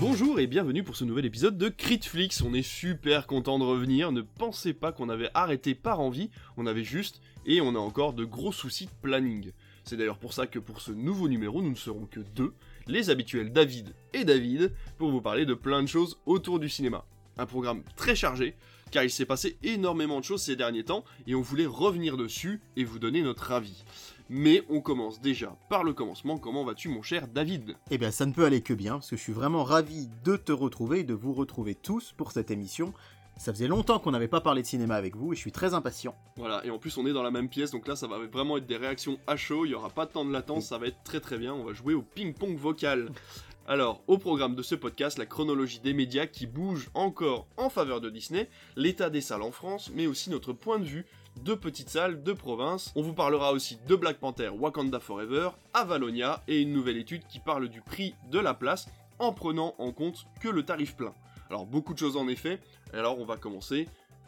[0.00, 2.40] Bonjour et bienvenue pour ce nouvel épisode de Critflix.
[2.40, 4.12] On est super content de revenir.
[4.12, 8.14] Ne pensez pas qu'on avait arrêté par envie, on avait juste et on a encore
[8.14, 9.52] de gros soucis de planning.
[9.84, 12.54] C'est d'ailleurs pour ça que pour ce nouveau numéro, nous ne serons que deux,
[12.86, 17.04] les habituels David et David, pour vous parler de plein de choses autour du cinéma.
[17.36, 18.56] Un programme très chargé,
[18.90, 22.60] car il s'est passé énormément de choses ces derniers temps et on voulait revenir dessus
[22.76, 23.84] et vous donner notre avis.
[24.28, 26.38] Mais on commence déjà par le commencement.
[26.38, 27.74] Comment vas-tu, mon cher David?
[27.90, 30.36] Eh bien, ça ne peut aller que bien, parce que je suis vraiment ravi de
[30.36, 32.94] te retrouver et de vous retrouver tous pour cette émission.
[33.40, 35.72] Ça faisait longtemps qu'on n'avait pas parlé de cinéma avec vous et je suis très
[35.72, 36.14] impatient.
[36.36, 38.58] Voilà, et en plus on est dans la même pièce, donc là ça va vraiment
[38.58, 40.88] être des réactions à chaud, il n'y aura pas de temps de latence, ça va
[40.88, 43.10] être très très bien, on va jouer au ping-pong vocal.
[43.70, 48.00] Alors, au programme de ce podcast, la chronologie des médias qui bougent encore en faveur
[48.00, 51.06] de Disney, l'état des salles en France, mais aussi notre point de vue
[51.44, 52.90] de petites salles de province.
[52.96, 57.38] On vous parlera aussi de Black Panther Wakanda Forever, Avalonia et une nouvelle étude qui
[57.38, 58.88] parle du prix de la place
[59.20, 61.14] en prenant en compte que le tarif plein.
[61.48, 62.58] Alors beaucoup de choses en effet,
[62.92, 63.86] alors on va commencer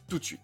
[0.08, 0.40] tout de suite.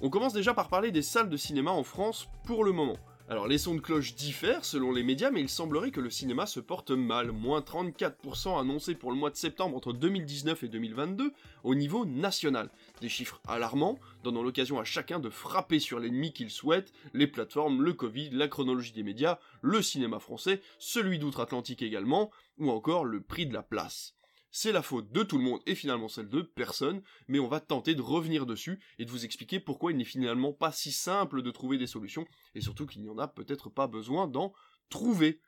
[0.00, 2.98] On commence déjà par parler des salles de cinéma en France pour le moment.
[3.30, 6.46] Alors les sons de cloche diffèrent selon les médias, mais il semblerait que le cinéma
[6.46, 11.34] se porte mal, moins 34% annoncés pour le mois de septembre entre 2019 et 2022
[11.62, 12.70] au niveau national.
[13.02, 17.82] Des chiffres alarmants, donnant l'occasion à chacun de frapper sur l'ennemi qu'il souhaite, les plateformes,
[17.82, 23.20] le Covid, la chronologie des médias, le cinéma français, celui d'outre-Atlantique également, ou encore le
[23.20, 24.17] prix de la place.
[24.50, 27.60] C'est la faute de tout le monde et finalement celle de personne, mais on va
[27.60, 31.42] tenter de revenir dessus et de vous expliquer pourquoi il n'est finalement pas si simple
[31.42, 34.52] de trouver des solutions, et surtout qu'il n'y en a peut-être pas besoin d'en
[34.88, 35.40] trouver.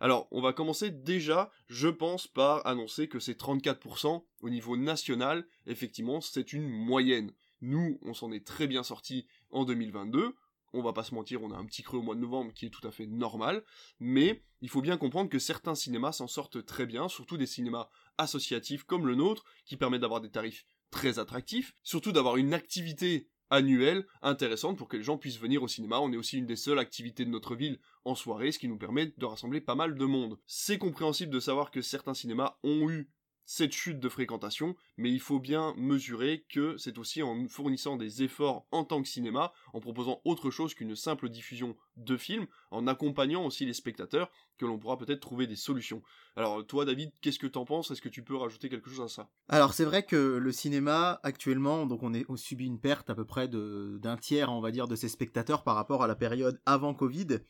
[0.00, 5.46] Alors, on va commencer déjà, je pense, par annoncer que ces 34% au niveau national,
[5.66, 7.34] effectivement, c'est une moyenne.
[7.60, 10.34] Nous, on s'en est très bien sorti en 2022,
[10.72, 12.64] on va pas se mentir, on a un petit creux au mois de novembre qui
[12.64, 13.62] est tout à fait normal,
[13.98, 17.90] mais il faut bien comprendre que certains cinémas s'en sortent très bien, surtout des cinémas
[18.20, 23.28] associatifs comme le nôtre, qui permettent d'avoir des tarifs très attractifs, surtout d'avoir une activité
[23.50, 26.00] annuelle intéressante pour que les gens puissent venir au cinéma.
[26.00, 28.78] On est aussi une des seules activités de notre ville en soirée, ce qui nous
[28.78, 30.38] permet de rassembler pas mal de monde.
[30.46, 33.10] C'est compréhensible de savoir que certains cinémas ont eu
[33.52, 38.22] cette chute de fréquentation, mais il faut bien mesurer que c'est aussi en fournissant des
[38.22, 42.86] efforts en tant que cinéma, en proposant autre chose qu'une simple diffusion de films, en
[42.86, 46.00] accompagnant aussi les spectateurs, que l'on pourra peut-être trouver des solutions.
[46.36, 47.90] Alors toi David, qu'est-ce que t'en penses?
[47.90, 49.28] Est-ce que tu peux rajouter quelque chose à ça?
[49.48, 53.16] Alors c'est vrai que le cinéma actuellement, donc on, est, on subit une perte à
[53.16, 56.62] peu près d'un tiers, on va dire, de ses spectateurs par rapport à la période
[56.66, 57.40] avant Covid.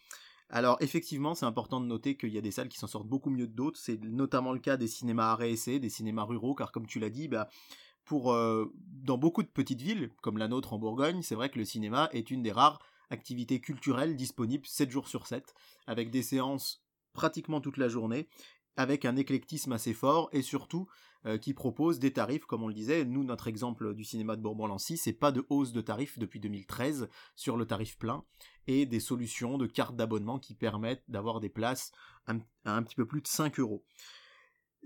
[0.53, 3.31] Alors effectivement, c'est important de noter qu'il y a des salles qui s'en sortent beaucoup
[3.31, 3.79] mieux que d'autres.
[3.79, 7.09] C'est notamment le cas des cinémas arrêt essai, des cinémas ruraux, car comme tu l'as
[7.11, 7.49] dit, bah,
[8.05, 8.73] pour euh,
[9.05, 12.09] dans beaucoup de petites villes, comme la nôtre en Bourgogne, c'est vrai que le cinéma
[12.13, 12.81] est une des rares
[13.11, 15.55] activités culturelles disponibles 7 jours sur 7,
[15.87, 16.83] avec des séances
[17.13, 18.29] pratiquement toute la journée,
[18.77, 20.89] avec un éclectisme assez fort et surtout
[21.27, 23.05] euh, qui propose des tarifs, comme on le disait.
[23.05, 27.09] Nous, notre exemple du cinéma de Bourbon-Lancy, c'est pas de hausse de tarifs depuis 2013
[27.37, 28.25] sur le tarif plein
[28.67, 31.93] et des solutions de cartes d'abonnement qui permettent d'avoir des places
[32.27, 33.85] à un petit peu plus de 5 euros.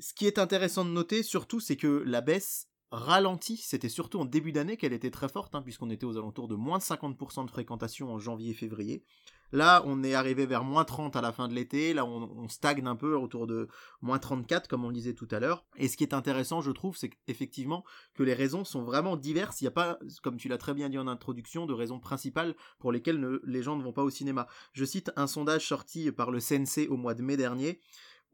[0.01, 4.25] Ce qui est intéressant de noter surtout, c'est que la baisse ralentit, c'était surtout en
[4.25, 7.45] début d'année qu'elle était très forte, hein, puisqu'on était aux alentours de moins de 50%
[7.45, 9.05] de fréquentation en janvier-février.
[9.53, 11.95] Là, on est arrivé vers moins 30 à la fin de l'été.
[11.95, 13.69] Là, on, stagne un peu autour de
[14.03, 15.65] moins 34, comme on le disait tout à l'heure.
[15.77, 17.85] Et ce qui est intéressant, je trouve, c'est effectivement
[18.15, 19.61] que les raisons sont vraiment diverses.
[19.61, 22.57] Il n'y a pas, comme tu l'as très bien dit en introduction, de raisons principales
[22.81, 24.49] pour lesquelles les gens ne vont pas au cinéma.
[24.73, 27.81] Je cite un sondage sorti par le CNC au mois de mai dernier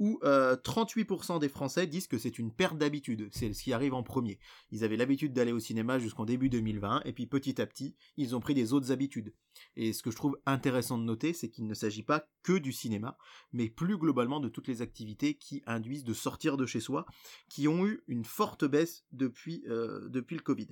[0.00, 3.92] où 38% euh, des Français disent que c'est une perte d'habitude, c'est ce qui arrive
[3.92, 4.38] en premier.
[4.70, 8.34] Ils avaient l'habitude d'aller au cinéma jusqu'en début 2020, et puis petit à petit, ils
[8.34, 9.34] ont pris des autres habitudes.
[9.76, 12.72] Et ce que je trouve intéressant de noter, c'est qu'il ne s'agit pas que du
[12.72, 13.18] cinéma,
[13.52, 17.04] mais plus globalement de toutes les activités qui induisent de sortir de chez soi,
[17.50, 20.68] qui ont eu une forte baisse depuis, euh, depuis le Covid.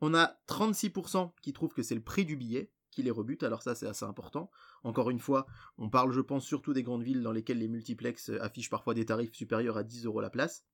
[0.00, 3.62] On a 36% qui trouvent que c'est le prix du billet, qui les rebute, alors
[3.62, 4.50] ça c'est assez important.
[4.84, 5.46] Encore une fois,
[5.78, 9.06] on parle je pense surtout des grandes villes dans lesquelles les multiplex affichent parfois des
[9.06, 10.64] tarifs supérieurs à 10 euros la place.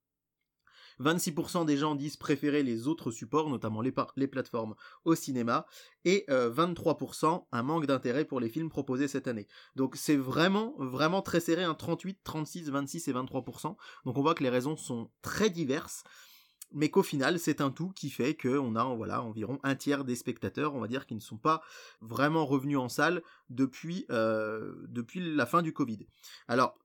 [1.01, 3.93] 26% des gens disent préférer les autres supports, notamment les,
[4.29, 4.75] plateformes,
[5.05, 5.67] au cinéma,
[6.05, 9.49] et 23% euh, un manque d'intérêt pour les films proposés cette année.
[9.77, 13.77] Donc c'est vraiment, vraiment très serré, un 38, 36, 26 et 23%.
[14.05, 16.05] Donc on voit que les raisons sont très diverses
[16.73, 20.75] mais qu'au final c'est un tout qui fait qu'on a environ un tiers des spectateurs
[20.75, 21.63] on va dire qui ne sont pas
[22.01, 24.75] vraiment revenus en salle depuis euh,
[25.15, 26.07] la fin du Covid.
[26.49, 26.77] Alors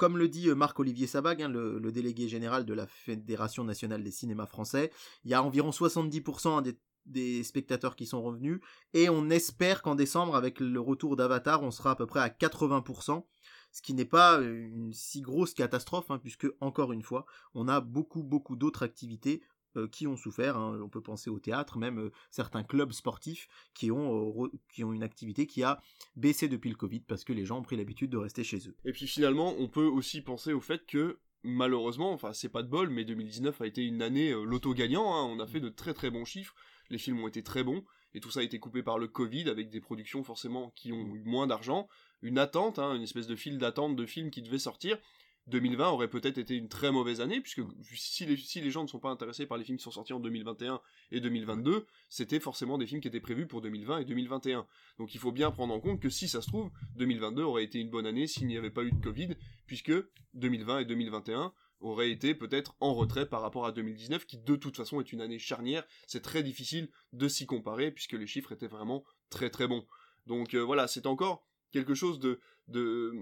[0.00, 4.10] comme le dit euh, Marc-Olivier Sabag, hein, le, délégué général de la Fédération nationale des
[4.10, 4.90] cinémas français,
[5.24, 8.60] il y a environ 70% des, des spectateurs qui sont revenus,
[8.94, 12.28] et on espère qu'en décembre, avec le retour d'Avatar, on sera à peu près à
[12.28, 13.26] 80%,
[13.72, 17.80] ce qui n'est pas une si grosse catastrophe, hein, puisque encore une fois, on a
[17.80, 19.42] beaucoup beaucoup d'autres activités
[19.76, 20.56] euh, qui ont souffert.
[20.56, 20.80] Hein.
[20.82, 24.92] On peut penser au théâtre, même euh, certains clubs sportifs qui ont, euh, qui ont
[24.92, 25.80] une activité qui a
[26.16, 28.74] baissé depuis le Covid parce que les gens ont pris l'habitude de rester chez eux.
[28.84, 32.68] Et puis finalement, on peut aussi penser au fait que malheureusement, enfin c'est pas de
[32.68, 35.14] bol, mais 2019 a été une année loto gagnant.
[35.14, 35.24] Hein.
[35.30, 36.56] On a fait de très très bons chiffres.
[36.88, 39.48] Les films ont été très bons et tout ça a été coupé par le Covid
[39.48, 41.88] avec des productions forcément qui ont eu moins d'argent,
[42.22, 44.98] une attente, hein, une espèce de file d'attente de films qui devaient sortir
[45.46, 47.62] 2020 aurait peut-être été une très mauvaise année, puisque
[47.94, 50.12] si les, si les gens ne sont pas intéressés par les films qui sont sortis
[50.12, 50.80] en 2021
[51.10, 54.66] et 2022, c'était forcément des films qui étaient prévus pour 2020 et 2021.
[54.98, 57.78] Donc il faut bien prendre en compte que si ça se trouve, 2022 aurait été
[57.80, 59.30] une bonne année s'il n'y avait pas eu de Covid,
[59.66, 59.92] puisque
[60.34, 64.76] 2020 et 2021 auraient été peut-être en retrait par rapport à 2019, qui de toute
[64.76, 65.84] façon est une année charnière.
[66.06, 69.86] C'est très difficile de s'y comparer, puisque les chiffres étaient vraiment très très bons.
[70.26, 73.14] Donc euh, voilà, c'est encore quelque chose de, de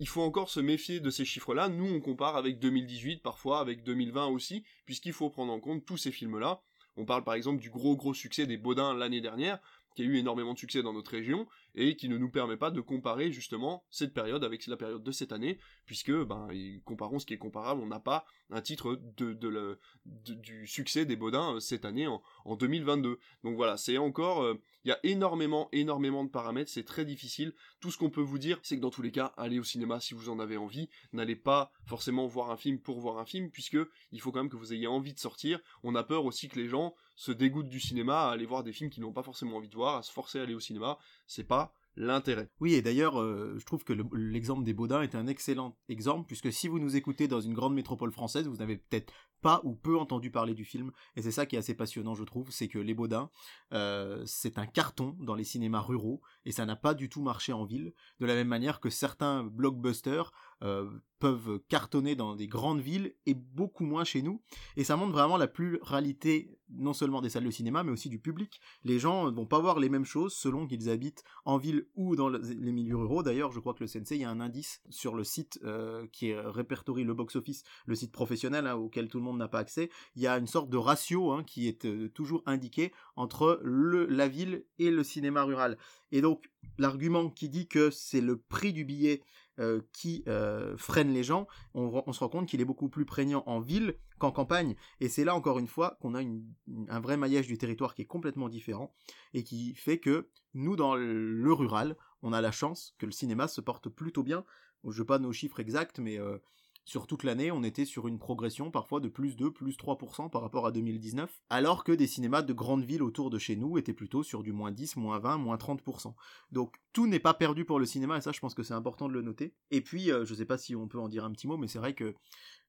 [0.00, 1.68] il faut encore se méfier de ces chiffres-là.
[1.68, 5.96] Nous, on compare avec 2018, parfois avec 2020 aussi, puisqu'il faut prendre en compte tous
[5.96, 6.62] ces films-là.
[6.96, 9.60] On parle par exemple du gros gros succès des Baudins l'année dernière,
[9.94, 12.70] qui a eu énormément de succès dans notre région, et qui ne nous permet pas
[12.70, 16.48] de comparer justement cette période avec la période de cette année, puisque, ben,
[16.84, 21.54] comparons ce qui est comparable, on n'a pas un titre de, du succès des Baudins
[21.54, 23.18] euh, cette année en, en 2022.
[23.42, 24.42] Donc voilà, c'est encore...
[24.42, 27.54] Euh, il y a énormément, énormément de paramètres, c'est très difficile.
[27.80, 29.98] Tout ce qu'on peut vous dire, c'est que dans tous les cas, allez au cinéma
[29.98, 30.90] si vous en avez envie.
[31.14, 33.78] N'allez pas forcément voir un film pour voir un film, puisque
[34.12, 35.58] il faut quand même que vous ayez envie de sortir.
[35.82, 38.72] On a peur aussi que les gens se dégoûtent du cinéma à aller voir des
[38.72, 40.98] films qu'ils n'ont pas forcément envie de voir, à se forcer à aller au cinéma.
[41.26, 42.50] C'est pas l'intérêt.
[42.60, 46.52] Oui, et d'ailleurs, euh, je trouve que l'exemple des Baudins est un excellent exemple, puisque
[46.52, 49.12] si vous nous écoutez dans une grande métropole française, vous n'avez peut-être
[49.42, 50.90] pas ou peu entendu parler du film.
[51.16, 53.30] Et c'est ça qui est assez passionnant, je trouve, c'est que Les Baudins,
[53.72, 57.52] euh, c'est un carton dans les cinémas ruraux, et ça n'a pas du tout marché
[57.52, 60.32] en ville, de la même manière que certains blockbusters
[60.64, 60.90] euh,
[61.20, 64.42] peuvent cartonner dans des grandes villes et beaucoup moins chez nous.
[64.76, 68.18] Et ça montre vraiment la pluralité non seulement des salles de cinéma, mais aussi du
[68.18, 68.60] public.
[68.82, 72.28] Les gens vont pas voir les mêmes choses selon qu'ils habitent en ville ou dans
[72.28, 73.22] les milieux ruraux.
[73.22, 76.06] D'ailleurs, je crois que le Sensei, il y a un indice sur le site euh,
[76.12, 79.90] qui répertorie le box-office, le site professionnel hein, auquel tout le monde n'a pas accès.
[80.16, 84.06] Il y a une sorte de ratio hein, qui est euh, toujours indiqué entre le,
[84.06, 85.78] la ville et le cinéma rural.
[86.12, 89.22] Et donc, l'argument qui dit que c'est le prix du billet
[89.60, 93.44] euh, qui euh, freine les gens, on, se rend compte qu'il est beaucoup plus prégnant
[93.46, 94.74] en ville qu'en campagne.
[95.00, 98.06] Et c'est là encore une fois qu'on a un vrai maillage du territoire qui est
[98.06, 98.94] complètement différent
[99.32, 103.46] et qui fait que nous, dans le rural, on a la chance que le cinéma
[103.46, 104.44] se porte plutôt bien.
[104.84, 106.38] Je veux pas nos chiffres exacts, mais euh,
[106.84, 110.42] sur toute l'année, on était sur une progression parfois de plus 2, plus 3% par
[110.42, 113.94] rapport à 2019, alors que des cinémas de grandes villes autour de chez nous étaient
[113.94, 116.14] plutôt sur du moins 10, moins 20, moins 30%.
[116.52, 119.08] Donc tout n'est pas perdu pour le cinéma, et ça je pense que c'est important
[119.08, 119.54] de le noter.
[119.70, 121.68] Et puis, euh, je sais pas si on peut en dire un petit mot, mais
[121.68, 122.14] c'est vrai que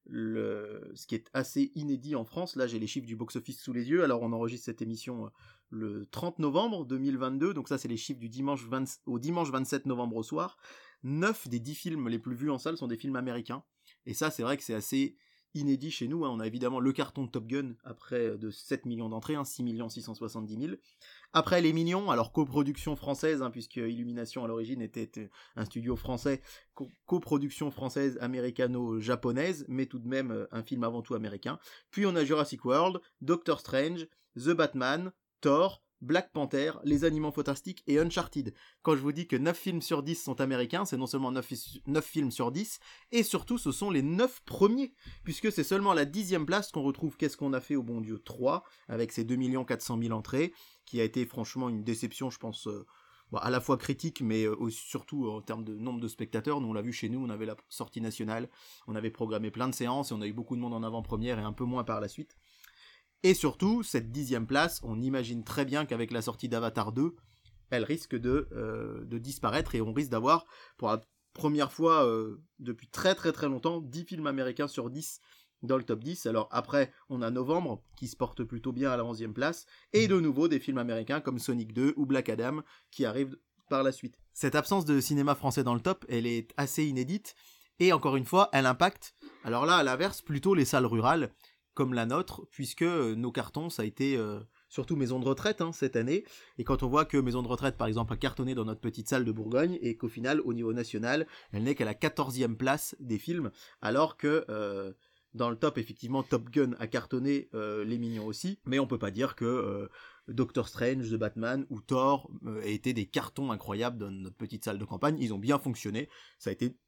[0.08, 3.88] ce qui est assez inédit en France, là j'ai les chiffres du box-office sous les
[3.88, 5.28] yeux, alors on enregistre cette émission euh,
[5.70, 8.66] le 30 novembre 2022, donc ça c'est les chiffres du dimanche
[9.06, 10.56] au dimanche 27 novembre au soir.
[11.02, 13.62] 9 des 10 films les plus vus en salle sont des films américains.
[14.06, 15.16] Et ça, c'est vrai que c'est assez
[15.56, 16.24] inédit chez nous.
[16.24, 16.30] Hein.
[16.32, 19.44] On a évidemment le carton de Top Gun après euh, de 7 millions d'entrées, hein,
[19.44, 20.76] 6 670 000.
[21.32, 25.96] Après Les Mignons, alors coproduction française, hein, puisque Illumination à l'origine était euh, un studio
[25.96, 26.40] français,
[27.06, 31.58] coproduction française américano-japonaise, mais tout de même euh, un film avant tout américain.
[31.90, 37.82] Puis on a Jurassic World, Doctor Strange, The Batman, Thor, Black Panther, Les Animaux Fantastiques
[37.86, 38.54] et Uncharted.
[38.82, 41.46] Quand je vous dis que 9 films sur 10 sont américains, c'est non seulement 9,
[42.02, 42.78] films sur 10,
[43.12, 46.82] et surtout ce sont les 9 premiers, puisque c'est seulement à la dixième place qu'on
[46.82, 50.52] retrouve Qu'est-ce qu'on a fait au bon Dieu 3, avec ses 2 400 000 entrées,
[50.84, 52.86] qui a été franchement une déception, je pense, euh,
[53.34, 56.60] à la fois critique, mais euh, surtout en termes de nombre de spectateurs.
[56.60, 58.48] Nous, on l'a vu chez nous, on avait la sortie nationale,
[58.86, 61.38] on avait programmé plein de séances, et on a eu beaucoup de monde en avant-première,
[61.38, 62.36] et un peu moins par la suite.
[63.22, 67.16] Et surtout, cette dixième place, on imagine très bien qu'avec la sortie d'Avatar 2,
[67.70, 70.46] elle risque de, euh, de disparaître et on risque d'avoir,
[70.76, 71.00] pour la
[71.32, 75.20] première fois euh, depuis très très très longtemps, 10 films américains sur 10
[75.62, 76.26] dans le top 10.
[76.26, 80.08] Alors après, on a Novembre qui se porte plutôt bien à la 11e place, et
[80.08, 83.36] de nouveau des films américains comme Sonic 2 ou Black Adam qui arrivent
[83.68, 84.20] par la suite.
[84.32, 87.34] Cette absence de cinéma français dans le top, elle est assez inédite,
[87.78, 91.34] et encore une fois, elle impacte, alors là à l'inverse, plutôt les salles rurales,
[91.76, 95.60] comme la nôtre, puisque euh, nos cartons, ça a été euh, surtout maison de retraite
[95.60, 96.24] hein, cette année.
[96.58, 99.08] Et quand on voit que maison de retraite, par exemple, a cartonné dans notre petite
[99.08, 102.96] salle de Bourgogne, et qu'au final, au niveau national, elle n'est qu'à la 14e place
[102.98, 103.52] des films,
[103.82, 104.94] alors que euh,
[105.34, 109.10] dans le top, effectivement, Top Gun a cartonné Les Mignons aussi, mais on peut pas
[109.10, 109.86] dire que
[110.28, 112.30] Doctor Strange, The Batman ou Thor
[112.62, 115.18] aient été des cartons incroyables dans notre petite salle de campagne.
[115.20, 116.08] Ils ont bien fonctionné.
[116.38, 116.78] Ça a été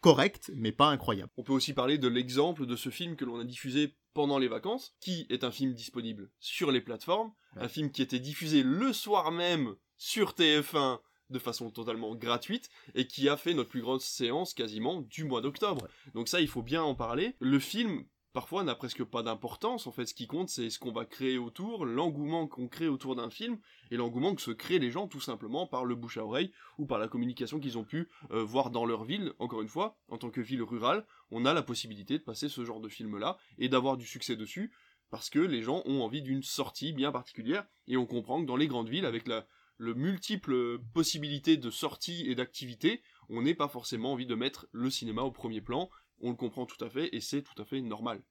[0.00, 1.30] correct, mais pas incroyable.
[1.36, 4.48] On peut aussi parler de l'exemple de ce film que l'on a diffusé pendant les
[4.48, 8.92] vacances, qui est un film disponible sur les plateformes, un film qui était diffusé le
[8.92, 11.00] soir même sur TF1
[11.30, 15.40] de façon totalement gratuite et qui a fait notre plus grosse séance quasiment du mois
[15.40, 15.86] d'octobre.
[16.14, 17.36] Donc ça, il faut bien en parler.
[17.38, 19.86] Le film parfois n'a presque pas d'importance.
[19.86, 23.16] En fait, ce qui compte, c'est ce qu'on va créer autour, l'engouement qu'on crée autour
[23.16, 23.58] d'un film,
[23.90, 26.86] et l'engouement que se créent les gens tout simplement par le bouche à oreille ou
[26.86, 29.32] par la communication qu'ils ont pu euh, voir dans leur ville.
[29.38, 32.64] Encore une fois, en tant que ville rurale, on a la possibilité de passer ce
[32.64, 34.72] genre de film-là et d'avoir du succès dessus,
[35.10, 38.56] parce que les gens ont envie d'une sortie bien particulière, et on comprend que dans
[38.56, 39.46] les grandes villes, avec la,
[39.76, 44.90] le multiple possibilités de sorties et d'activités, on n'est pas forcément envie de mettre le
[44.90, 45.88] cinéma au premier plan,
[46.20, 48.22] on le comprend tout à fait, et c'est tout à fait normal.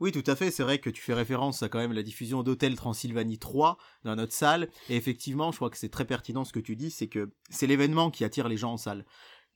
[0.00, 0.50] Oui, tout à fait.
[0.50, 4.16] C'est vrai que tu fais référence à quand même la diffusion d'Hôtel Transylvanie 3 dans
[4.16, 4.68] notre salle.
[4.88, 7.68] Et effectivement, je crois que c'est très pertinent ce que tu dis, c'est que c'est
[7.68, 9.04] l'événement qui attire les gens en salle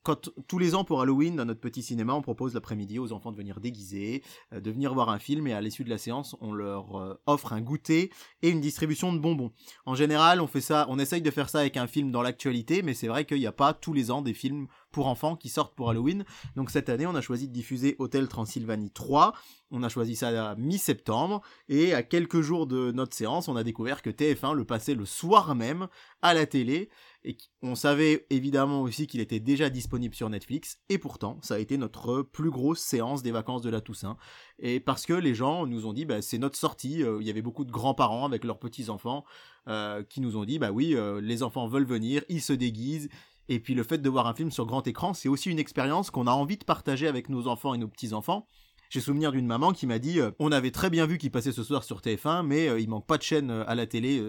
[0.07, 3.33] quand tous les ans pour Halloween dans notre petit cinéma, on propose l'après-midi aux enfants
[3.33, 4.23] de venir déguiser,
[4.53, 7.21] euh, de venir voir un film et à l'issue de la séance, on leur euh,
[7.27, 9.51] offre un goûter et une distribution de bonbons.
[9.85, 12.83] En général, on fait ça, on essaye de faire ça avec un film dans l'actualité,
[12.83, 15.49] mais c'est vrai qu'il n'y a pas tous les ans des films pour enfants qui
[15.49, 16.25] sortent pour Halloween.
[16.55, 19.35] Donc cette année, on a choisi de diffuser Hôtel Transylvanie 3.
[19.73, 23.65] On a choisi ça à mi-septembre et à quelques jours de notre séance, on a
[23.65, 25.89] découvert que TF1 le passait le soir même
[26.23, 26.89] à la télé
[27.27, 31.59] et on savait évidemment aussi qu'il était déjà disponible sur Netflix, et pourtant, ça a
[31.59, 34.17] été notre plus grosse séance des vacances de la Toussaint.
[34.61, 37.31] Et parce que les gens nous ont dit, bah, c'est notre sortie, euh, il y
[37.31, 39.25] avait beaucoup de grands-parents avec leurs petits-enfants,
[39.67, 43.09] euh, qui nous ont dit, bah oui, euh, les enfants veulent venir, ils se déguisent,
[43.49, 46.13] et puis le fait de voir un film sur grand écran, c'est aussi une expérience
[46.13, 48.47] qu'on a envie de partager avec nos enfants et nos petits-enfants.
[48.91, 51.63] J'ai souvenir d'une maman qui m'a dit on avait très bien vu qu'il passait ce
[51.63, 54.23] soir sur TF1 mais il manque pas de chaîne à la télé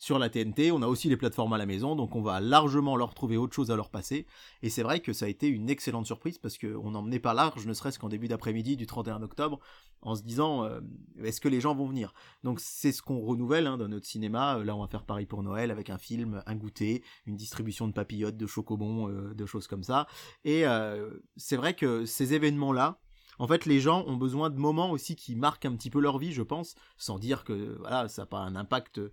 [0.00, 0.72] sur la TNT.
[0.72, 3.54] On a aussi les plateformes à la maison, donc on va largement leur trouver autre
[3.54, 4.26] chose à leur passer.
[4.62, 7.34] Et c'est vrai que ça a été une excellente surprise parce qu'on n'en menait pas
[7.34, 9.60] large, ne serait-ce qu'en début d'après-midi du 31 octobre,
[10.02, 10.80] en se disant euh,
[11.22, 12.14] est-ce que les gens vont venir?
[12.42, 14.58] Donc c'est ce qu'on renouvelle hein, dans notre cinéma.
[14.64, 17.92] Là, on va faire pareil pour Noël avec un film, un goûter, une distribution de
[17.92, 20.06] papillotes, de chocobons, euh, de choses comme ça.
[20.44, 22.98] Et euh, c'est vrai que ces événements-là,
[23.40, 26.18] en fait, les gens ont besoin de moments aussi qui marquent un petit peu leur
[26.18, 29.10] vie, je pense, sans dire que voilà, ça n'a pas un impact euh,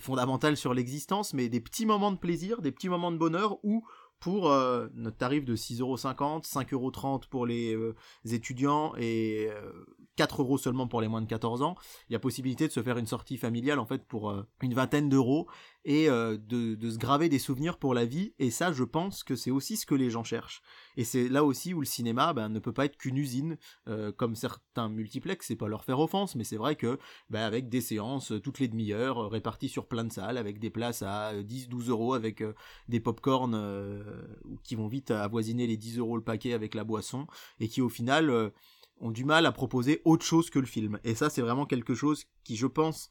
[0.00, 3.86] fondamental sur l'existence, mais des petits moments de plaisir, des petits moments de bonheur où
[4.18, 7.94] pour euh, notre tarif de 6,50€, 5,30€ pour les euh,
[8.28, 9.48] étudiants et
[10.18, 11.76] 4 euros seulement pour les moins de 14 ans,
[12.08, 15.08] il y a possibilité de se faire une sortie familiale en fait pour une vingtaine
[15.08, 15.46] d'euros
[15.84, 18.34] et euh, de, se graver des souvenirs pour la vie.
[18.38, 20.60] Et ça, je pense que c'est aussi ce que les gens cherchent.
[20.98, 23.56] Et c'est là aussi où le cinéma ben, ne peut pas être qu'une usine,
[23.88, 26.98] euh, comme certains multiplex, c'est pas leur faire offense, mais c'est vrai que
[27.30, 30.68] ben, avec des séances euh, toutes les demi-heures, réparties sur plein de salles, avec des
[30.68, 32.42] places à 10-12 euros, avec
[32.88, 34.02] des pop-corn
[34.62, 37.26] qui vont vite avoisiner les 10 euros le paquet avec la boisson,
[37.60, 38.52] et qui au final
[39.00, 40.98] ont du mal à proposer autre chose que le film.
[41.04, 43.10] Et ça, c'est vraiment quelque chose qui, je pense,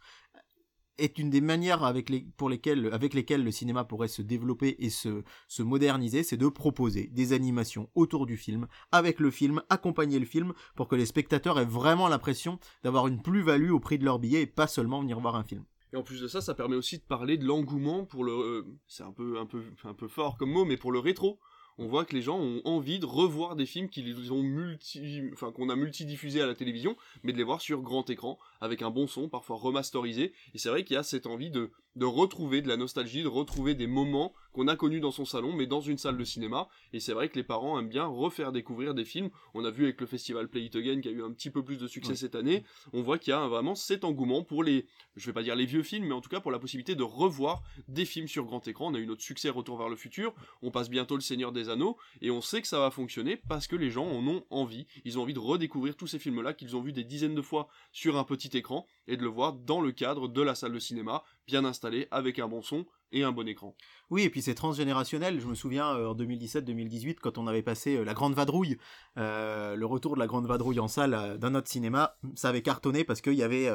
[0.98, 4.90] est une des manières avec, les, pour lesquelles, avec le cinéma pourrait se développer et
[4.90, 10.20] se, se moderniser, c'est de proposer des animations autour du film, avec le film, accompagner
[10.20, 14.06] le film, pour que les spectateurs aient vraiment l'impression d'avoir une plus-value au prix de
[14.06, 15.64] leur billet et pas seulement venir voir un film.
[15.94, 18.34] Et en plus de ça, ça permet aussi de parler de l'engouement pour le...
[18.34, 21.40] Euh, c'est un peu, un, peu, un peu fort comme mot, mais pour le rétro
[21.78, 25.52] on voit que les gens ont envie de revoir des films qu'ils ont multi, enfin
[25.52, 28.90] qu'on a multidiffusés à la télévision, mais de les voir sur grand écran avec un
[28.90, 30.34] bon son, parfois remasterisé.
[30.54, 33.28] Et c'est vrai qu'il y a cette envie de de retrouver de la nostalgie, de
[33.28, 36.68] retrouver des moments qu'on a connus dans son salon, mais dans une salle de cinéma.
[36.94, 39.30] Et c'est vrai que les parents aiment bien refaire découvrir des films.
[39.56, 41.64] On a vu avec le festival Play It Again qui a eu un petit peu
[41.64, 42.64] plus de succès cette année.
[42.94, 44.86] On voit qu'il y a vraiment cet engouement pour les,
[45.16, 47.04] je vais pas dire les vieux films, mais en tout cas pour la possibilité de
[47.04, 48.92] revoir des films sur grand écran.
[48.92, 50.36] On a eu notre succès Retour vers le futur.
[50.62, 53.66] On passe bientôt Le Seigneur des Anneaux et on sait que ça va fonctionner parce
[53.66, 54.86] que les gens en ont envie.
[55.04, 57.70] Ils ont envie de redécouvrir tous ces films-là qu'ils ont vus des dizaines de fois
[57.92, 60.80] sur un petit écran et de le voir dans le cadre de la salle de
[60.80, 63.76] cinéma bien installé, avec un bon son et un bon écran.
[64.10, 65.40] Oui, et puis c'est transgénérationnel.
[65.40, 68.78] Je me souviens euh, en 2017-2018, quand on avait passé euh, La Grande Vadrouille,
[69.18, 73.04] euh, le retour de La Grande Vadrouille en salle dans notre cinéma, ça avait cartonné
[73.04, 73.70] parce qu'il y avait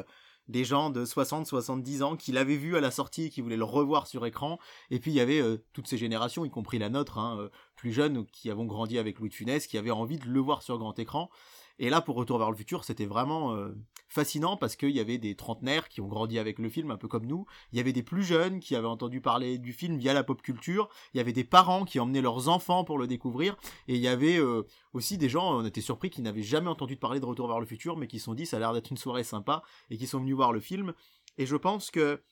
[0.48, 4.06] des gens de 60-70 ans qui l'avaient vu à la sortie qui voulaient le revoir
[4.06, 4.58] sur écran.
[4.90, 8.26] Et puis il y avait toutes ces générations, y compris la nôtre, hein, plus jeunes,
[8.26, 10.98] qui avons grandi avec Louis de Funès, qui avaient envie de le voir sur grand
[10.98, 11.30] écran.
[11.82, 15.18] Et là, pour Retour vers le futur, c'était vraiment euh, fascinant parce qu'il y avait
[15.18, 17.44] des trentenaires qui ont grandi avec le film, un peu comme nous.
[17.72, 20.40] Il y avait des plus jeunes qui avaient entendu parler du film via la pop
[20.40, 20.88] culture.
[21.12, 23.56] Il y avait des parents qui emmenaient leurs enfants pour le découvrir.
[23.88, 24.62] Et il y avait euh,
[24.92, 27.66] aussi des gens, on était surpris, qui n'avaient jamais entendu parler de Retour vers le
[27.66, 30.06] futur, mais qui se sont dit ça a l'air d'être une soirée sympa et qui
[30.06, 30.94] sont venus voir le film.
[31.36, 32.22] Et je pense que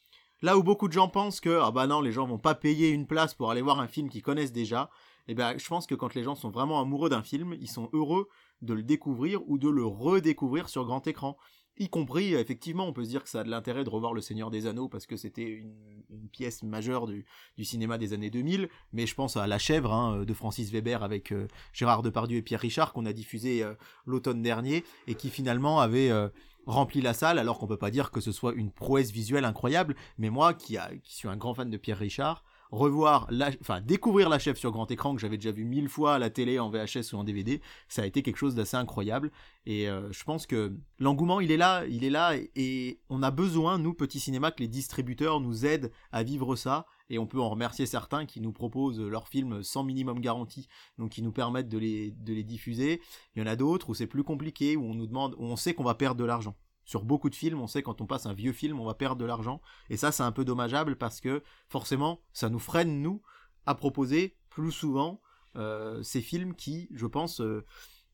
[0.43, 2.91] là où beaucoup de gens pensent que ah bah non les gens vont pas payer
[2.91, 4.91] une place pour aller voir un film qu'ils connaissent déjà,
[5.27, 7.91] Et ben, je pense que quand les gens sont vraiment amoureux d'un film, ils sont
[7.93, 8.29] heureux
[8.63, 11.37] de le découvrir ou de le redécouvrir sur grand écran.
[11.79, 14.21] Y compris effectivement on peut se dire que ça a de l'intérêt de revoir le
[14.21, 17.25] Seigneur des Anneaux parce que c'était une, pièce majeure du,
[17.65, 21.33] cinéma des années 2000 mais je pense à La Chèvre hein, de Francis Weber avec
[21.33, 23.75] euh, Gérard Depardieu et Pierre Richard qu'on a diffusé euh,
[24.05, 26.29] l'automne dernier et qui finalement avait euh,
[26.67, 29.97] rempli la salle alors qu'on peut pas dire que ce soit une prouesse visuelle incroyable.
[30.19, 34.39] Mais moi qui, suis un grand fan de Pierre Richard revoir, la, enfin découvrir la
[34.39, 37.13] chef sur grand écran que j'avais déjà vu mille fois à la télé, en VHS
[37.13, 39.31] ou en DVD, ça a été quelque chose d'assez incroyable.
[39.67, 43.31] Et euh, je pense que l'engouement, il est là, il est là, et, on a
[43.31, 46.87] besoin, nous, petits cinémas, que les distributeurs nous aident à vivre ça.
[47.13, 51.11] Et on peut en remercier certains qui nous proposent leurs films sans minimum garantie, donc
[51.11, 53.01] qui nous permettent de les, de les diffuser.
[53.35, 55.57] Il y en a d'autres où c'est plus compliqué, où on nous demande, où on
[55.57, 56.55] sait qu'on va perdre de l'argent
[56.91, 59.15] sur beaucoup de films, on sait quand on passe un vieux film, on va perdre
[59.15, 59.61] de l'argent.
[59.91, 63.23] Et ça, c'est un peu dommageable parce que forcément, ça nous freine, nous,
[63.65, 65.21] à proposer plus souvent
[65.55, 67.65] euh, ces films qui, je pense, euh,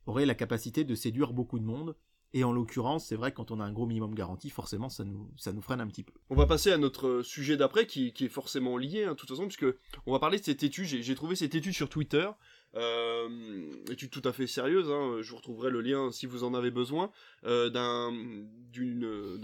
[0.04, 1.96] auraient la capacité de séduire beaucoup de monde.
[2.34, 5.04] Et en l'occurrence, c'est vrai que quand on a un gros minimum garanti, forcément, ça
[5.04, 6.12] nous, ça nous freine un petit peu.
[6.28, 9.44] On va passer à notre sujet d'après, qui, est forcément lié, hein, de toute façon,
[9.46, 9.64] puisque
[10.04, 10.84] on va parler de cette étude.
[10.84, 12.28] J'ai trouvé cette étude sur Twitter,
[13.90, 16.70] étude tout à fait sérieuse, hein, je vous retrouverai le lien si vous en avez
[16.70, 17.10] besoin,
[17.44, 18.12] euh, d'un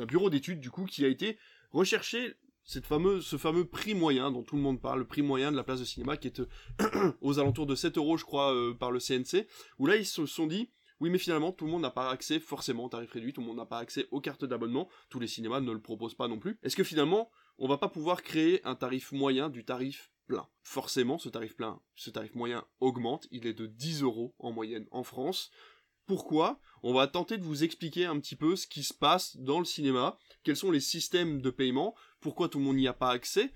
[0.06, 1.38] bureau d'études, du coup, qui a été
[1.70, 2.34] recherché
[2.64, 5.64] cette ce fameux prix moyen dont tout le monde parle, le prix moyen de la
[5.64, 6.42] place de cinéma qui est
[7.20, 9.46] aux alentours de 7 euros, je crois, euh, par le CNC,
[9.78, 10.70] où là ils se sont dit,
[11.00, 13.48] oui, mais finalement, tout le monde n'a pas accès forcément au tarif réduit, tout le
[13.48, 16.38] monde n'a pas accès aux cartes d'abonnement, tous les cinémas ne le proposent pas non
[16.38, 16.58] plus.
[16.62, 21.18] Est-ce que finalement, on va pas pouvoir créer un tarif moyen du tarif plein Forcément,
[21.18, 25.02] ce tarif plein, ce tarif moyen augmente, il est de 10 euros en moyenne en
[25.02, 25.50] France.
[26.06, 26.60] Pourquoi?
[26.82, 29.64] On va tenter de vous expliquer un petit peu ce qui se passe dans le
[29.64, 33.52] cinéma, quels sont les systèmes de paiement, pourquoi tout le monde n'y a pas accès,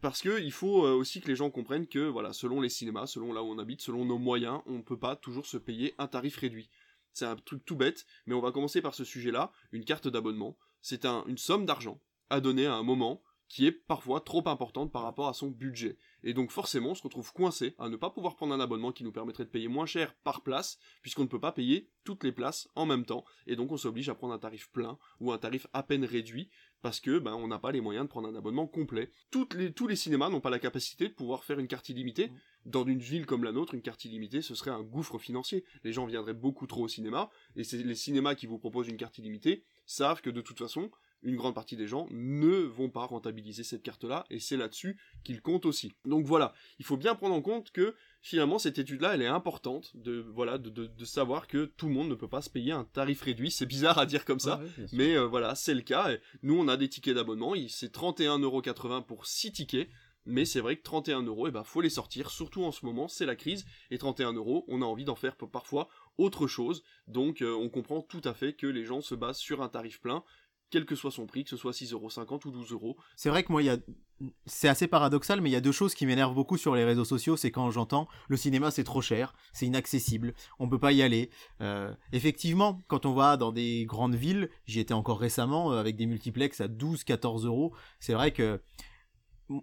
[0.00, 3.06] parce que il faut euh, aussi que les gens comprennent que voilà, selon les cinémas,
[3.06, 5.94] selon là où on habite, selon nos moyens, on ne peut pas toujours se payer
[5.98, 6.70] un tarif réduit.
[7.12, 10.56] C'est un truc tout bête, mais on va commencer par ce sujet-là, une carte d'abonnement.
[10.80, 15.02] C'est une somme d'argent à donner à un moment qui est parfois trop importante par
[15.02, 15.98] rapport à son budget.
[16.22, 19.02] Et donc forcément, on se retrouve coincé à ne pas pouvoir prendre un abonnement qui
[19.02, 22.30] nous permettrait de payer moins cher par place, puisqu'on ne peut pas payer toutes les
[22.30, 25.38] places en même temps, et donc on s'oblige à prendre un tarif plein ou un
[25.38, 26.48] tarif à peine réduit,
[26.80, 29.10] parce que ben on n'a pas les moyens de prendre un abonnement complet.
[29.32, 32.28] Toutes les, tous les cinémas n'ont pas la capacité de pouvoir faire une carte illimitée.
[32.28, 32.40] Mmh.
[32.66, 35.64] Dans une ville comme la nôtre, une carte illimitée, ce serait un gouffre financier.
[35.82, 38.96] Les gens viendraient beaucoup trop au cinéma, et c'est les cinémas qui vous proposent une
[38.96, 40.90] carte illimitée savent que de toute façon,
[41.22, 45.42] une grande partie des gens ne vont pas rentabiliser cette carte-là, et c'est là-dessus qu'ils
[45.42, 45.92] comptent aussi.
[46.04, 49.96] Donc voilà, il faut bien prendre en compte que finalement cette étude-là, elle est importante
[49.96, 53.22] de voilà de, savoir que tout le monde ne peut pas se payer un tarif
[53.22, 53.50] réduit.
[53.50, 54.60] C'est bizarre à dire comme ça,
[54.92, 56.10] mais euh, voilà, c'est le cas.
[56.42, 59.88] nous, on a des tickets d'abonnement, c'est 31,80€ pour 6 tickets.
[60.26, 63.08] Mais c'est vrai que 31 euros, eh ben, faut les sortir, surtout en ce moment,
[63.08, 67.40] c'est la crise, et 31 euros, on a envie d'en faire parfois autre chose, donc
[67.40, 70.22] euh, on comprend tout à fait que les gens se basent sur un tarif plein,
[70.70, 72.96] quel que soit son prix, que ce soit 6,50€ ou 12 euros.
[73.16, 73.78] C'est vrai que moi, il y a...
[74.46, 77.04] c'est assez paradoxal, mais il y a deux choses qui m'énervent beaucoup sur les réseaux
[77.04, 77.36] sociaux.
[77.36, 81.30] C'est quand j'entends le cinéma c'est trop cher, c'est inaccessible, on peut pas y aller.
[81.60, 85.96] Euh, effectivement, quand on va dans des grandes villes, j'y étais encore récemment euh, avec
[85.96, 87.74] des multiplex à 12-14 euros.
[87.98, 88.60] C'est vrai que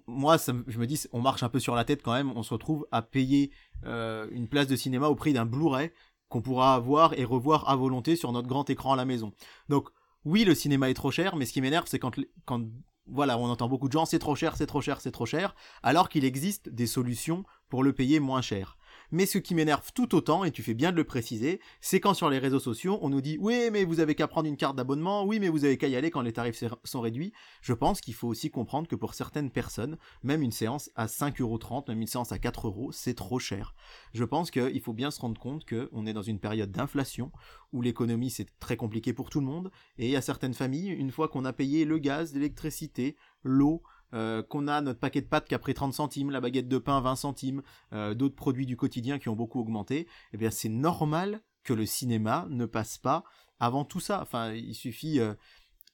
[0.05, 2.31] moi, ça, je me dis, on marche un peu sur la tête quand même.
[2.35, 3.51] On se retrouve à payer
[3.85, 5.91] euh, une place de cinéma au prix d'un Blu-ray
[6.29, 9.31] qu'on pourra avoir et revoir à volonté sur notre grand écran à la maison.
[9.69, 9.89] Donc
[10.27, 12.13] oui, le cinéma est trop cher, mais ce qui m'énerve, c'est quand,
[12.43, 12.61] quand,
[13.05, 15.55] voilà, on entend beaucoup de gens, c'est trop cher, c'est trop cher, c'est trop cher,
[15.83, 18.77] alors qu'il existe des solutions pour le payer moins cher.
[19.11, 22.13] Mais ce qui m'énerve tout autant, et tu fais bien de le préciser, c'est quand
[22.13, 24.75] sur les réseaux sociaux, on nous dit oui, mais vous avez qu'à prendre une carte
[24.75, 27.31] d'abonnement, oui, mais vous avez qu'à y aller quand les tarifs sont réduits.
[27.61, 31.87] Je pense qu'il faut aussi comprendre que pour certaines personnes, même une séance à 5,30€,
[31.87, 33.75] même une séance à 4€, c'est trop cher.
[34.13, 37.31] Je pense qu'il faut bien se rendre compte qu'on est dans une période d'inflation,
[37.71, 41.29] où l'économie c'est très compliqué pour tout le monde, et a certaines familles, une fois
[41.29, 45.55] qu'on a payé le gaz, l'électricité, l'eau, euh, qu'on a notre paquet de pâtes qui
[45.55, 47.61] a pris 30 centimes, la baguette de pain 20 centimes,
[47.93, 51.85] euh, d'autres produits du quotidien qui ont beaucoup augmenté, eh bien c'est normal que le
[51.85, 53.23] cinéma ne passe pas
[53.59, 54.21] avant tout ça.
[54.21, 55.19] Enfin, il suffit...
[55.19, 55.33] Euh,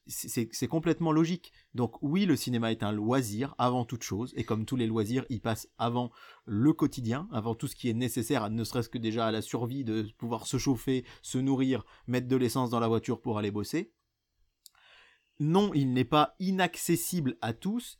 [0.05, 1.53] c'est complètement logique.
[1.73, 5.25] Donc oui, le cinéma est un loisir avant toute chose, et comme tous les loisirs,
[5.29, 6.11] il passe avant
[6.45, 9.85] le quotidien, avant tout ce qui est nécessaire, ne serait-ce que déjà à la survie,
[9.85, 13.93] de pouvoir se chauffer, se nourrir, mettre de l'essence dans la voiture pour aller bosser.
[15.39, 17.97] Non, il n'est pas inaccessible à tous,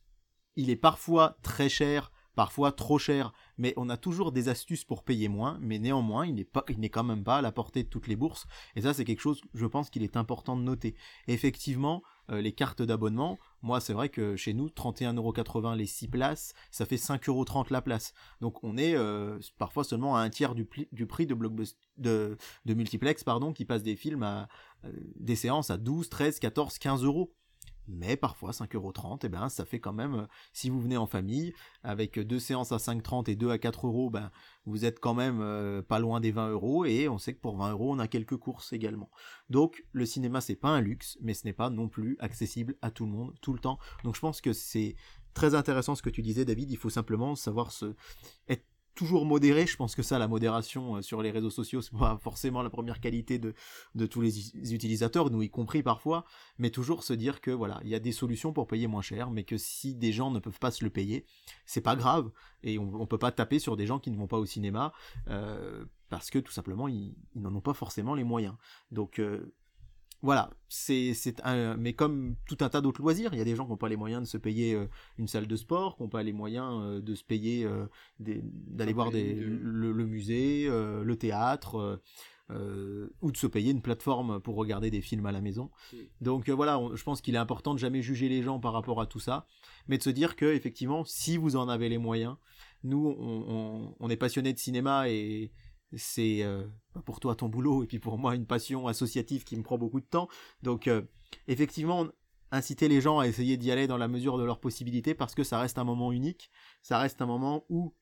[0.56, 5.04] il est parfois très cher, parfois trop cher, mais on a toujours des astuces pour
[5.04, 8.16] payer moins, mais néanmoins, il n'est quand même pas à la portée de toutes les
[8.16, 10.96] bourses, et ça, c'est quelque chose, je pense qu'il est important de noter.
[11.28, 16.86] Effectivement, les cartes d'abonnement, moi c'est vrai que chez nous, 31,80€ les 6 places, ça
[16.86, 18.14] fait 5,30€ la place.
[18.42, 18.96] Donc on est
[19.58, 24.48] parfois seulement à un tiers du, prix de, multiplex pardon, qui passe des films à
[25.16, 27.34] des séances à 12, 13, 14, 15 euros
[27.88, 31.54] mais parfois 5,30€, et ben ça fait quand même, euh, si vous venez en famille,
[31.84, 34.32] avec deux séances à 5,30 et deux à 4 euros, ben
[34.66, 37.58] vous êtes quand même euh, pas loin des 20 euros, et on sait que pour
[37.58, 39.10] 20 euros on a quelques courses également.
[39.50, 42.92] Donc le cinéma c'est pas un luxe, mais ce n'est pas non plus accessible à
[42.92, 43.80] tout le monde, tout le temps.
[44.04, 44.96] Donc je pense que c'est
[45.34, 47.96] très intéressant ce que tu disais David, il faut simplement savoir se
[48.48, 48.66] être
[48.96, 49.66] toujours modéré.
[49.66, 52.70] Je pense que ça, la modération euh, sur les réseaux sociaux, c'est pas forcément la
[52.70, 53.54] première qualité de,
[54.06, 56.26] tous les utilisateurs, nous y compris parfois,
[56.58, 59.32] mais toujours se dire que voilà, il y a des solutions pour payer moins cher,
[59.32, 61.26] mais que si des gens ne peuvent pas se le payer,
[61.66, 62.32] c'est pas grave,
[62.64, 64.94] et on, on peut pas taper sur des gens qui ne vont pas au cinéma,
[65.30, 68.54] euh, parce que tout simplement, ils, n'en ont pas forcément les moyens.
[68.92, 69.56] Donc, euh,
[70.24, 73.66] voilà, c'est un, mais comme tout un tas d'autres loisirs, il y a des gens
[73.66, 76.10] qui n'ont pas les moyens de se payer euh, une salle de sport, qui n'ont
[76.10, 77.88] pas les moyens euh, de se payer euh,
[78.20, 82.00] d'aller voir des, le, musée, le théâtre,
[82.50, 85.70] ou de se payer une plateforme pour regarder des films à la maison.
[86.22, 89.08] Donc voilà, je pense qu'il est important de jamais juger les gens par rapport à
[89.08, 89.46] tout ça,
[89.90, 92.38] mais de se dire que effectivement, si vous en avez les moyens,
[92.86, 95.52] nous on, on est passionnés de cinéma et
[95.96, 96.64] c'est euh,
[97.06, 100.00] pour toi ton boulot et puis pour moi une passion associative qui me prend beaucoup
[100.00, 100.28] de temps.
[100.62, 101.02] Donc euh,
[101.48, 102.08] effectivement,
[102.52, 105.44] inciter les gens à essayer d'y aller dans la mesure de leurs possibilités parce que
[105.44, 106.52] ça reste un moment unique,
[106.82, 107.94] ça reste un moment où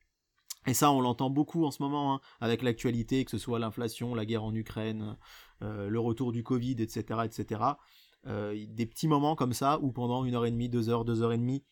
[0.67, 4.13] et ça, on l'entend beaucoup en ce moment, hein, avec l'actualité, que ce soit l'inflation,
[4.13, 5.17] la guerre en Ukraine,
[5.63, 7.61] euh, le retour du Covid, etc., etc.
[8.27, 11.33] des petits moments comme ça, où pendant une heure et demie, deux heures, deux heures
[11.33, 11.63] et demie,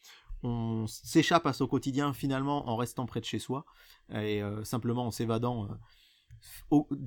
[0.42, 3.64] on s'échappe à son quotidien finalement en restant près de chez soi,
[4.12, 5.68] et simplement en s'évadant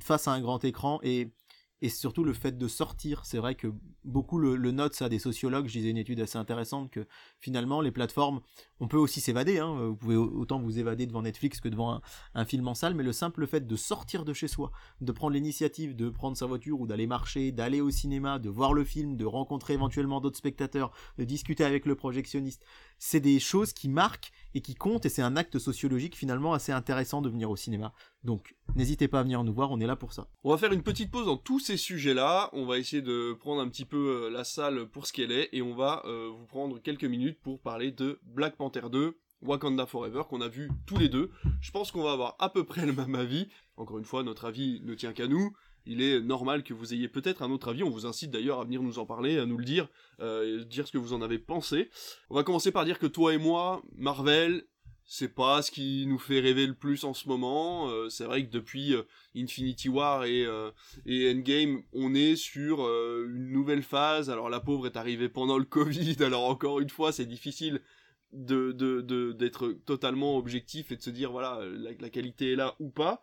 [0.00, 1.32] face à un grand écran et
[1.82, 3.26] et surtout le fait de sortir.
[3.26, 3.66] C'est vrai que
[4.04, 5.66] beaucoup le, notent ça des sociologues.
[5.66, 7.06] Je disais une étude assez intéressante que
[7.40, 8.40] finalement les plateformes,
[8.78, 9.58] on peut aussi s'évader.
[9.58, 9.88] Hein.
[9.88, 12.00] Vous pouvez autant vous évader devant Netflix que devant
[12.34, 15.34] un, film en salle, mais le simple fait de sortir de chez soi, de prendre
[15.34, 19.16] l'initiative, de prendre sa voiture ou d'aller marcher, d'aller au cinéma, de voir le film,
[19.16, 22.64] de rencontrer éventuellement d'autres spectateurs, de discuter avec le projectionniste,
[23.04, 26.70] c'est des choses qui marquent et qui comptent et c'est un acte sociologique finalement assez
[26.70, 27.92] intéressant de venir au cinéma.
[28.22, 30.28] Donc n'hésitez pas à venir nous voir, on est là pour ça.
[30.44, 33.60] On va faire une petite pause dans tous ces sujets-là, on va essayer de prendre
[33.60, 36.46] un petit peu euh, la salle pour ce qu'elle est et on va euh, vous
[36.46, 40.96] prendre quelques minutes pour parler de Black Panther 2, Wakanda Forever qu'on a vu tous
[40.96, 41.32] les deux.
[41.60, 43.48] Je pense qu'on va avoir à peu près le même avis.
[43.76, 45.52] Encore une fois, notre avis ne tient qu'à nous.
[45.86, 47.82] Il est normal que vous ayez peut-être un autre avis.
[47.82, 49.88] On vous incite d'ailleurs à venir nous en parler, à nous le dire,
[50.20, 51.90] euh, dire ce que vous en avez pensé.
[52.30, 54.64] On va commencer par dire que toi et moi, Marvel,
[55.04, 57.90] c'est pas ce qui nous fait rêver le plus en ce moment.
[57.90, 59.02] Euh, c'est vrai que depuis euh,
[59.36, 60.70] Infinity War et, euh,
[61.04, 64.30] et, Endgame, on est sur une nouvelle phase.
[64.30, 67.80] Alors la pauvre est arrivée pendant le Covid, alors encore une fois, c'est difficile
[68.32, 68.72] de
[69.32, 73.20] d'être de, totalement objectif et de se dire voilà la, qualité est là ou pas.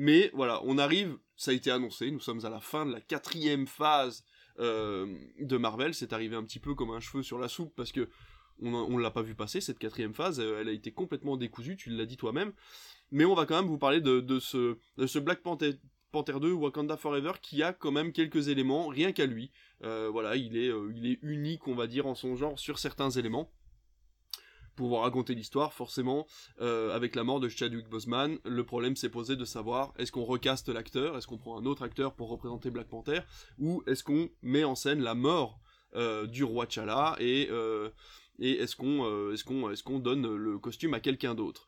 [0.00, 3.00] Mais voilà, on arrive, ça a été annoncé, nous sommes à la fin de la
[3.00, 4.24] quatrième phase
[4.58, 5.94] de Marvel.
[5.94, 8.08] C'est arrivé un petit peu comme un cheveu sur la soupe parce que
[8.60, 11.76] on ne l'a pas vu passer, cette quatrième phase, euh, elle a été complètement décousue,
[11.76, 12.52] tu l'as dit toi-même.
[13.10, 15.74] Mais on va quand même vous parler de, ce, Black Panther,
[16.12, 19.50] 2 Wakanda Forever qui a quand même quelques éléments, rien qu'à lui.
[19.82, 22.78] Euh, voilà, il est, euh, il est unique, on va dire, en son genre sur
[22.78, 23.50] certains éléments.
[24.78, 26.28] Pour raconter l'histoire, forcément,
[26.60, 30.68] avec la mort de Chadwick Boseman, le problème s'est posé de savoir est-ce qu'on recaste
[30.68, 33.22] l'acteur, est-ce qu'on prend un autre acteur pour représenter Black Panther,
[33.58, 35.58] ou est-ce qu'on met en scène la mort
[36.28, 37.90] du roi T'Challa et euh,
[38.38, 41.66] est-ce qu'on donne le costume à quelqu'un d'autre?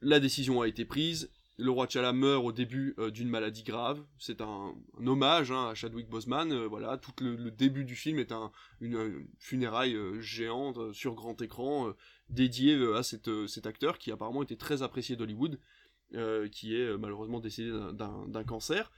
[0.00, 1.30] La décision a été prise.
[1.60, 4.02] Le roi T'Challa meurt au début euh, d'une maladie grave.
[4.18, 6.50] C'est un, hommage hein, à Chadwick Boseman.
[6.52, 11.92] Euh, voilà, tout le, début du film est un, une, funéraille géante sur grand écran
[12.28, 15.58] dédié à cet acteur qui apparemment était très apprécié d'Hollywood,
[16.52, 18.90] qui est malheureusement décédé d'un cancer.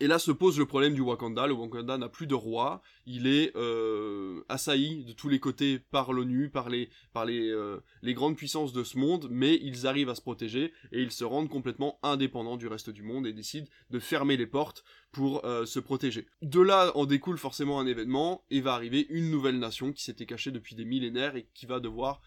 [0.00, 1.48] Et là se pose le problème du Wakanda.
[1.48, 2.82] Le Wakanda n'a plus de roi.
[3.04, 7.80] Il est euh, assailli de tous les côtés par l'ONU, par les, par les, euh,
[8.02, 11.24] les grandes puissances de ce monde, mais ils arrivent à se protéger et ils se
[11.24, 15.66] rendent complètement indépendants du reste du monde et décident de fermer les portes pour euh,
[15.66, 16.26] se protéger.
[16.42, 20.26] De là en découle forcément un événement et va arriver une nouvelle nation qui s'était
[20.26, 22.20] cachée depuis des millénaires et qui va devoir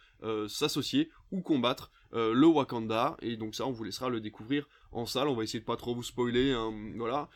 [0.48, 3.18] s'associer ou combattre le Wakanda.
[3.24, 5.28] Et donc ça, on vous laissera le découvrir en salle.
[5.28, 6.52] On va essayer de pas trop vous spoiler.
[6.52, 7.28] Hein, voilà.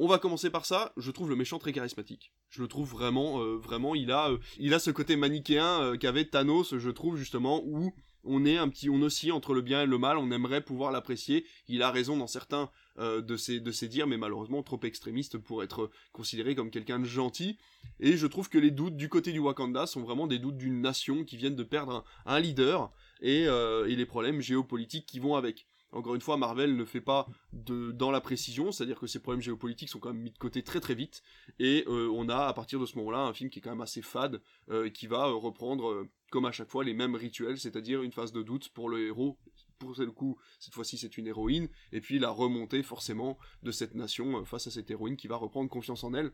[0.00, 2.32] On va commencer par ça, je trouve le méchant très charismatique.
[2.50, 5.96] Je le trouve vraiment, euh, vraiment, il a, euh, il a ce côté manichéen euh,
[5.96, 9.82] qu'avait Thanos, je trouve justement, où on est un petit, on oscille entre le bien
[9.82, 10.16] et le mal.
[10.16, 11.44] On aimerait pouvoir l'apprécier.
[11.66, 15.62] Il a raison dans certains de ses de ses dires, mais malheureusement trop extrémiste pour
[15.62, 17.58] être considéré comme quelqu'un de gentil.
[18.00, 20.80] Et je trouve que les doutes du côté du Wakanda sont vraiment des doutes d'une
[20.80, 25.67] nation qui viennent de perdre un, leader et, et les problèmes géopolitiques qui vont avec.
[25.90, 29.40] Encore une fois, Marvel ne fait pas de dans la précision, c'est-à-dire que ces problèmes
[29.40, 31.22] géopolitiques sont quand même mis de côté très très vite,
[31.58, 33.80] et euh, on a à partir de ce moment-là un film qui est quand même
[33.80, 38.02] assez fade, euh, qui va euh, reprendre comme à chaque fois les mêmes rituels, c'est-à-dire
[38.02, 39.38] une phase de doute pour le héros,
[39.78, 43.94] pour le coup cette fois-ci c'est une héroïne, et puis la remontée forcément de cette
[43.94, 46.32] nation face à cette héroïne qui va reprendre confiance en elle,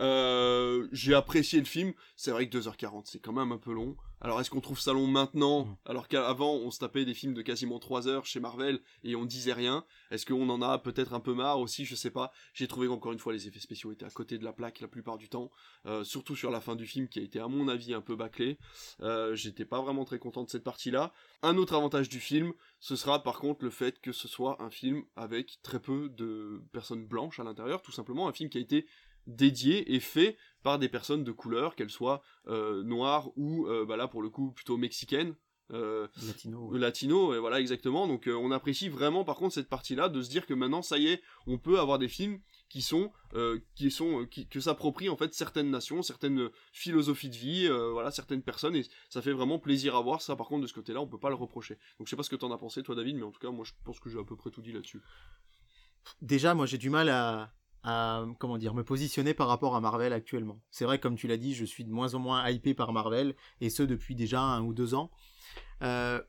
[0.00, 1.92] euh, j'ai apprécié le film.
[2.16, 3.96] C'est vrai que 2h40, c'est quand même un peu long.
[4.20, 5.76] Alors est-ce qu'on trouve ça long maintenant mm.
[5.86, 9.24] Alors qu'avant on se tapait des films de quasiment 3 heures chez Marvel et on
[9.24, 9.84] disait rien?
[10.10, 11.84] Est-ce qu'on en a peut-être un peu marre aussi?
[11.84, 12.32] Je sais pas.
[12.52, 14.88] J'ai trouvé qu'encore une fois les effets spéciaux étaient à côté de la plaque la
[14.88, 15.50] plupart du temps.
[15.86, 18.16] Euh, surtout sur la fin du film qui a été à mon avis un peu
[18.16, 18.58] bâclé.
[19.02, 21.12] Euh, J'étais pas vraiment très content de cette partie-là.
[21.42, 24.70] Un autre avantage du film, ce sera par contre le fait que ce soit un
[24.70, 27.82] film avec très peu de personnes blanches à l'intérieur.
[27.82, 28.86] Tout simplement un film qui a été
[29.28, 33.96] dédié et fait par des personnes de couleur, qu'elles soient euh, noires ou, euh, bah
[33.96, 35.34] là pour le coup, plutôt mexicaines.
[35.70, 38.06] Euh, latino, latino, et voilà exactement.
[38.08, 41.08] Donc on apprécie vraiment par contre cette partie-là de se dire que maintenant ça y
[41.08, 43.12] est, on peut avoir des films qui sont
[43.74, 48.40] qui sont qui, que s'approprient en fait certaines nations, certaines philosophies de vie, voilà certaines
[48.40, 50.22] personnes et ça fait vraiment plaisir à voir.
[50.22, 51.76] Ça par contre de ce côté-là, on peut pas le reprocher.
[51.98, 53.50] Donc je sais pas ce que t'en as pensé toi David, mais en tout cas
[53.50, 55.02] moi je pense que j'ai à peu près tout dit là-dessus.
[56.22, 57.52] Déjà moi j'ai du mal à
[58.38, 60.60] comment dire me positionner par rapport à Marvel actuellement.
[60.70, 63.34] C'est vrai comme tu l'as dit, je suis de moins en moins hypé par Marvel
[63.60, 65.10] et ce depuis déjà un ou deux ans.
[65.82, 66.20] Euh,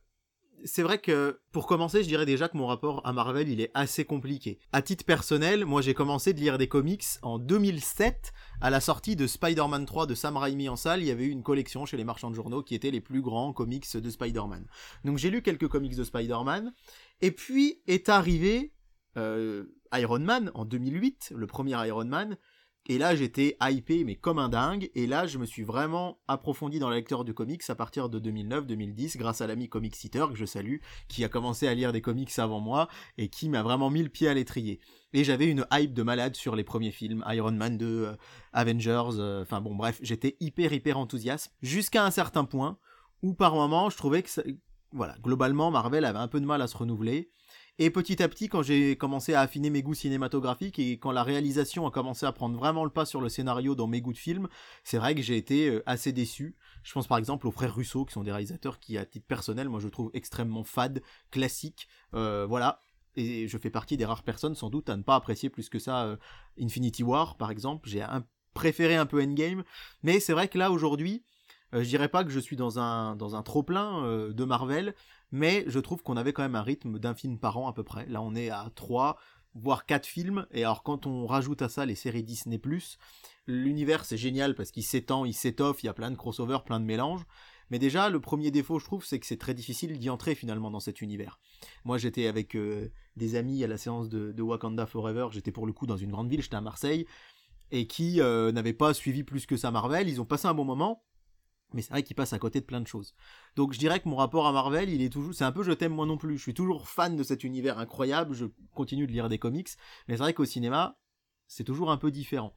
[0.65, 3.71] c'est vrai que pour commencer, je dirais déjà que mon rapport à Marvel, il est
[3.73, 4.59] assez compliqué.
[4.71, 9.15] À titre personnel, moi j'ai commencé de lire des comics en 2007 à la sortie
[9.15, 11.97] de Spider-Man 3 de Sam Raimi en salle, il y avait eu une collection chez
[11.97, 14.65] les marchands de journaux qui étaient les plus grands comics de Spider-Man.
[15.05, 16.73] Donc j'ai lu quelques comics de Spider-Man
[17.21, 18.73] et puis est arrivé
[19.15, 22.37] Iron Man en 2008, le premier Iron Man.
[22.91, 24.89] Et là, j'étais hypé, mais comme un dingue.
[24.95, 28.19] Et là, je me suis vraiment approfondi dans la lecture du comics à partir de
[28.19, 32.01] 2009-2010, grâce à l'ami Comic Seater, que je salue, qui a commencé à lire des
[32.01, 32.87] comics avant moi,
[33.19, 34.79] et qui m'a vraiment mis le pied à l'étrier.
[35.13, 38.15] Et j'avais une hype de malade sur les premiers films, Iron Man 2, euh,
[38.53, 42.79] Avengers, euh, enfin bon, bref, j'étais hyper, hyper enthousiaste, jusqu'à un certain point,
[43.21, 44.29] où par moment, je trouvais que,
[44.93, 47.29] voilà, globalement, Marvel avait un peu de mal à se renouveler,
[47.81, 51.23] et petit à petit, quand j'ai commencé à affiner mes goûts cinématographiques et quand la
[51.23, 54.17] réalisation a commencé à prendre vraiment le pas sur le scénario dans mes goûts de
[54.17, 54.49] film,
[54.83, 56.57] c'est vrai que j'ai été euh, assez déçu.
[56.83, 59.69] Je pense par exemple aux frères Russo, qui sont des réalisateurs qui, à titre personnel,
[59.69, 61.87] moi je trouve extrêmement fades, classiques.
[62.15, 62.81] Euh, voilà,
[63.15, 65.79] et je fais partie des rares personnes sans doute à ne pas apprécier plus que
[65.79, 66.17] ça euh,
[66.59, 68.05] Infinity War par exemple j'ai
[68.53, 69.63] préféré un peu Endgame
[70.03, 71.23] mais c'est vrai que là aujourd'hui
[71.71, 74.95] je dirais pas que je suis dans un dans un trop plein de Marvel
[75.31, 77.83] mais je trouve qu'on avait quand même un rythme d'un film par an à peu
[77.83, 78.05] près.
[78.07, 79.17] Là, on est à 3,
[79.55, 82.61] voire 4 films, et alors quand on rajoute à ça les séries Disney+,
[83.47, 86.79] l'univers c'est génial parce qu'il s'étend, il s'étoffe, il y a plein de crossovers, plein
[86.79, 87.25] de mélanges,
[87.69, 90.71] mais déjà, le premier défaut, je trouve, c'est que c'est très difficile d'y entrer finalement
[90.71, 91.39] dans cet univers.
[91.85, 95.73] Moi, j'étais avec euh, des amis à la séance de, Wakanda Forever, j'étais pour le
[95.73, 97.05] coup dans une grande ville, j'étais à Marseille,
[97.71, 100.65] et qui euh, n'avaient pas suivi plus que ça Marvel, ils ont passé un bon
[100.65, 101.03] moment,
[101.73, 103.13] mais c'est vrai qu'il passe à côté de plein de choses.
[103.55, 105.71] Donc je dirais que mon rapport à Marvel, il est toujours, c'est un peu je
[105.71, 106.37] t'aime moi non plus.
[106.37, 108.33] Je suis toujours fan de cet univers incroyable.
[108.33, 109.69] Je continue de lire des comics,
[110.07, 110.97] mais c'est vrai qu'au cinéma,
[111.47, 112.55] c'est toujours un peu différent.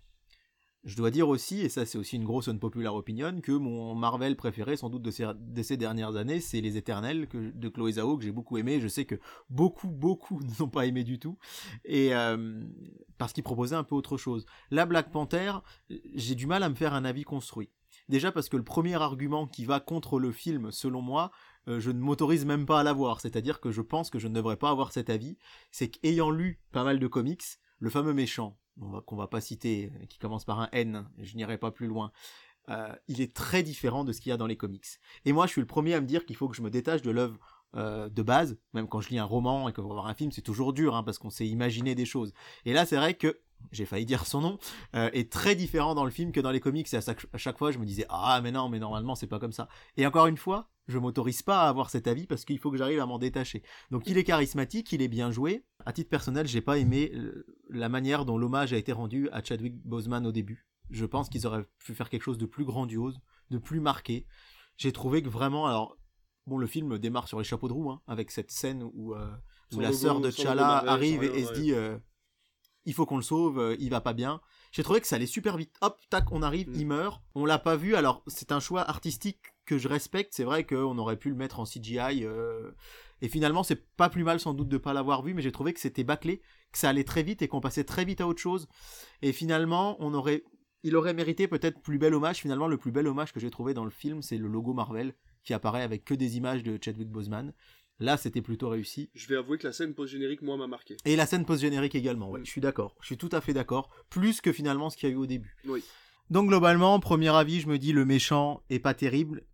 [0.85, 4.35] Je dois dire aussi, et ça c'est aussi une grosse unpopular opinion, que mon Marvel
[4.35, 8.33] préféré sans doute de ces, dernières années, c'est Les Éternels de Chloé Zhao que j'ai
[8.33, 8.81] beaucoup aimé.
[8.81, 9.15] Je sais que
[9.49, 11.39] beaucoup, beaucoup ne sont pas aimés du tout,
[11.85, 12.65] et euh,
[13.17, 14.45] parce qu'il proposait un peu autre chose.
[14.73, 15.53] La Black Panther,
[16.15, 17.71] j'ai du mal à me faire un avis construit.
[18.13, 21.31] Déjà parce que le premier argument qui va contre le film, selon moi,
[21.67, 23.23] euh, je ne m'autorise même pas à l'avoir.
[23.23, 25.39] C'est-à-dire que je pense que je ne devrais pas avoir cet avis.
[25.71, 27.43] C'est qu'ayant lu pas mal de comics,
[27.79, 28.59] le fameux méchant,
[29.07, 32.13] qu'on va, pas citer, qui commence par un N, je n'irai pas plus loin,
[32.69, 34.85] euh, il est très différent de ce qu'il y a dans les comics.
[35.25, 37.01] Et moi, je suis le premier à me dire qu'il faut que je me détache
[37.01, 37.39] de l'œuvre
[37.77, 40.43] euh, de base, même quand je lis un roman et que voir un film, c'est
[40.43, 42.35] toujours dur, hein, parce qu'on sait imaginer des choses.
[42.67, 44.59] Et là, c'est vrai que j'ai failli dire son nom,
[44.95, 46.93] euh, est très différent dans le film que dans les comics.
[46.93, 49.53] Et à chaque, fois, je me disais, ah, mais non, mais normalement, c'est pas comme
[49.53, 49.69] ça.
[49.97, 52.77] Et encore une fois, je m'autorise pas à avoir cet avis parce qu'il faut que
[52.77, 53.63] j'arrive à m'en détacher.
[53.91, 55.65] Donc, il est charismatique, il est bien joué.
[55.85, 59.43] À titre personnel, j'ai pas aimé euh, la manière dont l'hommage a été rendu à
[59.43, 60.67] Chadwick Boseman au début.
[60.91, 63.21] Je pense qu'ils auraient pu faire quelque chose de plus grandiose,
[63.51, 64.27] de plus marqué.
[64.77, 65.97] J'ai trouvé que vraiment, alors,
[66.47, 69.31] bon, le film démarre sur les chapeaux de roue, hein, avec cette scène où, euh,
[69.73, 71.73] où la sœur de T'Challa arrive et, se dit,
[72.85, 74.41] il faut qu'on le sauve, euh, il va pas bien.
[74.73, 75.75] J'ai trouvé que ça allait super vite.
[75.83, 76.75] Hop, tac, on arrive, Mm.
[76.77, 77.23] il meurt.
[77.35, 77.95] On l'a pas vu.
[77.95, 80.33] Alors, c'est un choix artistique que je respecte.
[80.35, 82.25] C'est vrai qu'on aurait pu le mettre en CGI.
[82.25, 82.73] euh,
[83.21, 85.73] Et finalement, c'est pas plus mal sans doute de pas l'avoir vu, mais j'ai trouvé
[85.73, 86.43] que c'était bâclé,
[86.73, 88.67] que ça allait très vite et qu'on passait très vite à autre chose.
[89.23, 90.43] Et finalement, on aurait,
[90.83, 92.39] il aurait mérité peut-être plus bel hommage.
[92.39, 95.15] Finalement, le plus bel hommage que j'ai trouvé dans le film, c'est le logo Marvel
[95.45, 97.53] qui apparaît avec que des images de Chadwick Boseman.
[98.03, 99.11] Là, c'était plutôt réussi.
[99.15, 100.97] Je vais avouer que la scène post-générique, moi, m'a marqué.
[101.05, 102.45] Et la scène post-générique également, ouais, Mm.
[102.47, 102.97] je suis d'accord.
[103.01, 103.91] Je suis tout à fait d'accord.
[104.11, 105.55] Plus que finalement ce qu'il y a eu au début.
[105.67, 105.85] Oui.
[106.29, 109.45] Donc globalement, premier avis, je me dis le méchant est pas terrible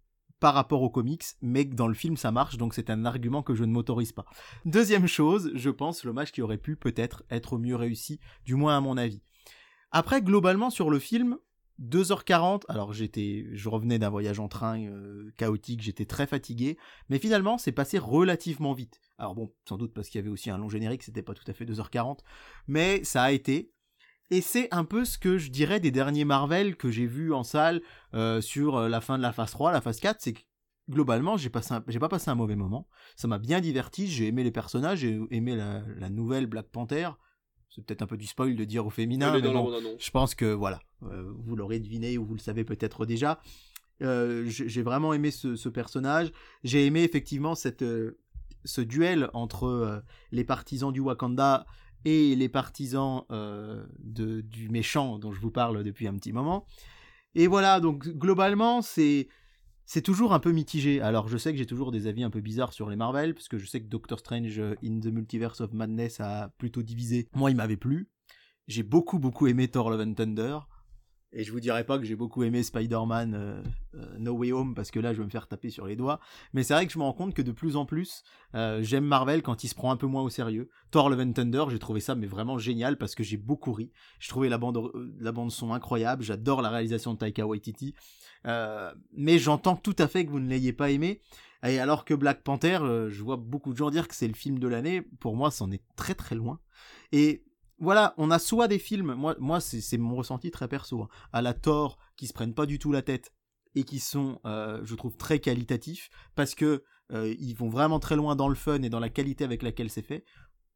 [0.41, 3.55] par rapport aux comics, mais dans le film ça marche, donc c'est un argument que
[3.55, 4.25] je ne m'autorise pas.
[4.65, 8.81] Deuxième chose, je pense l'hommage qui aurait pu peut-être être mieux réussi, du moins à
[8.81, 9.21] mon avis.
[9.91, 11.37] Après, globalement sur le film,
[11.81, 16.77] 2h40, alors j'étais, je revenais d'un voyage en train euh, chaotique, j'étais très fatigué,
[17.09, 19.01] mais finalement c'est passé relativement vite.
[19.19, 21.49] Alors bon, sans doute parce qu'il y avait aussi un long générique, c'était pas tout
[21.49, 22.19] à fait 2h40,
[22.67, 23.73] mais ça a été.
[24.31, 27.45] Et c'est un peu ce que je dirais des derniers Marvel que j'ai vus en
[27.45, 27.81] salle
[28.13, 30.41] euh, sur euh, la fin de la phase 3, la phase 4, c'est que
[30.91, 31.61] globalement j'ai pas
[32.09, 32.89] passé un mauvais moment.
[33.15, 37.11] Ça m'a bien diverti, j'ai aimé les personnages, j'ai aimé la nouvelle Black Panther.
[37.71, 40.47] C'est peut-être un peu du spoil de dire au féminin, mais bon, je pense que
[40.47, 43.41] voilà, euh, vous l'aurez deviné ou vous le savez peut-être déjà.
[44.03, 46.33] Euh, j'ai vraiment aimé ce, ce personnage.
[46.65, 48.19] J'ai aimé effectivement cette, euh,
[48.65, 50.03] ce duel entre
[50.33, 51.67] les partisans du Wakanda
[52.05, 56.65] et les partisans de, du méchant dont je vous parle depuis un petit moment.
[57.35, 59.29] Et voilà, donc globalement, c'est
[59.91, 61.01] c'est toujours un peu mitigé.
[61.01, 63.49] Alors je sais que j'ai toujours des avis un peu bizarres sur les Marvel, parce
[63.49, 67.27] que je sais que Doctor Strange in the Multiverse of Madness a plutôt divisé.
[67.35, 68.11] Moi, il m'avait plu.
[68.67, 70.59] J'ai beaucoup beaucoup aimé Thor Love and Thunder.
[71.33, 73.63] Et je vous dirais pas que j'ai beaucoup aimé Spider-Man euh,
[73.95, 76.21] euh, No Way Home parce que là je vais me faire taper sur les doigts.
[76.55, 78.23] Mais c'est vrai que je me rends compte que de plus en plus
[78.55, 80.71] euh, j'aime Marvel quand il se prend un peu moins au sérieux.
[80.91, 83.93] Thor Love and Thunder, j'ai trouvé ça mais vraiment génial parce que j'ai beaucoup ri.
[84.21, 86.23] Je trouvais la bande la bande son incroyable.
[86.23, 87.95] J'adore la réalisation de Taika Waititi.
[88.45, 91.21] Mais j'entends tout à fait que vous ne l'ayez pas aimé.
[91.67, 94.59] Et alors que Black Panther, je vois beaucoup de gens dire que c'est le film
[94.59, 95.03] de l'année.
[95.03, 96.61] Pour moi, c'en est très très loin.
[97.13, 97.45] Et
[97.79, 101.55] voilà, on a soit des films, moi, c'est mon ressenti très perso, hein, à la
[101.55, 103.33] Thor, qui se prennent pas du tout la tête
[103.75, 108.17] et qui sont, euh, je trouve, très qualitatifs parce que euh, ils vont vraiment très
[108.17, 110.25] loin dans le fun et dans la qualité avec laquelle c'est fait.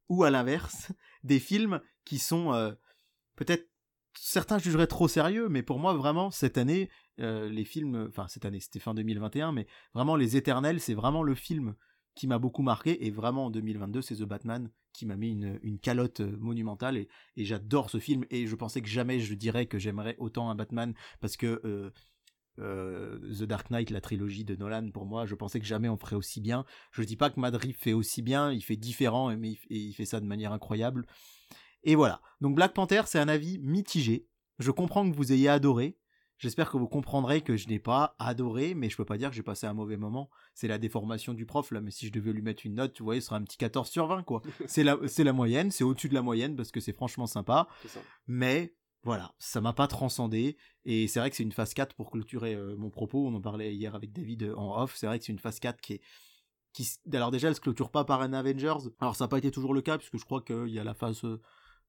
[0.08, 0.92] Ou à l'inverse,
[1.24, 2.72] des films qui sont euh,
[3.36, 3.68] peut-être
[4.14, 8.60] certains jugeraient trop sérieux, mais pour moi vraiment cette année, les films, enfin cette année,
[8.60, 11.76] c'était fin 2021, mais vraiment les Éternels, c'est vraiment le film
[12.14, 15.78] qui m'a beaucoup marqué et vraiment en 2022 c'est The Batman qui m'a mis une,
[15.78, 19.78] calotte euh, monumentale et, j'adore ce film et je pensais que jamais je dirais que
[19.78, 21.90] j'aimerais autant un Batman parce que euh,
[22.58, 25.96] euh, The Dark Knight, la trilogie de Nolan, pour moi, je pensais que jamais on
[25.96, 26.66] ferait aussi bien.
[26.90, 30.04] Je dis pas que Madrid fait aussi bien, il fait différent, mais et il fait
[30.04, 31.06] ça de manière incroyable.
[31.82, 32.20] Et voilà.
[32.40, 34.28] Donc Black Panther, c'est un avis mitigé.
[34.58, 35.96] Je comprends que vous ayez adoré.
[36.42, 39.36] J'espère que vous comprendrez que je n'ai pas adoré, mais je peux pas dire que
[39.36, 40.28] j'ai passé un mauvais moment.
[40.54, 43.04] C'est la déformation du prof, là, mais si je devais lui mettre une note, tu
[43.04, 44.42] vois, ce serait un petit 14 sur 20, quoi.
[44.66, 47.68] c'est la, c'est la moyenne, c'est au-dessus de la moyenne, parce que c'est franchement sympa.
[47.86, 48.00] Ça.
[48.26, 48.74] Mais
[49.04, 50.56] voilà, ça m'a pas transcendé.
[50.84, 53.24] Et c'est vrai que c'est une phase 4 pour clôturer euh, mon propos.
[53.24, 54.96] On en parlait hier avec David euh, en off.
[54.96, 56.00] C'est vrai que c'est une phase 4 qui est.
[56.72, 58.88] Qui, alors déjà, elle se clôture pas par un Avengers.
[58.98, 60.94] Alors ça n'a pas été toujours le cas, puisque je crois qu'il y a la
[60.94, 61.40] phase euh,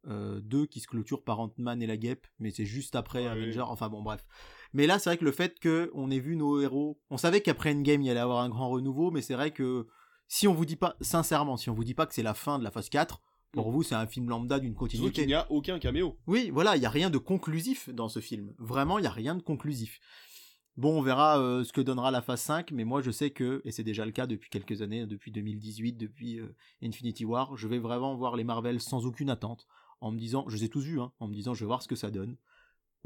[0.08, 3.30] 2 qui se clôture par Ant-Man et la guêpe, mais c'est juste après Ouais.
[3.30, 3.66] Avengers.
[3.68, 4.26] Enfin bon, bref.
[4.74, 7.00] Mais là, c'est vrai que le fait qu'on ait vu nos héros.
[7.10, 9.88] On savait qu'après Endgame, il y allait avoir un grand renouveau, mais c'est vrai que
[10.28, 12.58] si on vous dit pas, sincèrement, si on vous dit pas que c'est la fin
[12.60, 15.22] de la phase 4, pour vous, c'est un film lambda d'une continuité.
[15.22, 16.18] qu'il n'y a aucun caméo.
[16.26, 18.52] Oui, voilà, il y a rien de conclusif dans ce film.
[18.58, 20.00] Vraiment, il y a rien de conclusif.
[20.76, 23.62] Bon, on verra euh, ce que donnera la phase 5, mais moi je sais que,
[23.64, 27.68] et c'est déjà le cas depuis quelques années, depuis 2018, depuis euh, Infinity War, je
[27.68, 29.68] vais vraiment voir les Marvel sans aucune attente,
[30.04, 31.82] en me disant, je les ai tous vus, hein, en me disant je vais voir
[31.82, 32.36] ce que ça donne.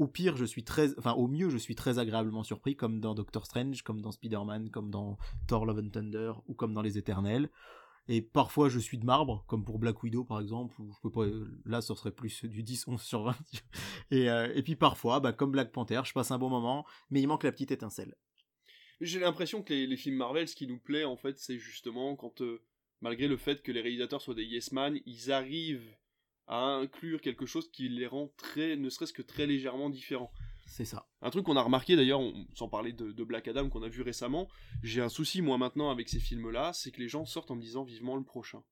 [0.00, 3.14] Au pire, je suis très, enfin au mieux, je suis très agréablement surpris, comme dans
[3.14, 6.98] Doctor Strange, comme dans Spider-Man, comme dans Thor Love and Thunder, ou comme dans Les
[6.98, 7.50] Éternels.
[8.08, 11.26] Et parfois, je suis de marbre, comme pour Black Widow, par exemple, où pas,
[11.66, 13.36] là, ce serait plus du 10, 11 sur 20.
[14.10, 17.20] Et, euh, et puis parfois, bah, comme Black Panther, je passe un bon moment, mais
[17.20, 18.14] il manque la petite étincelle.
[19.02, 22.40] J'ai l'impression que les, films Marvel, ce qui nous plaît, en fait, c'est justement quand,
[22.40, 22.62] euh,
[23.02, 25.94] malgré le fait que les réalisateurs soient des yes man, ils arrivent
[26.48, 30.32] à inclure quelque chose qui les rend très, ne serait-ce que très légèrement différents.
[30.66, 31.08] C'est ça.
[31.22, 32.20] Un truc qu'on a remarqué d'ailleurs,
[32.54, 34.48] sans parler de, de Black Adam qu'on a vu récemment,
[34.82, 37.60] j'ai un souci moi maintenant avec ces films-là, c'est que les gens sortent en me
[37.62, 38.62] disant vivement le prochain.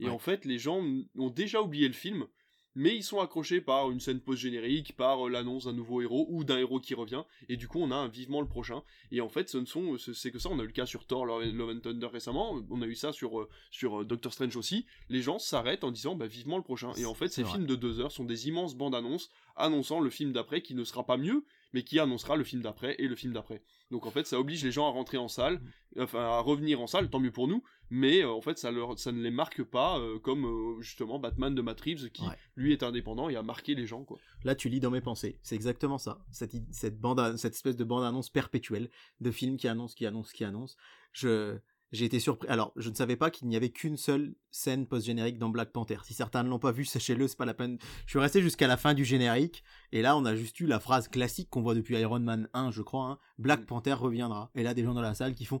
[0.00, 0.10] Et Ouais.
[0.10, 0.82] en fait, les gens
[1.16, 2.26] ont déjà oublié le film,
[2.74, 6.44] mais ils sont accrochés par une scène post-générique, par euh, l'annonce d'un nouveau héros ou
[6.44, 8.82] d'un héros qui revient, et du coup on a un vivement le prochain.
[9.10, 10.48] Et en fait, ce ne sont, c'est que ça.
[10.50, 13.12] On a eu le cas sur Thor, Love and Thunder récemment, on a eu ça
[13.12, 14.86] sur euh, sur euh, Doctor Strange aussi.
[15.08, 16.92] Les gens s'arrêtent en disant bah vivement le prochain.
[16.96, 20.10] Et en fait, ces films de deux heures sont des immenses bandes annonces annonçant le
[20.10, 23.16] film d'après qui ne sera pas mieux, mais qui annoncera le film d'après et le
[23.16, 23.62] film d'après.
[23.90, 25.60] Donc en fait, ça oblige les gens à rentrer en salle,
[25.96, 26.02] mm.
[26.02, 28.98] enfin à revenir en salle, tant mieux pour nous, mais euh, en fait ça, leur,
[28.98, 32.24] ça ne les marque pas euh, comme euh, justement Batman de Matt Reeves qui
[32.56, 34.18] lui est indépendant et a marqué les gens quoi.
[34.44, 37.84] Là tu lis dans mes pensées, c'est exactement ça, cette, cette, bande, cette espèce de
[37.84, 40.76] bande-annonce perpétuelle de films qui annoncent, qui annoncent, qui annoncent.
[41.12, 41.58] Je,
[41.94, 42.48] j'ai été surpris.
[42.48, 45.98] Alors, je ne savais pas qu'il n'y avait qu'une seule scène post-générique dans Black Panther.
[46.02, 47.78] Si certains ne l'ont pas vu, sachez-le, c'est pas la peine.
[48.06, 49.62] Je suis resté jusqu'à la fin du générique,
[49.92, 52.72] et là, on a juste eu la phrase classique qu'on voit depuis Iron Man 1,
[52.72, 53.04] je crois.
[53.04, 53.18] Hein.
[53.38, 53.66] Black mm.
[53.66, 54.50] Panther reviendra.
[54.56, 55.60] Et là, des gens dans la salle qui font.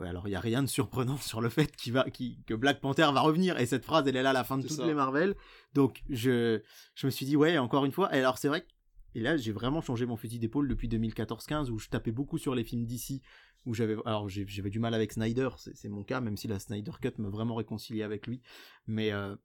[0.00, 2.80] Ouais, alors il y a rien de surprenant sur le fait qu'il va, que Black
[2.80, 3.58] Panther va revenir.
[3.58, 5.34] Et cette phrase, elle est là à la fin de toutes les Marvel.
[5.74, 6.60] Donc, je,
[6.94, 8.14] je me suis dit, ouais, encore une fois.
[8.14, 8.66] Et alors, c'est vrai
[9.14, 12.54] et là, j'ai vraiment changé mon fusil d'épaule depuis 2014-15 où je tapais beaucoup sur
[12.54, 13.22] les films d'ici
[13.66, 16.92] où j'avais alors j'avais du mal avec Snyder, c'est mon cas, même si la Snyder
[17.00, 18.40] Cut m'a vraiment réconcilié avec lui.
[18.86, 19.36] Mais euh,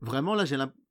[0.00, 0.44] vraiment là,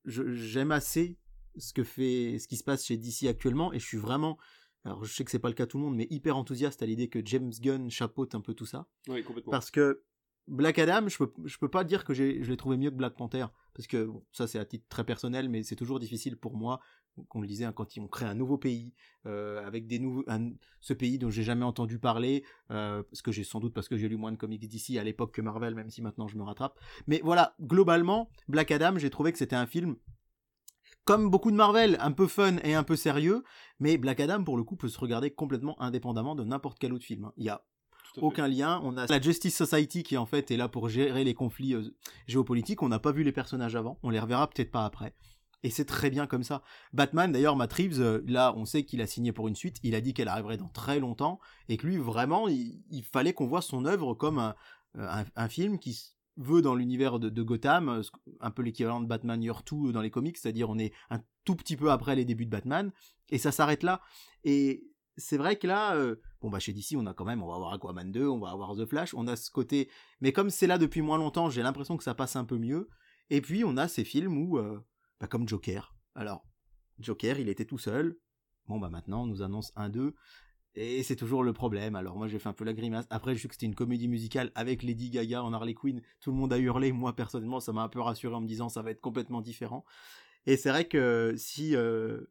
[0.06, 1.18] j'aime assez
[1.58, 4.38] ce que fait, ce qui se passe chez DC actuellement, et je suis vraiment,
[4.86, 6.86] alors je sais que c'est pas le cas tout le monde, mais hyper enthousiaste à
[6.86, 8.88] l'idée que James Gunn chapeaute un peu tout ça.
[9.08, 9.52] Oui, complètement.
[9.52, 10.04] Parce que
[10.48, 13.16] Black Adam, je peux, je peux pas dire que je l'ai trouvé mieux que Black
[13.16, 16.80] Panther, parce que ça c'est à titre très personnel, mais c'est toujours difficile pour moi
[17.30, 18.94] qu'on le disait, hein, quand on crée un nouveau pays,
[19.26, 20.24] euh, avec des nouveaux,
[20.80, 23.98] ce pays dont j'ai jamais entendu parler, euh, parce que j'ai sans doute parce que
[23.98, 26.44] j'ai lu moins de comics d'ici à l'époque que Marvel, même si maintenant je me
[26.44, 26.80] rattrape.
[27.08, 29.98] Mais voilà, globalement, Black Adam, j'ai trouvé que c'était un film
[31.08, 33.46] comme beaucoup de Marvel, un peu fun et un peu sérieux,
[33.80, 37.06] mais Black Adam, pour le coup, peut se regarder complètement indépendamment de n'importe quel autre
[37.06, 37.24] film.
[37.24, 37.34] Hein.
[37.38, 37.64] Il y a
[38.18, 38.82] aucun lien.
[38.84, 41.96] On a la Justice Society qui en fait est là pour gérer les conflits euh,
[42.28, 42.84] géopolitiques.
[42.84, 45.16] On n'a pas vu les personnages avant, on les reverra peut-être pas après.
[45.64, 46.62] Et c'est très bien comme ça.
[46.92, 49.78] Batman, d'ailleurs, Matt Reeves, euh, là, on sait qu'il a signé pour une suite.
[49.84, 51.40] Il a dit qu'elle arriverait dans très longtemps.
[51.70, 54.56] Et que lui, vraiment, il, fallait qu'on voit son œuvre comme un,
[54.98, 58.02] euh, film qui veut dans l'univers de, Gotham, euh,
[58.40, 61.56] un peu l'équivalent de Batman Year 2 dans les comics, c'est-à-dire on est un tout
[61.56, 62.92] petit peu après les débuts de Batman.
[63.30, 64.02] Et ça s'arrête là.
[64.44, 65.98] Et c'est vrai que là,
[66.42, 68.52] bon bah chez DC, on a quand même, on va avoir Aquaman 2, on va
[68.52, 69.90] avoir The Flash, on a ce côté.
[70.22, 72.88] Mais comme c'est là depuis moins longtemps, j'ai l'impression que ça passe un peu mieux.
[73.30, 74.60] Et puis on a ces films où
[75.20, 75.96] pas comme Joker.
[76.16, 76.46] Alors,
[77.00, 78.18] Joker, il était tout seul.
[78.68, 80.14] Bon, bah maintenant, on nous annonce un 2.
[80.76, 81.96] Et c'est toujours le problème.
[81.96, 83.08] Alors moi j'ai fait un peu la grimace.
[83.10, 86.02] Après je sais que c'était une comédie musicale avec Lady Gaga en Harley Quinn.
[86.20, 86.92] Tout le monde a hurlé.
[86.92, 89.86] Moi personnellement ça m'a un peu rassuré en me disant ça va être complètement différent.
[90.46, 92.22] Et c'est vrai que si euh,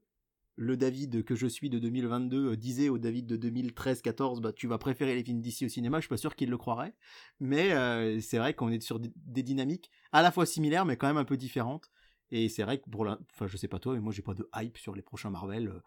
[0.57, 4.67] le David que je suis de 2022 euh, disait au David de 2013-14 bah tu
[4.67, 6.95] vas préférer les films d'ici au cinéma, je suis pas sûr qu'il le croirait.
[7.41, 11.09] Mais euh, c'est vrai qu'on est sur des dynamiques à la fois similaires mais quand
[11.09, 11.91] même un peu différentes.
[12.31, 14.35] Et c'est vrai que pour la, enfin je sais pas toi, mais moi j'ai pas
[14.35, 15.83] de hype sur les prochains Marvel.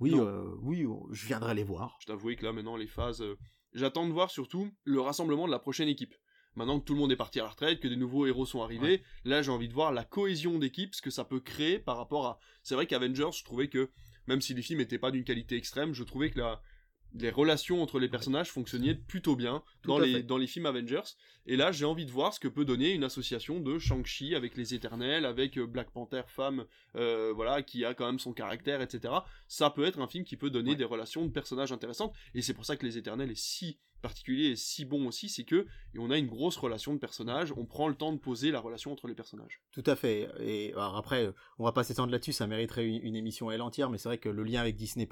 [0.00, 1.96] Oui, euh, oui, je viendrai les voir.
[2.00, 3.36] Je t'avoue que là maintenant les phases, euh,
[3.72, 6.14] j'attends de voir surtout le rassemblement de la prochaine équipe.
[6.54, 8.62] Maintenant que tout le monde est parti à la retraite, que des nouveaux héros sont
[8.62, 11.96] arrivés, là j'ai envie de voir la cohésion d'équipe, ce que ça peut créer par
[11.96, 12.38] rapport à.
[12.62, 13.90] C'est vrai qu'Avengers, je trouvais que
[14.26, 16.60] même si les films n'étaient pas d'une qualité extrême, je trouvais que la
[17.14, 21.02] les relations entre les personnages fonctionnaient plutôt bien dans les, dans les films Avengers.
[21.46, 24.56] Et là, j'ai envie de voir ce que peut donner une association de Shang-Chi avec
[24.56, 28.82] les Éternels, avec euh, Black Panther femme, euh, voilà, qui a quand même son caractère,
[28.82, 29.14] etc.
[29.46, 32.14] Ça peut être un film qui peut donner des relations de personnages intéressantes.
[32.34, 35.42] Et c'est pour ça que les Éternels est si particulier et si bon aussi, c'est
[35.42, 38.52] que et on a une grosse relation de personnages, on prend le temps de poser
[38.52, 39.60] la relation entre les personnages.
[39.72, 40.28] Tout à fait.
[40.40, 43.62] Et alors après, on va pas s'étendre là-dessus, ça mériterait une, une émission à elle
[43.62, 45.06] entière, mais c'est vrai que le lien avec Disney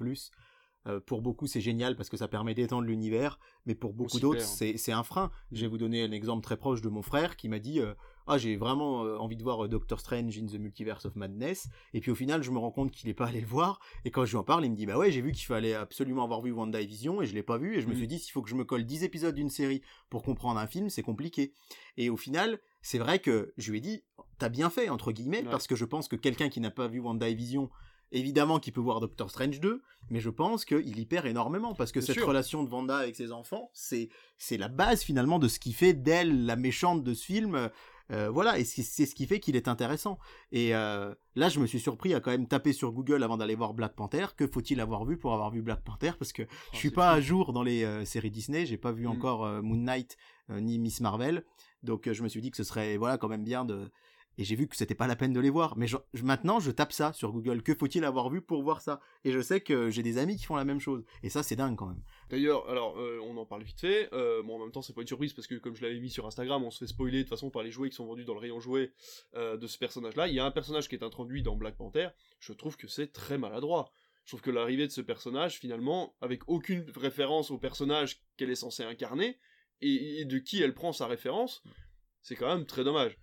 [0.87, 4.43] euh, pour beaucoup, c'est génial parce que ça permet d'étendre l'univers, mais pour beaucoup d'autres,
[4.43, 5.31] c'est un frein.
[5.53, 7.95] Je vais vous donner un exemple très proche de mon frère qui m'a dit euh,
[8.27, 11.69] Ah, j'ai vraiment euh, envie de voir Doctor Strange in the Multiverse of Madness.
[11.93, 13.81] Et puis au final, je me rends compte qu'il n'est pas allé le voir.
[14.05, 15.75] Et quand je lui en parle, il me dit Bah ouais, j'ai vu qu'il fallait
[15.75, 17.77] absolument avoir vu WandaVision et je l'ai pas vu.
[17.77, 17.97] Et je me mm.
[17.97, 20.67] suis dit S'il faut que je me colle 10 épisodes d'une série pour comprendre un
[20.67, 21.53] film, c'est compliqué.
[21.97, 24.03] Et au final, c'est vrai que je lui ai dit
[24.39, 27.01] T'as bien fait, entre guillemets, parce que je pense que quelqu'un qui n'a pas vu
[27.01, 27.71] WandaVision
[28.13, 31.91] Évidemment qu'il peut voir Doctor Strange 2, mais je pense qu'il y perd énormément parce
[31.91, 35.59] que cette relation de Wanda avec ses enfants, c'est c'est la base finalement de ce
[35.59, 37.71] qui fait d'elle la méchante de ce film.
[38.13, 40.19] Euh, voilà, et c'est ce qui fait qu'il est intéressant.
[40.53, 43.57] Et euh, là, je me suis surpris à quand même taper sur Google avant d'aller
[43.57, 44.27] voir Black Panther.
[44.37, 46.13] Que faut-il avoir vu pour avoir vu Black Panther?
[46.17, 48.65] Parce que je oh, suis pas à jour dans les euh, séries Disney.
[48.65, 49.11] J'ai pas vu mm.
[49.11, 50.17] encore Moon Knight
[50.51, 51.45] ni Miss Marvel.
[51.83, 53.91] Donc je me suis dit que ce serait voilà quand même bien de
[54.39, 55.77] et j'ai vu que c'était pas la peine de les voir.
[55.77, 55.87] Mais
[56.23, 57.63] maintenant, je tape ça sur Google.
[57.63, 59.01] Que faut-il avoir vu pour voir ça?
[59.25, 61.05] Et je sais que j'ai des amis qui font la même chose.
[61.23, 62.03] Et ça, c'est dingue quand même.
[62.29, 64.13] D'ailleurs, alors, euh, on en parle vite fait.
[64.13, 66.11] Euh, bon, en même temps, c'est pas une surprise parce que, comme je l'avais mis
[66.11, 68.25] sur Instagram, on se fait spoiler de toute façon par les jouets qui sont vendus
[68.25, 68.93] dans le rayon jouets
[69.35, 70.29] euh, de ce personnage-là.
[70.29, 72.09] Il y a un personnage qui est introduit dans Black Panther.
[72.39, 73.91] Je trouve que c'est très maladroit.
[74.25, 78.57] Je trouve que l'arrivée de ce personnage, finalement, avec aucune référence au personnage qu'elle est
[78.57, 79.39] censée incarner
[79.81, 81.63] et, et de qui elle prend sa référence,
[82.23, 83.17] c'est quand même très dommage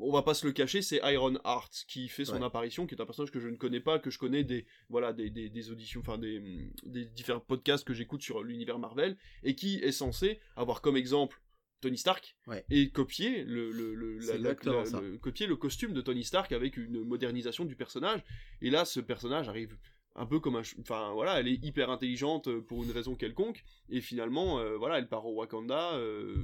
[0.00, 2.44] on va pas se le cacher, c'est Iron Heart qui fait son Ouais.
[2.44, 5.12] apparition, qui est un personnage que je ne connais pas, que je connais des voilà
[5.12, 9.16] des, des, des auditions, enfin des, hum, des différents podcasts que j'écoute sur l'univers Marvel,
[9.42, 11.40] et qui est censé avoir comme exemple
[11.80, 12.64] Tony Stark Ouais.
[12.70, 15.00] et copier le, le, le, C'est la- la- exactement la- ça.
[15.00, 18.24] le- copier le costume de Tony Stark avec une modernisation du personnage.
[18.60, 19.76] Et là, ce personnage arrive
[20.16, 23.62] un peu comme un, enfin voilà, elle est hyper intelligente euh, pour une raison quelconque,
[23.88, 25.94] et finalement, euh, voilà, elle part au Wakanda.
[25.94, 26.34] euh,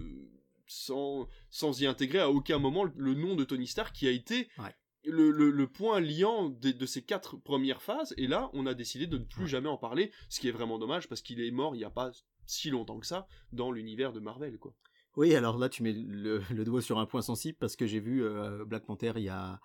[0.67, 4.49] sans, sans y intégrer à aucun moment le, nom de Tony Stark qui a été
[4.59, 4.75] Ouais.
[5.05, 8.15] le, le- le point liant de, de ces quatre premières phases.
[8.17, 9.49] Et là, on a décidé de ne plus Ouais.
[9.49, 11.91] jamais en parler, ce qui est vraiment dommage parce qu'il est mort il n'y a
[11.91, 12.11] pas
[12.47, 14.59] si longtemps que ça dans l'univers de Marvel.
[14.59, 14.75] Quoi.
[15.17, 18.01] Oui, alors là, tu mets le, le doigt sur un point sensible parce que j'ai
[18.01, 19.61] vu euh, Black Panther il y a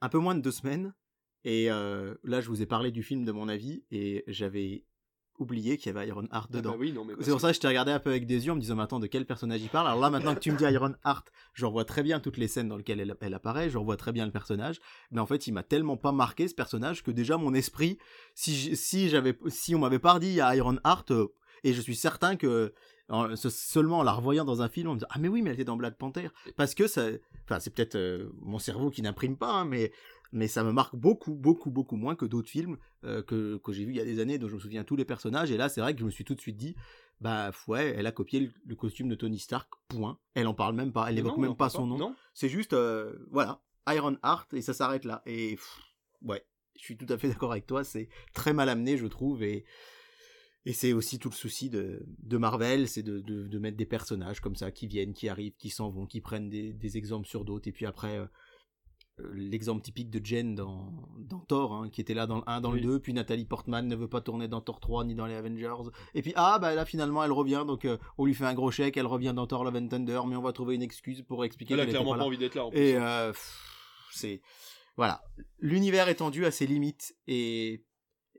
[0.00, 0.94] un peu moins de deux semaines.
[1.44, 4.84] Et euh, là, je vous ai parlé du film de mon avis et j'avais
[5.38, 6.70] oublié qu'il y avait Iron Heart Ah dedans.
[6.72, 8.52] bah oui, parce C'est pour ça que je t'ai regardé un peu avec des yeux
[8.52, 9.86] en me disant, mais attends, de quel personnage il parle?
[9.88, 12.48] Alors là, maintenant que tu me dis Iron Heart, je revois très bien toutes les
[12.48, 14.80] scènes dans lesquelles elle, elle apparaît, je revois très bien le personnage,
[15.10, 17.98] mais en fait, il m'a tellement pas marqué ce personnage que déjà mon esprit,
[18.34, 21.26] si, j- si, j'avais, si on m'avait pas dit Iron Heart, euh,
[21.64, 22.72] et je suis certain que
[23.08, 25.50] en- seulement en la revoyant dans un film, on me dit, ah mais oui, mais
[25.50, 26.28] elle était dans Black Panther.
[26.56, 27.06] Parce que ça,
[27.44, 29.92] enfin, c'est peut-être euh, mon cerveau qui n'imprime pas, hein, mais
[30.32, 33.84] mais ça me marque beaucoup, beaucoup, beaucoup moins que d'autres films euh, que, que j'ai
[33.84, 35.50] vus il y a des années, dont je me souviens tous les personnages.
[35.50, 36.74] Et là, c'est vrai que je me suis tout de suite dit,
[37.20, 40.18] bah ouais, elle a copié le, le costume de Tony Stark, point.
[40.34, 41.98] Elle en parle même pas, elle Mais évoque non, même pas son nom.
[41.98, 45.22] Non, C'est juste, euh, voilà, Iron Heart, et ça s'arrête là.
[45.26, 45.78] Et pff,
[46.22, 46.42] ouais,
[46.76, 49.64] je suis tout à fait d'accord avec toi, c'est très mal amené, je trouve, et,
[50.64, 53.86] et c'est aussi tout le souci de, de Marvel, c'est de, de, de mettre des
[53.86, 57.28] personnages comme ça, qui viennent, qui arrivent, qui s'en vont, qui prennent des, des exemples
[57.28, 58.18] sur d'autres, et puis après...
[58.18, 58.26] euh,
[59.34, 62.72] L'exemple typique de Jen dans, dans Thor, hein, qui était là dans le 1, dans
[62.72, 62.80] Oui.
[62.80, 65.34] le 2, puis Nathalie Portman ne veut pas tourner dans Thor 3 ni dans les
[65.34, 65.90] Avengers.
[66.14, 68.70] Et puis, ah, bah là finalement elle revient, donc euh, on lui fait un gros
[68.70, 71.44] chèque, elle revient dans Thor Love and Thunder, mais on va trouver une excuse pour
[71.44, 72.64] expliquer elle a clairement pas envie d'être là.
[72.64, 72.78] En plus.
[72.80, 73.32] Et euh,
[74.12, 74.40] c'est
[74.96, 75.22] voilà,
[75.58, 77.84] l'univers étendu à ses limites et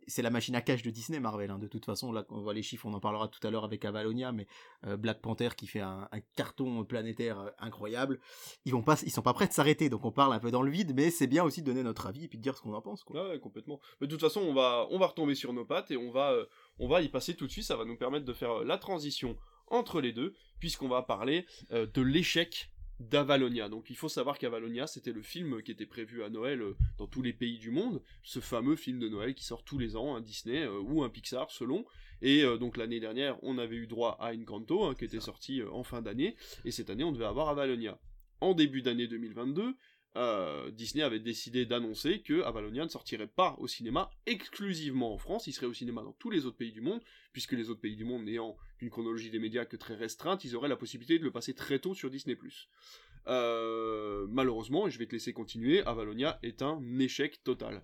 [0.08, 1.51] c'est la machine à cash de Disney Marvel.
[1.51, 1.60] hein.
[1.60, 3.84] De toute façon, là, on voit les chiffres, on en parlera tout à l'heure avec
[3.86, 4.47] Avalonia, mais
[4.86, 8.20] euh, Black Panther qui fait un, carton planétaire euh, incroyable.
[8.66, 10.62] Ils vont pas, ils sont pas prêts de s'arrêter, donc on parle un peu dans
[10.62, 12.62] le vide, mais c'est bien aussi de donner notre avis et puis de dire ce
[12.62, 13.04] qu'on en pense.
[13.04, 13.30] Quoi.
[13.30, 13.80] Ouais, complètement.
[14.01, 16.32] Mais de toute façon, on va, on va retomber sur nos pattes et on va,
[16.32, 16.45] euh,
[16.80, 17.66] on va y passer tout de suite.
[17.66, 19.38] Ça va nous permettre de faire la transition
[19.68, 23.69] entre les deux, puisqu'on va parler de l'échec d'Avalonia.
[23.69, 27.07] Donc il faut savoir qu'Avalonia, c'était le film qui était prévu à Noël euh, dans
[27.07, 30.15] tous les pays du monde, ce fameux film de Noël qui sort tous les ans,
[30.15, 31.85] un Disney euh, ou un Pixar selon.
[32.23, 35.61] Et euh, donc l'année dernière, on avait eu droit à Encanto, hein, qui était sorti
[35.61, 37.99] euh, en fin d'année, et cette année, on devait avoir Avalonia.
[38.39, 39.75] En début d'année 2022,
[40.15, 45.47] euh, Disney avait décidé d'annoncer que Avalonia ne sortirait pas au cinéma exclusivement en France,
[45.47, 47.01] il serait au cinéma dans tous les autres pays du monde,
[47.33, 50.55] puisque les autres pays du monde n'ayant une chronologie des médias que très restreinte, ils
[50.55, 52.38] auraient la possibilité de le passer très tôt sur Disney+.
[53.27, 57.84] Euh, malheureusement, et je vais te laisser continuer, Avalonia est un échec total.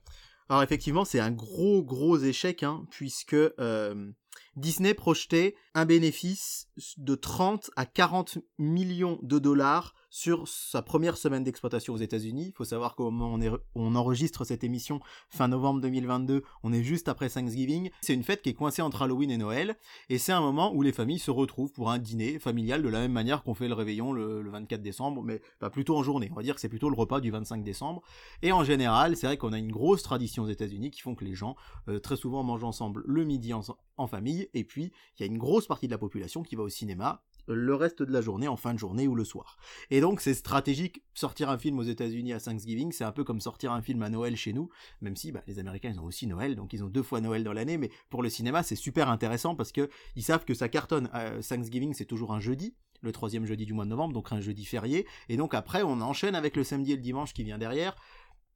[0.49, 4.11] Alors effectivement, c'est un gros gros échec, hein, puisque euh,
[4.55, 6.67] Disney projetait un bénéfice
[6.97, 12.47] de 30 à 40 millions de dollars sur sa première semaine d'exploitation aux États-Unis.
[12.47, 14.99] Il faut savoir qu'au moment on, on enregistre cette émission
[15.29, 17.91] fin novembre 2022, on est juste après Thanksgiving.
[18.01, 19.77] C'est une fête qui est coincée entre Halloween et Noël,
[20.09, 22.99] et c'est un moment où les familles se retrouvent pour un dîner familial de la
[22.99, 25.41] même manière qu'on fait le réveillon le, le 24 décembre, mais
[25.71, 26.29] plutôt en journée.
[26.31, 28.01] On va dire que c'est plutôt le repas du 25 décembre.
[28.41, 31.25] Et en général, c'est vrai qu'on a une grosse tradition aux États-Unis qui font que
[31.25, 31.55] les gens
[31.87, 33.61] euh, très souvent mangent ensemble le midi en,
[33.97, 36.63] en famille, et puis il y a une grosse partie de la population qui va
[36.63, 39.57] au cinéma le reste de la journée, en fin de journée ou le soir.
[39.89, 43.41] Et donc c'est stratégique, sortir un film aux États-Unis à Thanksgiving, c'est un peu comme
[43.41, 44.69] sortir un film à Noël chez nous,
[45.01, 47.43] même si bah, les Américains ils ont aussi Noël, donc ils ont deux fois Noël
[47.43, 50.69] dans l'année, mais pour le cinéma c'est super intéressant parce que ils savent que ça
[50.69, 51.09] cartonne.
[51.13, 54.41] Euh, Thanksgiving c'est toujours un jeudi, le troisième jeudi du mois de novembre, donc un
[54.41, 57.57] jeudi férié, et donc après on enchaîne avec le samedi et le dimanche qui vient
[57.57, 57.95] derrière.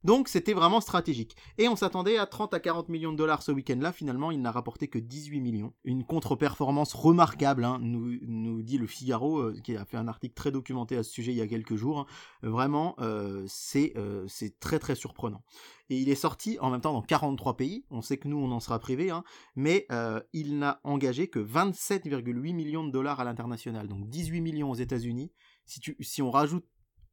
[0.04, 1.34] Donc c'était vraiment stratégique.
[1.56, 3.92] Et on s'attendait à 30 à 40 millions de dollars ce week-end-là.
[3.92, 5.72] Finalement, il n'a rapporté que 18 millions.
[5.84, 10.52] Une contre-performance remarquable, hein, nous, dit le Figaro, euh, qui a fait un article très
[10.52, 12.00] documenté à ce sujet il y a quelques jours.
[12.00, 12.06] hein.
[12.42, 15.42] Vraiment, euh, c'est euh, c'est très très surprenant.
[15.88, 17.84] Et il est sorti en même temps dans 43 pays.
[17.90, 19.22] On sait que nous, on en sera privé, hein,
[19.54, 19.86] mais
[20.32, 23.86] il n'a engagé que 27,8 millions de dollars à l'international.
[23.88, 25.30] Donc 18 millions aux États-Unis.
[25.66, 26.64] Si, si on rajoute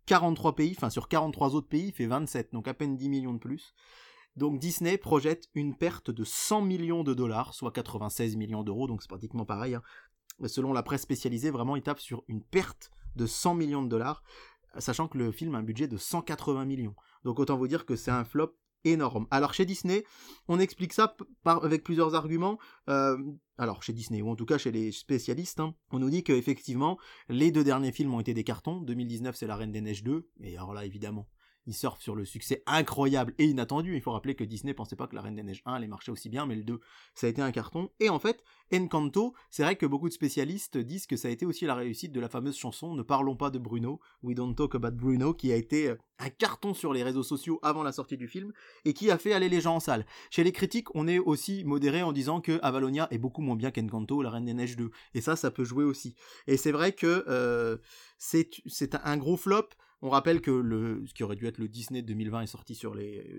[0.05, 3.33] 43 pays, enfin sur 43 autres pays, il fait 27, donc à peine 10 millions
[3.33, 3.73] de plus.
[4.35, 9.01] Donc Disney projette une perte de 100 millions de dollars, soit 96 millions d'euros, donc
[9.01, 9.75] c'est pratiquement pareil.
[9.75, 9.83] Hein.
[10.47, 14.23] Selon la presse spécialisée, vraiment, il tape sur une perte de 100 millions de dollars,
[14.77, 16.95] sachant que le film a un budget de 180 millions.
[17.23, 18.55] Donc autant vous dire que c'est un flop
[19.29, 20.03] Alors chez Disney,
[20.47, 21.15] on explique ça
[21.45, 22.59] avec plusieurs arguments.
[22.89, 23.17] Euh,
[23.57, 26.97] alors chez Disney, ou en tout cas chez les spécialistes, hein, on nous dit qu'effectivement,
[27.29, 28.81] les deux derniers films ont été des cartons.
[28.81, 31.27] 2019, c'est La Reine des Neiges 2, et alors là, évidemment,
[31.67, 33.95] il surfe sur le succès incroyable et inattendu.
[33.95, 36.11] Il faut rappeler que Disney pensait pas que La Reine des Neiges 1 allait marcher
[36.11, 36.79] aussi bien, mais le 2,
[37.13, 37.89] ça a été un carton.
[37.99, 38.43] Et en fait,
[38.73, 42.11] Encanto, c'est vrai que beaucoup de spécialistes disent que ça a été aussi la réussite
[42.11, 45.51] de la fameuse chanson Ne parlons pas de Bruno, We Don't Talk About Bruno, qui
[45.51, 48.53] a été euh, un carton sur les réseaux sociaux avant la sortie du film
[48.85, 50.05] et qui a fait aller les gens en salle.
[50.29, 53.71] Chez les critiques, on est aussi modéré en disant que Avalonia est beaucoup moins bien
[53.71, 54.91] qu'Encanto, La Reine des Neiges 2.
[55.13, 56.15] Et ça, ça peut jouer aussi.
[56.47, 57.77] Et c'est vrai que euh,
[58.17, 59.69] c'est un gros flop.
[60.03, 62.79] On rappelle que ce qui aurait dû être le Disney 2020 est sorti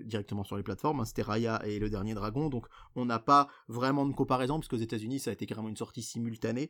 [0.05, 1.01] directement sur les plateformes.
[1.01, 2.49] Hein, c'était Raya et Le Dernier Dragon.
[2.49, 5.75] Donc on n'a pas vraiment de comparaison, parce qu'aux États-Unis, ça a été carrément une
[5.75, 6.69] sortie simultanée.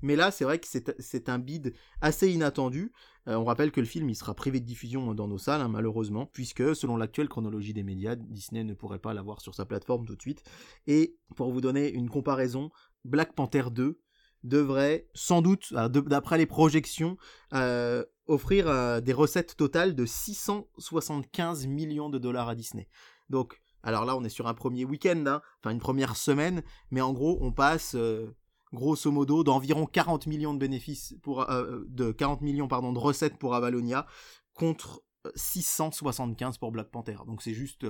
[0.00, 0.66] Mais là, c'est vrai que
[0.98, 2.92] c'est un bid assez inattendu.
[3.28, 5.68] Euh, on rappelle que le film il sera privé de diffusion dans nos salles, hein,
[5.68, 10.06] malheureusement, puisque selon l'actuelle chronologie des médias, Disney ne pourrait pas l'avoir sur sa plateforme
[10.06, 10.44] tout de suite.
[10.86, 12.70] Et pour vous donner une comparaison,
[13.04, 13.98] Black Panther 2
[14.44, 17.16] devrait sans doute, d'après les projections,
[17.54, 22.88] euh, offrir euh, des recettes totales de 675 millions de dollars à Disney.
[23.30, 27.00] Donc, alors là, on est sur un premier week-end, hein, enfin une première semaine, mais
[27.00, 28.34] en gros, on passe euh,
[28.72, 33.54] grosso modo d'environ 40 millions de bénéfices pour de 40 millions pardon de recettes pour
[33.54, 34.06] Avalonia
[34.54, 35.02] contre
[35.34, 37.18] 675 pour Black Panther.
[37.26, 37.84] Donc c'est juste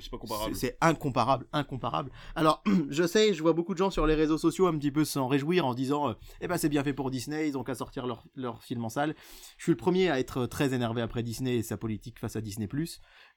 [0.00, 0.54] c'est pas comparable.
[0.54, 2.10] C'est incomparable, incomparable.
[2.34, 5.04] Alors, je sais, je vois beaucoup de gens sur les réseaux sociaux un petit peu
[5.04, 7.74] s'en réjouir en disant euh, Eh ben, c'est bien fait pour Disney, ils ont qu'à
[7.74, 9.14] sortir leur, leur, film en salle.
[9.58, 12.40] Je suis le premier à être très énervé après Disney et sa politique face à
[12.40, 12.68] Disney,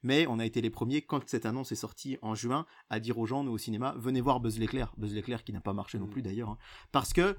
[0.03, 3.17] mais on a été les premiers, quand cette annonce est sortie en juin, à dire
[3.17, 4.93] aux gens, nous au cinéma, venez voir Buzz l'éclair.
[4.97, 6.09] Buzz l'éclair qui n'a pas marché non mm.
[6.09, 6.49] plus d'ailleurs.
[6.49, 6.57] Hein.
[6.91, 7.37] Parce que,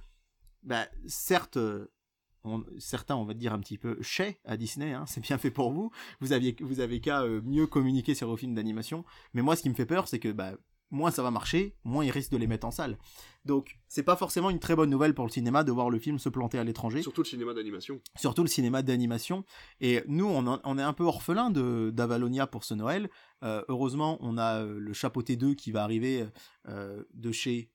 [0.62, 1.58] bah, certes,
[2.78, 5.72] certains, on va dire, un petit peu chais à Disney, hein, c'est bien fait pour
[5.72, 9.56] vous, vous, aviez, vous avez qu'à euh, mieux communiquer sur vos films d'animation, mais moi
[9.56, 10.52] ce qui me fait peur, c'est que bah,
[10.90, 12.98] moins ça va marcher, moins ils risquent de les mettre en salle.
[13.44, 16.18] Donc c'est pas forcément une très bonne nouvelle pour le cinéma de voir le film
[16.18, 17.02] se planter à l'étranger.
[17.02, 18.00] Surtout le cinéma d'animation.
[18.16, 19.44] Surtout le cinéma d'animation.
[19.80, 23.08] Et nous, on, est un peu orphelin d'Avalonia pour ce Noël.
[23.42, 26.26] Euh, heureusement, on a euh, le Chapeauté 2 qui va arriver
[26.66, 27.70] de chez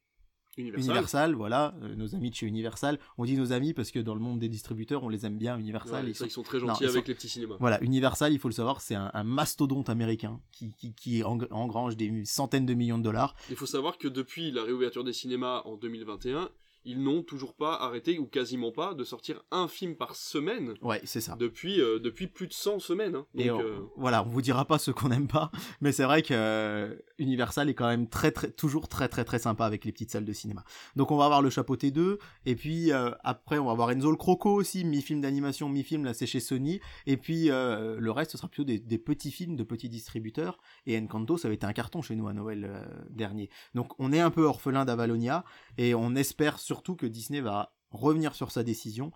[0.57, 2.99] Universal, voilà, euh, nos amis de chez Universal.
[3.17, 5.57] On dit nos amis parce que dans le monde des distributeurs, on les aime bien,
[5.57, 6.07] Universal.
[6.07, 6.43] ils, sont...
[6.43, 7.55] très gentils avec les petits cinémas.
[7.59, 12.25] Voilà, Universal, il faut le savoir, c'est un, mastodonte américain qui, qui, qui, engrange des
[12.25, 13.35] centaines de millions de dollars.
[13.49, 16.49] Il faut savoir que depuis la réouverture des cinémas en 2021,
[16.85, 20.73] ils n'ont toujours pas arrêté, ou quasiment pas, de sortir un film par semaine.
[20.81, 21.35] Ouais, c'est ça.
[21.39, 23.15] Depuis, euh, depuis plus de 100 semaines.
[23.15, 23.25] Hein.
[23.35, 26.33] Et euh, voilà, on vous dira pas ce qu'on n'aime pas, mais c'est vrai que
[26.33, 30.11] euh, Universal est quand même très, très, toujours très, très, très sympa avec les petites
[30.11, 30.63] salles de cinéma.
[30.95, 34.17] Donc on va avoir le Chapeau T2, et puis après on va avoir Enzo le
[34.17, 38.47] Croco aussi, mi-film d'animation, mi-film, là c'est chez Sony, et puis le reste ce sera
[38.47, 42.01] plutôt des, des, petits films de petits distributeurs, et Encanto ça avait été un carton
[42.01, 42.69] chez nous à Noël
[43.09, 43.49] dernier.
[43.73, 45.45] Donc on est un peu orphelin d'Avalonia,
[45.77, 49.11] et on espère surtout que Disney va revenir sur sa décision.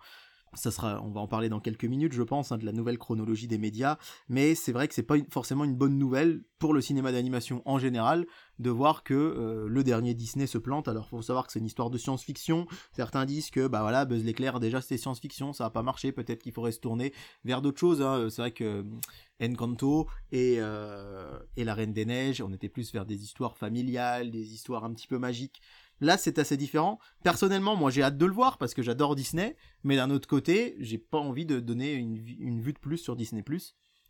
[0.54, 2.96] Ça sera, on va en parler dans quelques minutes, je pense, hein, de la nouvelle
[2.96, 3.98] chronologie des médias.
[4.28, 7.78] Mais c'est vrai que c'est pas forcément une bonne nouvelle pour le cinéma d'animation en
[7.78, 8.26] général
[8.58, 10.88] de voir que euh, le dernier Disney se plante.
[10.88, 12.66] Alors, faut savoir que c'est une histoire de science-fiction.
[12.92, 16.12] Certains disent que, bah voilà, Buzz l'éclair, déjà c'était science-fiction, ça a pas marché.
[16.12, 17.12] Peut-être qu'il faudrait se tourner
[17.44, 18.00] vers d'autres choses.
[18.00, 18.28] Hein.
[18.30, 18.82] C'est vrai que euh,
[19.42, 24.30] Encanto et, euh, et La Reine des Neiges, on était plus vers des histoires familiales,
[24.30, 25.60] des histoires un petit peu magiques.
[26.00, 26.98] Là, c'est assez différent.
[27.24, 30.76] Personnellement, moi, j'ai hâte de le voir parce que j'adore Disney, mais d'un autre côté,
[30.78, 33.44] j'ai pas envie de donner une, une, vue de plus sur Disney+.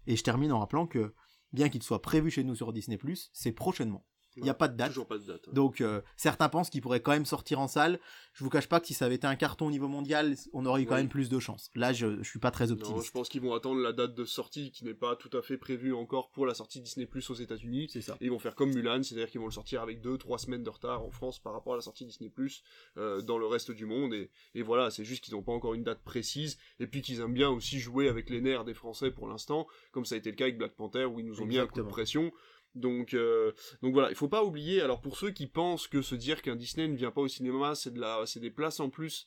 [0.07, 1.15] Et je termine en rappelant que,
[1.53, 2.99] bien qu'il soit prévu chez nous sur Disney+,
[3.33, 4.05] c'est prochainement.
[4.39, 4.89] Il n'y a pas de date.
[4.89, 5.53] Toujours pas de date.
[5.53, 7.99] Donc euh, certains pensent qu'il pourrait quand même sortir en salle.
[8.33, 10.65] Je vous cache pas que si ça avait été un carton au niveau mondial, on
[10.67, 11.71] aurait eu quand même plus de chance.
[11.75, 13.07] Là, je, ne suis pas très optimiste.
[13.07, 15.59] je pense qu'ils vont attendre la date de sortie qui n'est pas tout à fait
[15.59, 17.89] prévue encore pour la sortie Disney Plus aux États-Unis.
[17.93, 18.17] C'est ça.
[18.21, 20.71] Et ils vont faire comme Mulan, c'est-à-dire qu'ils vont le sortir avec 2-3 semaines de
[20.71, 22.63] retard en France par rapport à la sortie Disney Plus
[22.97, 24.15] euh, dans le reste du monde.
[24.15, 27.21] Et, et voilà, c'est juste qu'ils n'ont pas encore une date précise et puis qu'ils
[27.21, 30.31] aiment bien aussi jouer avec les nerfs des Français pour l'instant, comme ça a été
[30.31, 32.33] le cas avec Black Panther où ils nous ont mis un coup de pression.
[32.79, 33.53] Donc, euh,
[33.83, 34.81] donc voilà, il faut pas oublier.
[34.81, 37.75] Alors pour ceux qui pensent que se dire qu'un Disney ne vient pas au cinéma,
[37.75, 39.27] c'est de la, c'est des places en plus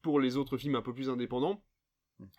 [0.00, 1.64] pour les autres films un peu plus indépendants.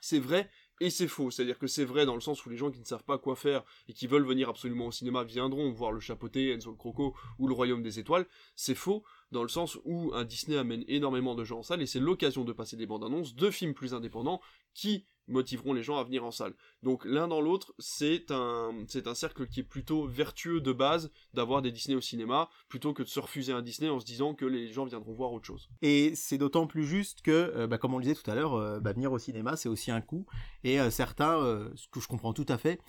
[0.01, 0.49] C'est vrai
[0.79, 1.31] et c'est faux.
[1.31, 3.35] C'est-à-dire que c'est vrai dans le sens où les gens qui ne savent pas quoi
[3.35, 7.15] faire et qui veulent venir absolument au cinéma viendront voir le chapeauté, Enzo le Croco
[7.39, 8.25] ou le Royaume des Étoiles.
[8.55, 11.85] C'est faux dans le sens où un Disney amène énormément de gens en salle et
[11.85, 14.41] c'est l'occasion de passer des bandes annonces de films plus indépendants
[14.73, 16.53] qui motiveront les gens à venir en salle.
[16.81, 21.11] Donc l'un dans l'autre, c'est un, c'est un cercle qui est plutôt vertueux de base
[21.33, 24.33] d'avoir des Disney au cinéma, plutôt que de se refuser un Disney en se disant
[24.33, 25.69] que les gens viendront voir autre chose.
[25.81, 28.53] Et c'est d'autant plus juste que, euh, bah, comme on le disait tout à l'heure,
[28.53, 30.25] euh, bah, venir au cinéma, c'est aussi un coût.
[30.63, 31.33] Et euh, certains,
[31.75, 32.79] ce que je comprends tout à fait,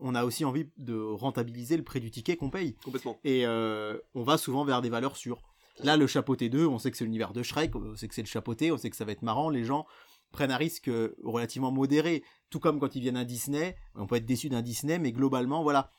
[0.00, 2.74] on a aussi envie de rentabiliser le prix du ticket qu'on paye.
[2.84, 3.18] Complètement.
[3.24, 5.42] Et on va souvent vers des valeurs sûres.
[5.82, 8.22] Là, le chapeauté 2, on sait que c'est l'univers de Shrek, on sait que c'est
[8.22, 9.86] le chapeauté, on sait que ça va être marrant, les gens
[10.32, 10.90] prennent un risque
[11.22, 14.98] relativement modéré, tout comme quand ils viennent à Disney, on peut être déçu d'un Disney,
[14.98, 15.90] mais globalement, voilà,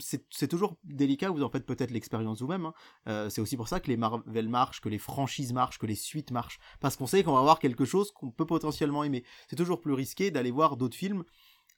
[0.00, 2.74] c'est toujours délicat, vous en faites peut-être l'expérience vous-même, hein.
[3.06, 5.94] euh, c'est aussi pour ça que les Marvel marchent, que les franchises marchent, que les
[5.94, 9.24] suites marchent, parce qu'on sait qu'on va voir quelque chose qu'on peut potentiellement aimer.
[9.48, 11.24] C'est toujours plus risqué d'aller voir d'autres films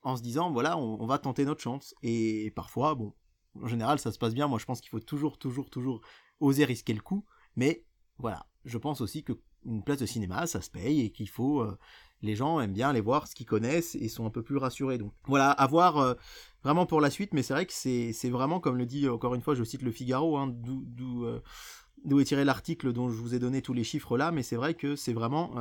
[0.02, 3.12] en se disant, voilà, on va tenter notre chance, et parfois, bon,
[3.62, 6.00] en général, ça se passe bien, moi je pense qu'il faut toujours, toujours, toujours
[6.40, 7.24] oser risquer le coup,
[7.56, 7.84] mais
[8.18, 9.32] voilà, je pense aussi que
[9.66, 11.60] une place de cinéma, ça se paye et qu'il faut.
[11.60, 11.78] Euh,
[12.22, 14.96] les gens aiment bien aller voir ce qu'ils connaissent et sont un peu plus rassurés.
[14.96, 16.14] Donc voilà, à voir euh,
[16.62, 19.42] vraiment pour la suite, mais c'est vrai que c'est vraiment, comme le dit encore une
[19.42, 21.40] fois, je cite le Figaro, hein, d'où euh,
[22.04, 24.56] d'où est tiré l'article dont je vous ai donné tous les chiffres là, mais c'est
[24.56, 25.54] vrai que c'est vraiment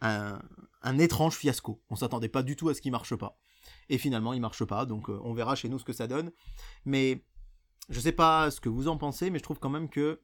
[0.00, 0.40] un,
[0.82, 1.82] un, étrange fiasco.
[1.90, 3.38] On s'attendait pas du tout à ce qu'il marche pas.
[3.90, 6.32] Et finalement, il marche pas, donc on verra chez nous ce que ça donne.
[6.86, 7.22] Mais
[7.90, 10.20] je sais pas ce que vous en pensez, mais je trouve quand même que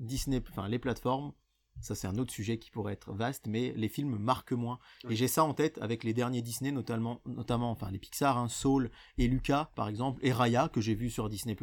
[0.00, 1.32] Disney, enfin les plateformes,
[1.80, 4.78] ça c'est un autre sujet qui pourrait être vaste, mais les films marquent moins.
[5.08, 8.48] Et j'ai ça en tête avec les derniers Disney, notamment, notamment enfin les Pixar, hein,
[8.48, 11.56] Soul et Lucas par exemple, et Raya que j'ai vu sur Disney+.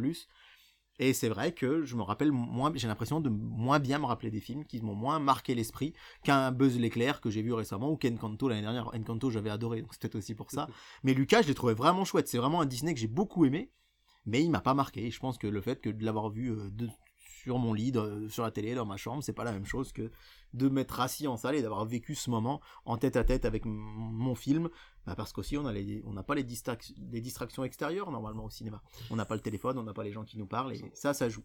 [1.00, 4.30] Et c'est vrai que je me rappelle moins, j'ai l'impression de moins bien me rappeler
[4.30, 5.94] des films qui m'ont moins marqué l'esprit
[6.24, 8.92] qu'un Buzz l'éclair que j'ai vu récemment ou qu'Encanto l'année dernière.
[8.94, 10.68] Encanto j'avais adoré, donc c'est peut-être aussi pour ça.
[11.04, 12.28] Mais Lucas, je l'ai trouvé vraiment chouette.
[12.28, 13.72] C'est vraiment un Disney que j'ai beaucoup aimé,
[14.26, 15.10] mais il m'a pas marqué.
[15.10, 16.70] Je pense que le fait que de l'avoir vu euh,
[17.44, 17.92] sur mon lit,
[18.30, 20.12] sur la télé, dans ma chambre, c'est pas la même chose que
[20.54, 23.66] de m'être assis en salle et d'avoir vécu ce moment en tête à tête avec
[23.66, 24.70] mon film,
[25.06, 28.82] bah, parce qu'aussi on n'a pas les, distractions extérieures normalement au cinéma.
[29.10, 31.14] On n'a pas le téléphone, on n'a pas les gens qui nous parlent et ça,
[31.14, 31.44] ça joue.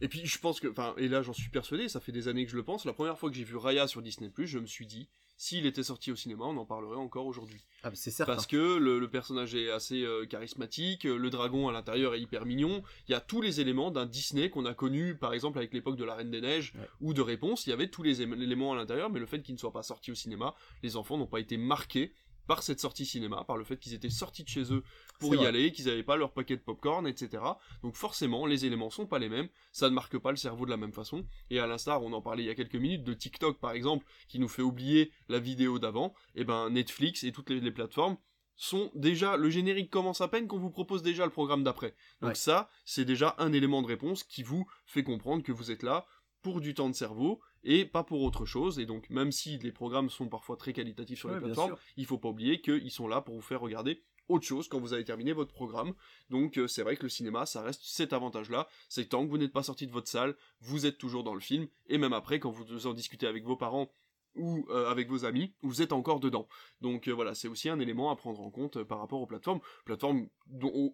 [0.00, 2.44] Et puis je pense que, enfin, et là j'en suis persuadé, ça fait des années
[2.44, 4.66] que je le pense, la première fois que j'ai vu Raya sur Disney+, je me
[4.66, 5.08] suis dit,
[5.40, 7.62] s'il était sorti au cinéma, on en parlerait encore aujourd'hui.
[7.82, 8.34] Ah, c'est certain.
[8.34, 12.82] Parce que le, personnage est assez euh, charismatique, le dragon à l'intérieur est hyper mignon,
[13.08, 15.96] il y a tous les éléments d'un Disney qu'on a connu, par exemple avec l'époque
[15.96, 18.76] de la Reine des Neiges, ou de Réponse, il y avait tous les éléments à
[18.76, 21.40] l'intérieur, mais le fait qu'il ne soit pas sorti au cinéma, les enfants n'ont pas
[21.40, 22.12] été marqués
[22.46, 24.84] par cette sortie cinéma, par le fait qu'ils étaient sortis de chez eux
[25.20, 27.42] pour y aller, qu'ils n'avaient pas leur paquet de popcorn, etc.
[27.82, 30.70] Donc forcément, les éléments sont pas les mêmes, ça ne marque pas le cerveau de
[30.70, 31.24] la même façon.
[31.50, 34.04] Et à l'instar, on en parlait il y a quelques minutes de TikTok par exemple,
[34.28, 36.14] qui nous fait oublier la vidéo d'avant.
[36.34, 38.16] Et eh ben Netflix et toutes les, plateformes
[38.56, 41.94] sont déjà le générique commence à peine qu'on vous propose déjà le programme d'après.
[42.20, 45.82] Donc ça, c'est déjà un élément de réponse qui vous fait comprendre que vous êtes
[45.82, 46.06] là
[46.42, 48.78] pour du temps de cerveau et pas pour autre chose.
[48.78, 52.18] Et donc, même si les programmes sont parfois très qualitatifs sur les plateformes, il faut
[52.18, 55.32] pas oublier qu'ils sont là pour vous faire regarder autre chose quand vous avez terminé
[55.32, 55.92] votre programme.
[56.30, 59.30] Donc euh, c'est vrai que le cinéma, ça reste cet avantage-là, c'est que tant que
[59.30, 62.12] vous n'êtes pas sorti de votre salle, vous êtes toujours dans le film, et même
[62.12, 63.92] après, quand vous en discutez avec vos parents
[64.36, 66.46] ou euh, avec vos amis, vous êtes encore dedans.
[66.80, 69.26] Donc euh, voilà, c'est aussi un élément à prendre en compte euh, par rapport aux
[69.26, 70.28] plateteformes, plateformes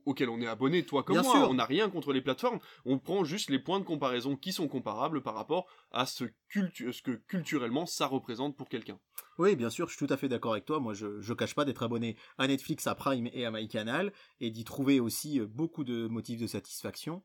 [0.05, 3.25] auxquelles on est abonné, toi comme moi, on n'a rien contre les plateformes, on prend
[3.25, 7.87] juste les points de comparaison qui sont comparables par rapport à ce, ce que culturellement
[7.87, 8.99] ça représente pour quelqu'un.
[9.39, 10.81] Oui, bien sûr, je suis tout à fait d'accord avec toi.
[10.81, 14.51] Moi, je, je cache pas d'être abonné à Netflix, à Prime et à MyCanal, et
[14.51, 17.23] d'y trouver aussi beaucoup de motifs de satisfaction.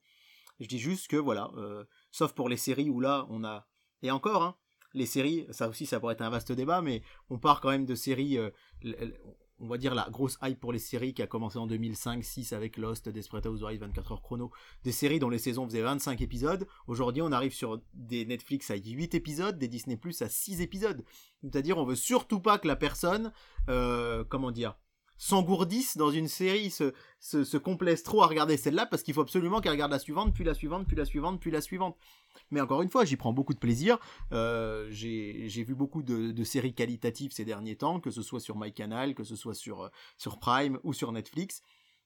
[0.59, 1.51] Je dis juste que voilà,
[2.11, 3.65] sauf pour les séries où là, on a
[4.03, 4.55] et encore, hein,
[4.93, 7.85] les séries, ça aussi, ça pourrait être un vaste débat, mais on part quand même
[7.85, 8.49] de séries, euh,
[9.59, 12.77] on va dire la grosse hype pour les séries qui a commencé en 2005-6 avec
[12.77, 14.51] Lost, Desperate Housewives, 24 heures chrono,
[14.83, 16.67] des séries dont les saisons faisaient 25 épisodes.
[16.87, 21.03] Aujourd'hui, on arrive sur des Netflix à 8 épisodes, des Disney Plus à 6 épisodes.
[21.43, 23.31] C'est-à-dire, on veut surtout pas que la personne,
[23.69, 24.75] euh, comment dire,
[25.21, 29.21] s'engourdisse dans une série, se, se, se complaise trop à regarder celle-là parce qu'il faut
[29.21, 31.95] absolument qu'elle regarde la suivante, puis la suivante, puis la suivante, puis la suivante.
[32.49, 33.99] Mais encore une fois, j'y prends beaucoup de plaisir.
[34.31, 39.13] Euh, j'ai vu beaucoup de, séries qualitatives ces derniers temps, que ce soit sur MyCanal,
[39.13, 41.61] que ce soit sur, euh, sur Prime ou sur Netflix.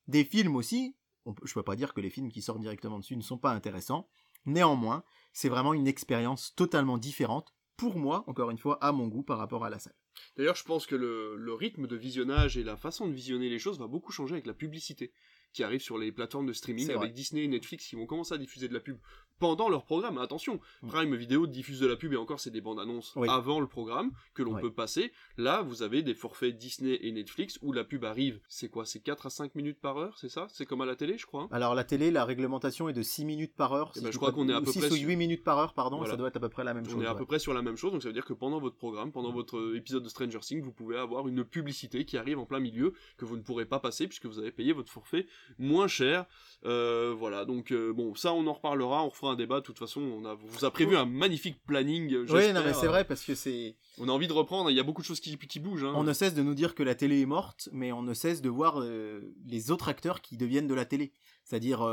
[0.10, 0.98] Des films aussi.
[1.26, 3.52] je ne peux pas dire que les films qui sortent directement dessus ne sont pas
[3.52, 4.10] intéressants.
[4.46, 9.24] Néanmoins, c'est vraiment une expérience totalement différente, pour moi, encore une fois, à mon goût
[9.24, 9.96] par rapport à la salle.
[10.38, 13.80] D'ailleurs, je pense que le, rythme de visionnage et la façon de visionner les choses
[13.80, 15.12] va beaucoup changer avec la publicité
[15.56, 17.14] qui arrivent sur les plateformes de streaming avec.
[17.14, 18.98] Disney et Netflix qui vont commencer à diffuser de la pub
[19.40, 20.18] pendant leur programme.
[20.18, 20.88] Attention, Mm.
[20.88, 23.28] Prime Video diffuse de la pub et encore c'est des bandes annonces Oui.
[23.30, 24.62] avant le programme que l'on Oui.
[24.62, 25.12] peut passer.
[25.38, 28.40] Là, vous avez des forfaits Disney et Netflix où la pub arrive.
[28.48, 30.48] C'est quoi C'est 4 à 5 minutes par heure, c'est ça?
[30.50, 31.44] C'est comme à la télé, je crois.
[31.44, 33.92] hein Alors la télé, la réglementation est de 6 minutes par heure.
[33.96, 35.44] Eh si ben, je crois qu'on est à peu 6 près ou sur- 8 minutes
[35.44, 36.12] par heure, pardon, Voilà.
[36.12, 36.96] ça doit être à peu près la même chose.
[36.96, 37.20] On est à ouais.
[37.20, 39.32] peu près sur la même chose, donc ça veut dire que pendant votre programme, pendant
[39.34, 42.60] votre euh, épisode de Stranger Things, vous pouvez avoir une publicité qui arrive en plein
[42.62, 45.28] milieu que vous ne pourrez pas passer puisque vous avez payé votre forfait
[45.60, 46.26] moins cher.
[46.66, 49.60] Euh, voilà, donc euh, bon, ça on en reparlera, on refera un débat.
[49.60, 52.12] De toute façon, on a, on vous a prévu un magnifique planning.
[52.14, 52.54] euh, Oui, j'espère.
[52.56, 53.76] non, mais c'est vrai parce que c'est.
[54.00, 54.72] On a envie de reprendre.
[54.72, 55.84] Il y a beaucoup de choses qui, qui bougent.
[55.84, 55.94] hein.
[55.96, 58.42] On ne cesse de nous dire que la télé est morte, mais on ne cesse
[58.42, 61.12] de voir euh, les autres acteurs qui deviennent de la télé.
[61.44, 61.88] C'est-à-dire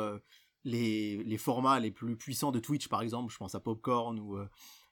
[0.65, 4.39] les, les formats les plus puissants de Twitch, par exemple, je pense à Popcorn ou,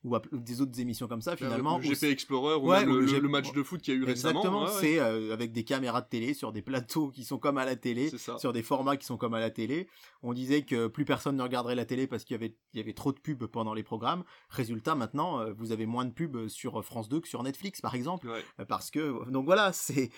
[0.03, 1.79] ou à des autres émissions comme ça, finalement.
[1.79, 3.83] le où GP Explorer ou Ouais, même ou le, le le- le match de foot
[3.83, 4.41] qu'il y a eu récemment.
[4.41, 4.81] Exactement, ouais, ouais.
[4.81, 7.77] c'est euh, avec des caméras de télé sur des plateaux qui sont comme à la
[7.77, 9.89] télé, sur des formats qui sont comme à la télé.
[10.23, 12.81] On disait que plus personne ne regarderait la télé parce qu'il y avait, il y
[12.83, 14.25] avait trop de pubs pendant les programmes.
[14.49, 17.95] Résultat, maintenant, euh, vous avez moins de pubs sur France 2 que sur Netflix, par
[17.95, 18.29] exemple.
[18.59, 20.11] Euh, Parce que, donc voilà, c'est,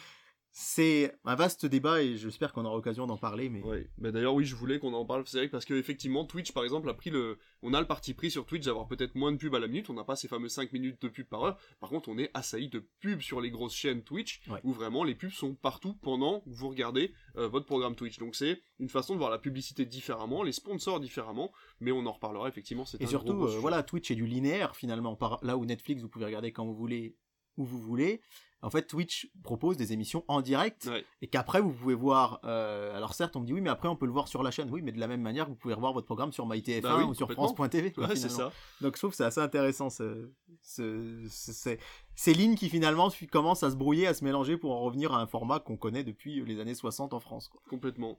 [0.55, 4.35] c'est un vaste débat et j'espère qu'on aura l'occasion d'en parler, mais Ouais, mais d'ailleurs
[4.35, 6.95] oui, je voulais qu'on en parle, c'est vrai parce que effectivement Twitch par exemple a
[6.95, 9.59] pris le, on a le parti pris sur Twitch d'avoir peut-être moins de pubs à
[9.59, 11.59] la minute, on n'a pas ces fameux 5 minutes de pub par heure.
[11.81, 14.61] Par contre, on est assailli de pubs sur les grosses chaînes Twitch Ouais.
[14.63, 18.19] où vraiment les pubs sont partout pendant que vous regardez euh, votre programme Twitch.
[18.19, 21.51] Donc c'est une façon de voir la publicité différemment, les sponsors différemment,
[21.81, 22.85] mais on en reparlera effectivement.
[22.85, 25.17] C'est Et un surtout, gros, euh, voilà, Twitch est du linéaire finalement.
[25.17, 27.17] Par là où Netflix, vous pouvez regarder quand vous voulez,
[27.57, 28.21] où vous voulez.
[28.63, 31.05] En fait, Twitch propose des émissions en direct Ouais.
[31.21, 32.39] et qu'après vous pouvez voir.
[32.45, 34.51] euh, alors certes, on me dit oui, mais après on peut le voir sur la
[34.53, 34.71] chaîne.
[34.71, 37.05] Oui, mais de la même manière, vous pouvez revoir votre programme sur MyTF1 Bah oui,
[37.05, 37.31] ou sur.
[37.33, 37.93] France.tv.
[37.99, 38.53] Ouais, c'est ça.
[38.81, 40.31] Donc je trouve que c'est assez intéressant ce,
[40.63, 41.77] ce- ce-
[42.15, 45.21] ces- lignes qui finalement commencent à se brouiller, à se mélanger pour en revenir à
[45.21, 47.49] un format qu'on connaît depuis les années 60 en France.
[47.49, 47.61] Quoi.
[47.69, 48.19] Complètement.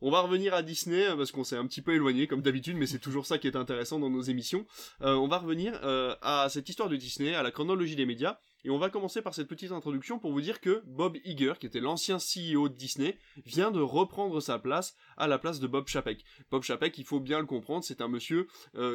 [0.00, 2.76] On va revenir à Disney euh, parce qu'on s'est un petit peu éloigné comme d'habitude,
[2.76, 4.64] mais c'est toujours ça qui est intéressant dans nos émissions.
[5.02, 8.38] Euh, on va revenir euh, à cette histoire de Disney, à la chronologie des médias,
[8.64, 11.66] et on va commencer par cette petite introduction pour vous dire que Bob Iger, qui
[11.66, 15.88] était l'ancien CEO de Disney, vient de reprendre sa place à la place de Bob
[15.88, 16.24] Chapek.
[16.50, 18.46] Bob Chapek, il faut bien le comprendre, c'est un monsieur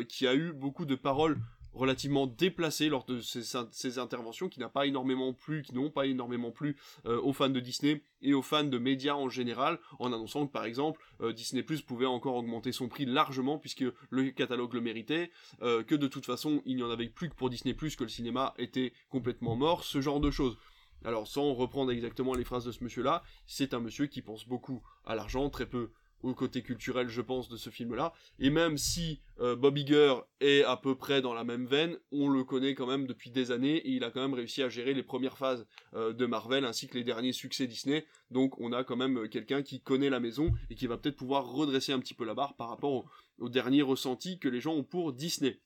[0.07, 1.39] qui a eu beaucoup de paroles
[1.73, 6.51] relativement déplacées lors de ses interventions, qui n'a pas énormément plu, qui n'ont pas énormément
[6.51, 10.45] plu euh, aux fans de Disney et aux fans de médias en général, en annonçant
[10.47, 14.73] que par exemple euh, Disney Plus pouvait encore augmenter son prix largement puisque le catalogue
[14.73, 17.73] le méritait, euh, que de toute façon il n'y en avait plus que pour Disney
[17.73, 20.57] Plus, que le cinéma était complètement mort, ce genre de choses.
[21.05, 24.81] Alors sans reprendre exactement les phrases de ce monsieur-là, c'est un monsieur qui pense beaucoup
[25.05, 25.91] à l'argent, très peu
[26.31, 28.13] côté culturel, je pense, de ce film-là.
[28.39, 32.29] Et même si euh, Bob Iger est à peu près dans la même veine, on
[32.29, 34.93] le connaît quand même depuis des années et il a quand même réussi à gérer
[34.93, 38.05] les premières phases euh, de Marvel ainsi que les derniers succès Disney.
[38.31, 41.51] Donc on a quand même quelqu'un qui connaît la maison et qui va peut-être pouvoir
[41.51, 43.05] redresser un petit peu la barre par rapport au,
[43.39, 45.59] au dernier ressenti que les gens ont pour Disney.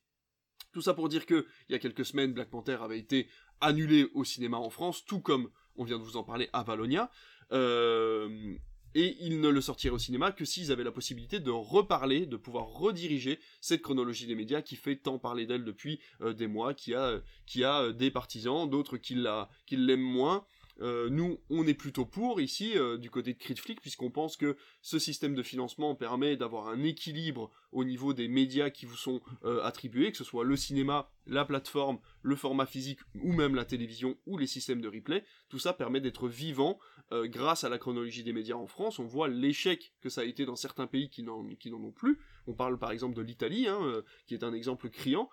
[0.74, 3.28] Tout ça pour dire que il y a quelques semaines, Black Panther avait été
[3.62, 7.10] annulé au cinéma en France, tout comme on vient de vous en parler à Valonia.
[7.52, 8.56] Euh,
[8.96, 12.38] et ils ne le sortiraient au cinéma que s'ils avaient la possibilité de reparler, de
[12.38, 16.74] pouvoir rediriger cette chronologie des médias qui fait tant parler d'elle depuis euh, des mois,
[16.74, 17.22] qui a,
[17.64, 20.46] a euh, des partisans, d'autres qui l'aiment moins.
[20.82, 24.58] Euh, nous, on est plutôt pour ici, euh, du côté de Critflick, puisqu'on pense que
[24.82, 29.22] ce système de financement permet d'avoir un équilibre au niveau des médias qui vous sont
[29.44, 33.66] euh, attribués, que ce soit le cinéma, la plateforme, le format physique ou même la
[33.66, 35.24] télévision ou les systèmes de replay.
[35.50, 36.80] Tout ça permet d'être vivant
[37.12, 39.00] grâce à la chronologie des médias en France.
[39.00, 42.20] On voit l'échec que ça a été dans certains pays qui n'en ont plus.
[42.48, 45.30] On parle par exemple de l'Italie, hein, qui est un exemple criant.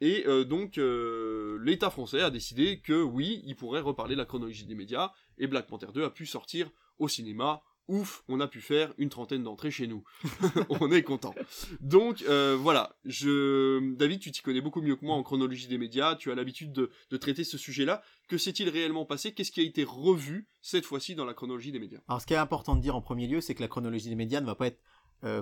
[0.00, 4.66] Et euh, donc euh, l'État français a décidé que oui, il pourrait reparler la chronologie
[4.66, 7.62] des médias, et Black Panther 2 a pu sortir au cinéma.
[7.86, 10.04] Ouf, on a pu faire une trentaine d'entrées chez nous.
[10.70, 11.34] on est content.
[11.80, 12.96] Donc euh, voilà.
[13.04, 16.72] David, tu t'y connais beaucoup mieux que moi en chronologie des médias, tu as l'habitude
[16.72, 18.02] de, de traiter ce sujet-là.
[18.26, 19.32] Que s'est-il réellement passé?
[19.32, 22.00] Qu'est-ce qui a été revu cette fois-ci dans la chronologie des médias?
[22.08, 24.16] Alors ce qui est important de dire en premier lieu, c'est que la chronologie des
[24.16, 24.80] médias ne va pas être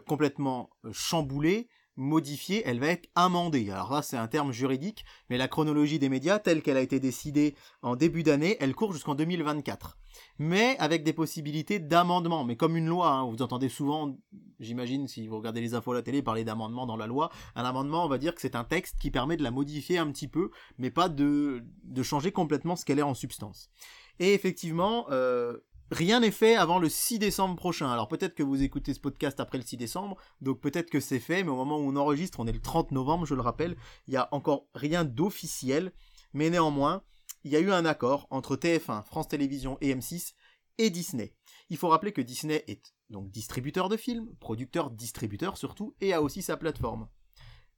[0.06, 3.70] complètement chamboulée, modifiée, elle va être amendée.
[3.70, 7.00] Alors là, c'est un terme juridique, mais la chronologie des médias, telle qu'elle a été
[7.00, 9.98] décidée en début d'année, elle court jusqu'en 2024.
[10.38, 14.16] Mais avec des possibilités d'amendement, mais comme une loi, hein, vous entendez souvent,
[14.60, 17.30] j'imagine, si vous regardez les infos à la télé, parler d'amendement dans la loi.
[17.54, 20.10] Un amendement, on va dire que c'est un texte qui permet de la modifier un
[20.10, 23.70] petit peu, mais pas de, de changer complètement ce qu'elle est en substance.
[24.18, 25.58] Et effectivement, euh,
[25.92, 27.90] rien n'est fait avant le 6 décembre prochain.
[27.90, 31.20] Alors peut-être que vous écoutez ce podcast après le 6 décembre, donc peut-être que c'est
[31.20, 33.76] fait, mais au moment où on enregistre, on est le 30 novembre, je le rappelle,
[34.06, 35.92] il n'y a encore rien d'officiel,
[36.32, 37.02] mais néanmoins,
[37.44, 40.32] il y a eu un accord entre TF1, France Télévisions et M6
[40.78, 41.34] et Disney.
[41.68, 46.22] Il faut rappeler que Disney est donc distributeur de films, producteur, distributeur surtout, et a
[46.22, 47.08] aussi sa plateforme.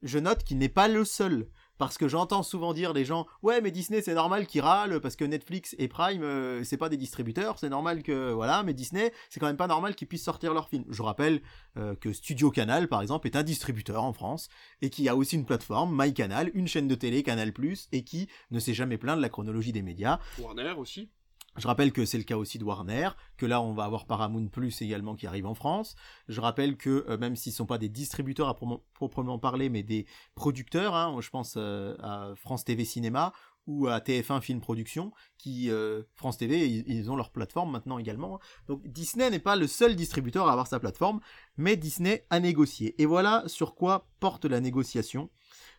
[0.02, 1.48] Je note qu'il n'est pas le seul,
[1.78, 5.16] parce que j'entends souvent dire des gens ouais mais Disney c'est normal qu'ils râlent parce
[5.16, 9.12] que Netflix et Prime euh, c'est pas des distributeurs, c'est normal que voilà, mais Disney
[9.30, 10.84] c'est quand même pas normal qu'ils puissent sortir leurs films.
[10.88, 11.42] Je rappelle
[11.76, 14.48] euh, que Studio Canal par exemple est un distributeur en France
[14.82, 17.52] et qui a aussi une plateforme MyCanal, une chaîne de télé Canal+
[17.92, 20.18] et qui ne s'est jamais plaint de la chronologie des médias.
[20.38, 21.10] Warner aussi.
[21.56, 24.48] Je rappelle que c'est le cas aussi de Warner, que là on va avoir Paramount
[24.48, 25.94] Plus également qui arrive en France.
[26.28, 28.56] Je rappelle que euh, même s'ils ne sont pas des distributeurs à
[28.94, 33.32] proprement parler, mais des producteurs, hein, je pense euh, à France TV Cinéma
[33.66, 38.38] ou à TF1 Film Production, qui euh, France TV, ils, ont leur plateforme maintenant également.
[38.66, 41.20] Donc Disney n'est pas le seul distributeur à avoir sa plateforme,
[41.56, 43.00] mais Disney a négocié.
[43.00, 45.30] Et voilà sur quoi porte la négociation.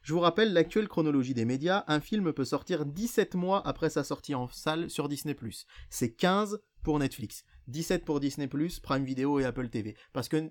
[0.06, 4.04] Je vous rappelle l'actuelle chronologie des médias, un film peut sortir 17 mois après sa
[4.04, 5.36] sortie en salle sur Disney+.
[5.90, 8.48] C'est 15 pour Netflix, 17 pour Disney+,
[8.84, 9.96] Prime Video et Apple TV.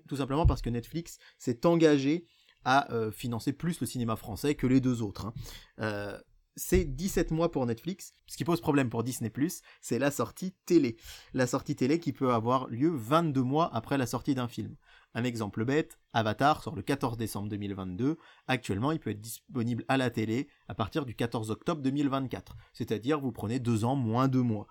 [0.09, 2.25] Tout simplement parce que Netflix s'est engagé
[2.65, 5.27] à euh, financer plus le cinéma français que les deux autres.
[5.27, 5.33] Hein.
[5.79, 6.19] Euh,
[6.57, 8.11] c'est 17 mois pour Netflix.
[8.27, 9.31] Ce qui pose problème pour Disney+,
[9.79, 10.97] c'est la sortie télé.
[11.33, 14.75] La sortie télé qui peut avoir lieu 22 mois après la sortie d'un film.
[15.17, 18.17] Un exemple bête, Avatar sort le 14 décembre 2022.
[18.47, 22.57] Actuellement, il peut être disponible à la télé à partir du 14 octobre 2024.
[22.73, 24.67] C'est-à-dire, vous prenez deux ans moins deux mois.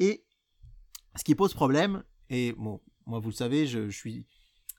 [0.00, 0.26] Et
[1.14, 4.26] ce qui pose problème, et bon, moi vous le savez, je, suis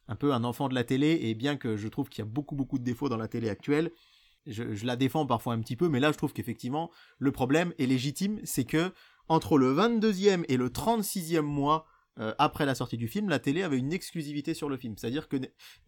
[0.09, 2.29] un peu un enfant de la télé, et bien que je trouve qu'il y a
[2.29, 3.91] beaucoup beaucoup de défauts dans la télé actuelle,
[4.45, 7.85] je, la défends parfois un petit peu, mais là je trouve qu'effectivement, le problème est
[7.85, 8.91] légitime, c'est que
[9.29, 11.85] entre le 22e et le 36e mois
[12.19, 14.95] euh, après la sortie du film, la télé avait une exclusivité sur le film.
[14.97, 15.37] C'est-à-dire que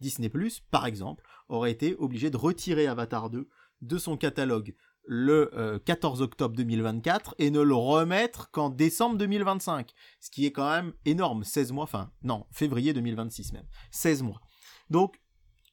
[0.00, 0.28] Disney⁇
[0.70, 3.48] par exemple, aurait été obligé de retirer Avatar 2
[3.82, 4.74] de son catalogue
[5.04, 9.92] le 14 euh, octobre 2024 et ne le remettre qu'en décembre 2025.
[10.20, 14.40] Ce qui est quand même énorme, 16 mois, enfin non, février 2026 même, 16 mois.
[14.88, 15.20] Donc,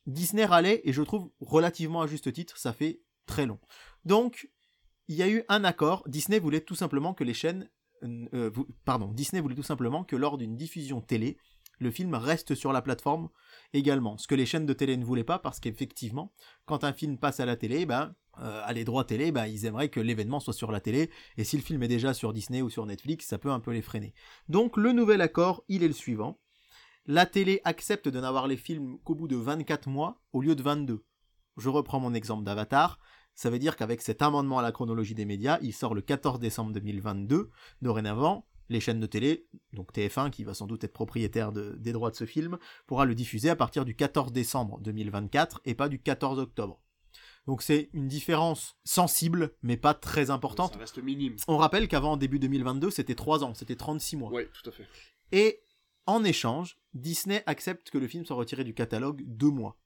[0.05, 3.60] Disney râlait, et je trouve relativement à juste titre, ça fait très long.
[4.05, 4.49] Donc,
[5.08, 7.70] il y a eu un accord, Disney voulait tout simplement que les chaînes
[8.04, 8.52] euh,
[9.14, 11.38] Disney voulait tout simplement que lors d'une diffusion télé,
[11.80, 13.30] le film reste sur la plateforme
[13.74, 14.18] également.
[14.18, 16.34] Ce que les chaînes de télé ne voulaient pas parce qu'effectivement,
[16.66, 19.66] quand un film passe à la télé, ben, euh, à les droits télé, ben, ils
[19.66, 21.10] aimeraient que l'événement soit sur la télé.
[21.38, 23.72] Et si le film est déjà sur Disney ou sur Netflix, ça peut un peu
[23.72, 24.14] les freiner.
[24.50, 26.39] Donc le nouvel accord, il est le suivant.
[27.06, 30.64] La télé accepte de n'avoir les films qu'au bout de 24 mois au lieu de
[30.64, 31.06] 22.
[31.58, 33.00] Je reprends mon exemple d'Avatar.
[33.38, 36.40] Ça veut dire qu'avec cet amendement à la chronologie des médias, il sort le 14
[36.40, 37.52] décembre 2022.
[37.84, 42.10] Dorénavant, les chaînes de télé, donc TF1 qui va sans doute être propriétaire des droits
[42.10, 42.58] de ce film,
[42.88, 46.82] pourra le diffuser à partir du 14 décembre 2024 et pas du 14 octobre.
[47.46, 50.74] Donc c'est une différence sensible, mais pas très importante.
[50.74, 51.36] Ça reste minime.
[51.48, 54.32] On rappelle qu'avant début 2022, c'était 3 ans, c'était 36 mois.
[54.34, 54.88] Oui, tout à fait.
[55.32, 55.62] Et
[56.08, 59.78] en échange, Disney accepte que le film soit retiré du catalogue deux mois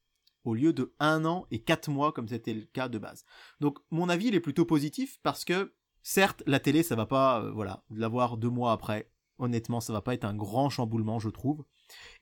[0.44, 3.26] au lieu de un an et quatre mois comme c'était le cas de base.
[3.60, 5.74] Donc mon avis il est plutôt positif parce que
[6.04, 10.02] certes la télé ça va pas euh, voilà l'avoir deux mois après honnêtement ça va
[10.02, 11.64] pas être un grand chamboulement je trouve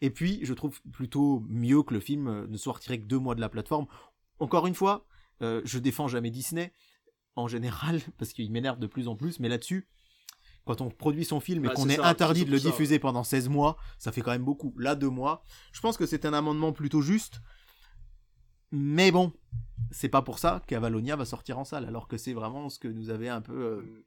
[0.02, 3.20] et puis je trouve plutôt mieux que le film euh, ne soit retiré que deux
[3.20, 3.88] mois de la plateforme
[4.40, 5.06] encore une fois
[5.42, 6.74] euh, je défends jamais Disney
[7.36, 9.88] en général parce qu'il m'énerve de plus en plus mais là-dessus
[10.66, 13.50] quand on produit son film et bah, qu'on est, interdit de le diffuser pendant 16
[13.50, 14.72] mois, ça fait quand même beaucoup.
[14.78, 15.44] Là, deux mois.
[15.72, 17.42] Je pense que c'est un amendement plutôt juste.
[18.72, 19.34] Mais bon,
[19.92, 22.88] c'est pas pour ça qu'Avalonia va sortir en salle, alors que c'est vraiment ce que
[22.88, 24.06] nous avait un peu euh,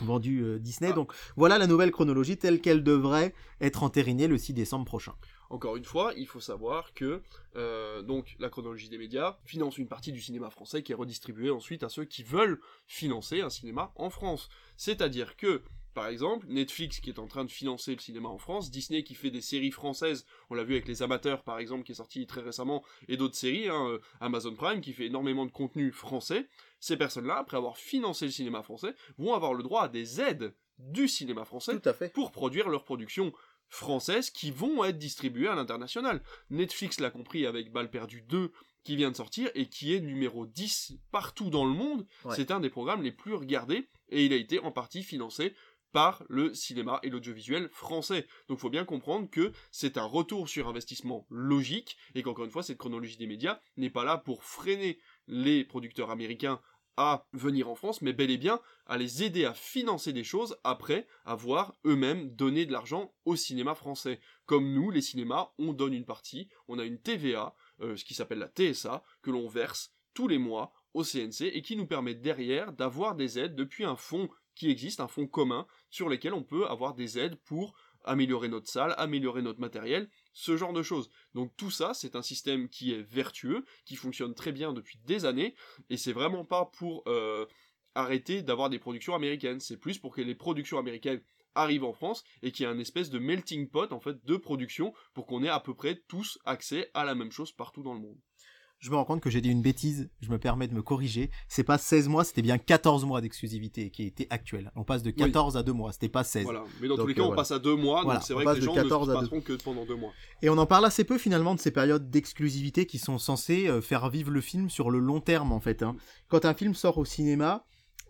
[0.00, 0.90] vendu euh, Disney.
[0.92, 0.94] Ah.
[0.94, 5.14] Donc voilà la nouvelle chronologie telle qu'elle devrait être entérinée le 6 décembre prochain.
[5.48, 7.22] Encore une fois, il faut savoir que
[7.54, 11.50] euh, donc la chronologie des médias finance une partie du cinéma français qui est redistribuée
[11.50, 14.48] ensuite à ceux qui veulent financer un cinéma en France.
[14.76, 15.62] C'est-à-dire que
[15.96, 19.14] par exemple, Netflix qui est en train de financer le cinéma en France, Disney qui
[19.14, 22.26] fait des séries françaises, on l'a vu avec Les Amateurs par exemple qui est sorti
[22.26, 26.48] très récemment, et d'autres séries, hein, euh, Amazon Prime qui fait énormément de contenu français,
[26.80, 30.54] ces personnes-là, après avoir financé le cinéma français, vont avoir le droit à des aides
[30.78, 31.80] du cinéma français
[32.12, 33.32] pour produire leurs productions
[33.70, 36.22] françaises qui vont être distribuées à l'international.
[36.50, 38.52] Netflix l'a compris avec Balle perdue 2
[38.84, 42.06] qui vient de sortir et qui est numéro 10 partout dans le monde.
[42.34, 45.54] C'est un des programmes les plus regardés et il a été en partie financé
[45.96, 48.26] par le cinéma et l'audiovisuel français.
[48.48, 52.50] Donc il faut bien comprendre que c'est un retour sur investissement logique et qu'encore une
[52.50, 56.60] fois cette chronologie des médias n'est pas là pour freiner les producteurs américains
[56.98, 60.58] à venir en France, mais bel et bien à les aider à financer des choses
[60.64, 64.20] après avoir eux-mêmes donné de l'argent au cinéma français.
[64.44, 68.12] Comme nous, les cinémas, on donne une partie, on a une TVA, euh, ce qui
[68.12, 72.14] s'appelle la TSA, que l'on verse tous les mois au CNC et qui nous permet
[72.14, 76.42] derrière d'avoir des aides depuis un fonds qui existe, un fonds commun sur lesquels on
[76.42, 81.10] peut avoir des aides pour améliorer notre salle, améliorer notre matériel, ce genre de choses.
[81.34, 85.24] Donc tout ça, c'est un système qui est vertueux, qui fonctionne très bien depuis des
[85.24, 85.54] années,
[85.90, 87.46] et c'est vraiment pas pour euh,
[87.94, 91.22] arrêter d'avoir des productions américaines, c'est plus pour que les productions américaines
[91.54, 94.36] arrivent en France et qu'il y ait un espèce de melting pot en fait de
[94.36, 97.94] production pour qu'on ait à peu près tous accès à la même chose partout dans
[97.94, 98.18] le monde
[98.78, 101.30] je me rends compte que j'ai dit une bêtise, je me permets de me corriger.
[101.48, 104.70] C'est pas 16 mois, c'était bien 14 mois d'exclusivité qui était actuelle.
[104.76, 106.44] On passe de 14 à 2 mois, c'était pas 16.
[106.44, 108.50] Voilà, mais dans tous les cas, on passe à 2 mois, donc c'est vrai que
[108.50, 110.12] les gens 14 ne se passeront que pendant 2 mois.
[110.42, 113.80] Et on en parle assez peu finalement de ces périodes d'exclusivité qui sont censées euh,
[113.80, 115.82] faire vivre le film sur le long terme en fait.
[115.82, 115.96] Hein.
[116.28, 117.64] Quand un film sort au cinéma,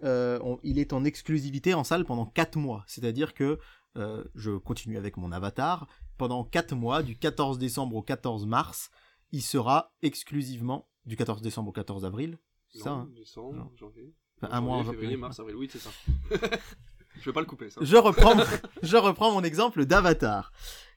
[0.05, 2.85] euh, il est en exclusivité en salle pendant 4 mois.
[2.87, 3.59] C'est-à-dire que,
[3.97, 5.87] euh, je continue avec mon avatar,
[6.19, 8.91] pendant 4 mois, du 14 décembre au 14 mars,
[9.33, 12.39] il sera exclusivement du 14 décembre au 14 avril.
[12.69, 14.13] C'est ça, hein décembre, janvier.
[14.43, 15.91] un mois en février, mars, avril, oui, c'est ça.
[16.31, 17.81] je vais pas le couper, ça.
[17.83, 18.35] Je reprends,
[18.83, 20.53] je reprends mon exemple d'Avatar.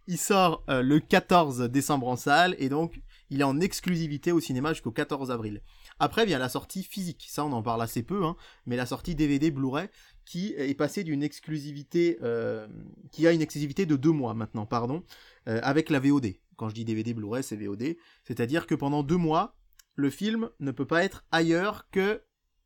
[0.07, 4.39] Il sort euh, le 14 décembre en salle et donc il est en exclusivité au
[4.39, 5.61] cinéma jusqu'au 14 avril.
[5.99, 9.13] Après vient la sortie physique, ça on en parle assez peu, hein, mais la sortie
[9.13, 9.87] DVD Blu-ray
[10.29, 12.67] qui est passée d'une exclusivité, euh,
[13.11, 15.03] qui a une exclusivité de deux mois maintenant, pardon,
[15.47, 16.35] euh, avec la VOD.
[16.59, 17.95] Quand je dis DVD, Blu-ray, c'est VOD.
[18.25, 19.55] C'est-à-dire que pendant deux mois,
[19.95, 22.21] le film ne peut pas être ailleurs que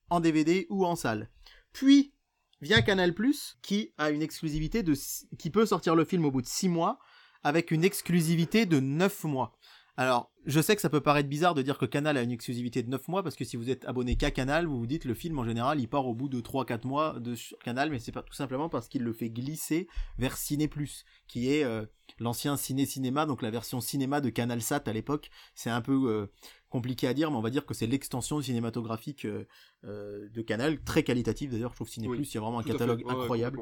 [0.09, 1.29] en DVD ou en salle.
[1.73, 2.15] Puis
[2.59, 3.13] vient Canal+,
[3.61, 4.95] qui a une exclusivité de,
[5.37, 6.97] qui peut sortir le film au bout de six mois,
[7.43, 9.55] avec une exclusivité de neuf mois.
[9.95, 12.81] Alors, je sais que ça peut paraître bizarre de dire que Canal a une exclusivité
[12.81, 15.13] de 9 mois, parce que si vous êtes abonné qu'à Canal, vous vous dites le
[15.13, 18.23] film en général il part au bout de 3-4 mois de Canal, mais c'est pas
[18.23, 19.87] tout simplement parce qu'il le fait glisser
[20.17, 21.85] vers Ciné Plus, qui est euh,
[22.19, 25.29] l'ancien Ciné Cinéma, donc la version cinéma de Canal Sat à l'époque.
[25.53, 26.25] C'est un peu euh,
[26.69, 29.45] compliqué à dire, mais on va dire que c'est l'extension cinématographique euh,
[29.83, 33.03] de Canal, très qualitative d'ailleurs, je trouve Ciné Plus, il y a vraiment un catalogue
[33.07, 33.59] incroyable.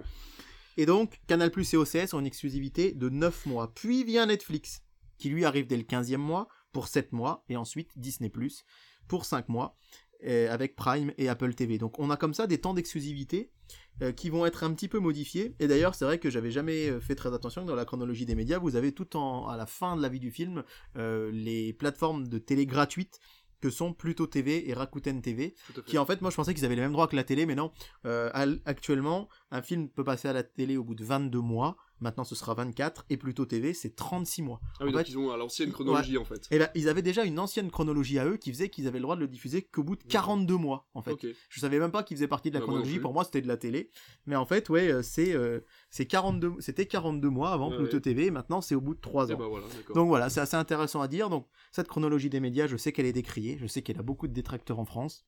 [0.78, 3.74] et donc, Canal Plus et OCS ont une exclusivité de 9 mois.
[3.74, 4.82] Puis vient Netflix
[5.22, 8.30] qui lui arrive dès le 15e mois pour 7 mois, et ensuite Disney⁇
[9.08, 9.78] pour 5 mois,
[10.26, 11.78] euh, avec Prime et Apple TV.
[11.78, 13.52] Donc on a comme ça des temps d'exclusivité
[14.02, 15.56] euh, qui vont être un petit peu modifiés.
[15.60, 18.26] Et d'ailleurs, c'est vrai que j'avais jamais euh, fait très attention que dans la chronologie
[18.26, 20.64] des médias, vous avez tout en, à la fin de la vie du film
[20.96, 23.20] les plateformes de télé gratuites
[23.62, 25.54] que sont Pluto TV et Rakuten TV,
[25.86, 27.54] qui en fait, moi je pensais qu'ils avaient les mêmes droits que la télé, mais
[27.54, 27.72] non.
[28.66, 32.34] actuellement, un film peut passer à la télé au bout de 22 mois, Maintenant, ce
[32.34, 34.60] sera 24 et Pluto TV, c'est 36 mois.
[34.80, 36.48] Ah oui, donc ils ont à l'ancienne chronologie en fait.
[36.50, 39.04] Et là, ils avaient déjà une ancienne chronologie à eux qui faisait qu'ils avaient le
[39.04, 41.16] droit de le diffuser qu'au bout de 42 mois en fait.
[41.50, 43.00] Je savais même pas qu'ils faisaient partie de la bah, chronologie.
[43.00, 43.92] Pour moi, c'était de la télé.
[44.26, 48.32] Mais en fait, ouais, euh, c'est euh, c'est 42, c'était 42 mois avant Pluto TV.
[48.32, 49.38] maintenant, c'est au bout de 3 ans.
[49.38, 49.46] Bah,
[49.94, 51.30] donc voilà, c'est assez intéressant à dire.
[51.30, 53.58] Donc cette chronologie des médias, je sais qu'elle est décriée.
[53.60, 55.26] Je sais qu'elle a beaucoup de détracteurs en France.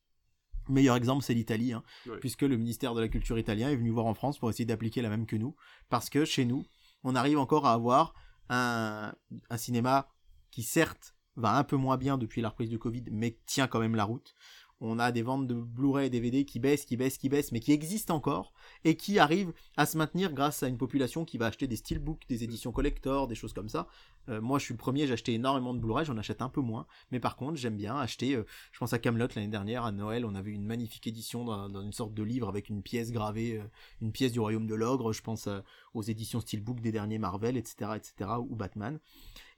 [0.70, 1.84] Meilleur exemple, c'est l'Italie, hein,
[2.20, 5.01] puisque le ministère de la Culture italien est venu voir en France pour essayer d'appliquer
[5.01, 5.55] la même que nous,
[5.89, 6.66] parce que chez nous,
[7.03, 8.14] on arrive encore à avoir
[8.49, 9.14] un,
[9.49, 10.09] un cinéma
[10.51, 13.80] qui certes va un peu moins bien depuis la reprise du Covid, mais tient quand
[13.80, 14.36] même la route
[14.84, 17.61] on a des ventes de Blu-ray et DVD qui baissent, qui baissent, qui baissent, mais
[17.61, 18.53] qui existent encore
[18.84, 22.28] et qui arrivent à se maintenir grâce à une population qui va acheter des steelbooks,
[22.28, 23.88] des éditions collector, des choses comme ça.
[24.30, 26.61] Euh, moi, je suis le premier, j'ai acheté énormément de Blu-ray, j'en achète un peu
[26.61, 28.36] moins, mais par contre, j'aime bien acheter.
[28.36, 31.82] Euh, je pense à Camelot l'année dernière à Noël, on avait une magnifique édition dans,
[31.82, 33.63] une sorte de livre avec une pièce gravée, euh,
[34.01, 35.13] une pièce du Royaume de l'Ogre.
[35.13, 35.49] Je pense
[35.93, 38.99] aux éditions steelbook des derniers Marvel, etc., etc., ou Batman.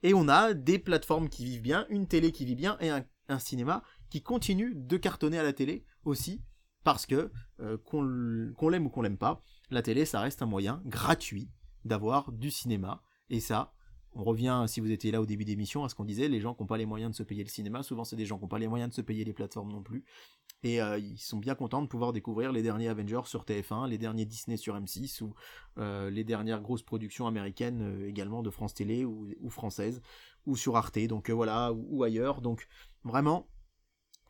[0.02, 3.38] Et on a des plateformes qui vivent bien, une télé qui vit bien et un
[3.38, 6.42] cinéma qui continue de cartonner à la télé aussi,
[6.84, 7.32] parce que
[7.84, 11.50] qu'on l'aime ou qu'on l'aime pas, la télé ça reste un moyen gratuit
[11.84, 13.72] d'avoir du cinéma, et ça,
[14.16, 16.54] on revient, si vous étiez là au début d'émission, à ce qu'on disait, les gens
[16.54, 18.44] qui n'ont pas les moyens de se payer le cinéma, souvent c'est des gens qui
[18.44, 20.04] n'ont pas les moyens de se payer les plateformes non plus,
[20.62, 23.98] et euh, ils sont bien contents de pouvoir découvrir les derniers Avengers sur TF1, les
[23.98, 25.34] derniers Disney sur M6, ou
[25.78, 30.00] euh, les dernières grosses productions américaines également de France Télé ou, françaises,
[30.46, 32.66] ou sur Arte, donc voilà, ou ailleurs, donc
[33.04, 33.48] vraiment,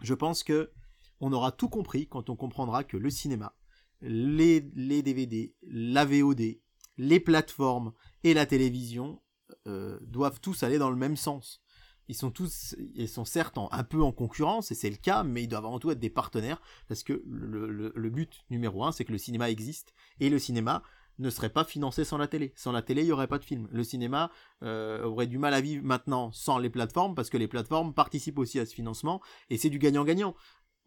[0.02, 0.72] je pense que
[1.20, 3.54] on aura tout compris quand on comprendra que le cinéma,
[4.02, 6.58] les, DVD, la VOD,
[6.98, 7.92] les plateformes
[8.24, 9.20] et la télévision
[9.66, 11.62] euh, doivent tous aller dans le même sens.
[12.08, 15.42] Ils sont tous, ils sont certes un peu en concurrence, et c'est le cas, mais
[15.42, 19.10] ils doivent avant tout être des partenaires, parce que le but numéro un, c'est que
[19.10, 20.84] le cinéma existe, et le cinéma,
[21.18, 22.52] ne serait pas financé sans la télé.
[22.56, 23.68] Sans la télé, il n'y aurait pas de film.
[23.70, 24.30] Le cinéma
[24.62, 28.38] euh, aurait du mal à vivre maintenant sans les plateformes, parce que les plateformes participent
[28.38, 29.20] aussi à ce financement,
[29.50, 30.34] et c'est du gagnant-gagnant.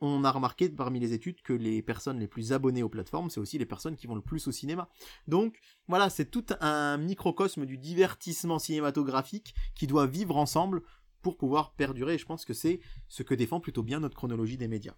[0.01, 3.39] On a remarqué parmi les études que les personnes les plus abonnées aux plateformes, c'est
[3.39, 4.89] aussi les personnes qui vont le plus au cinéma.
[5.27, 10.83] Donc voilà, c'est tout un microcosme du divertissement cinématographique qui doit vivre ensemble
[11.21, 12.15] pour pouvoir perdurer.
[12.15, 12.79] Et je pense que c'est
[13.09, 14.95] ce que défend plutôt bien notre chronologie des médias.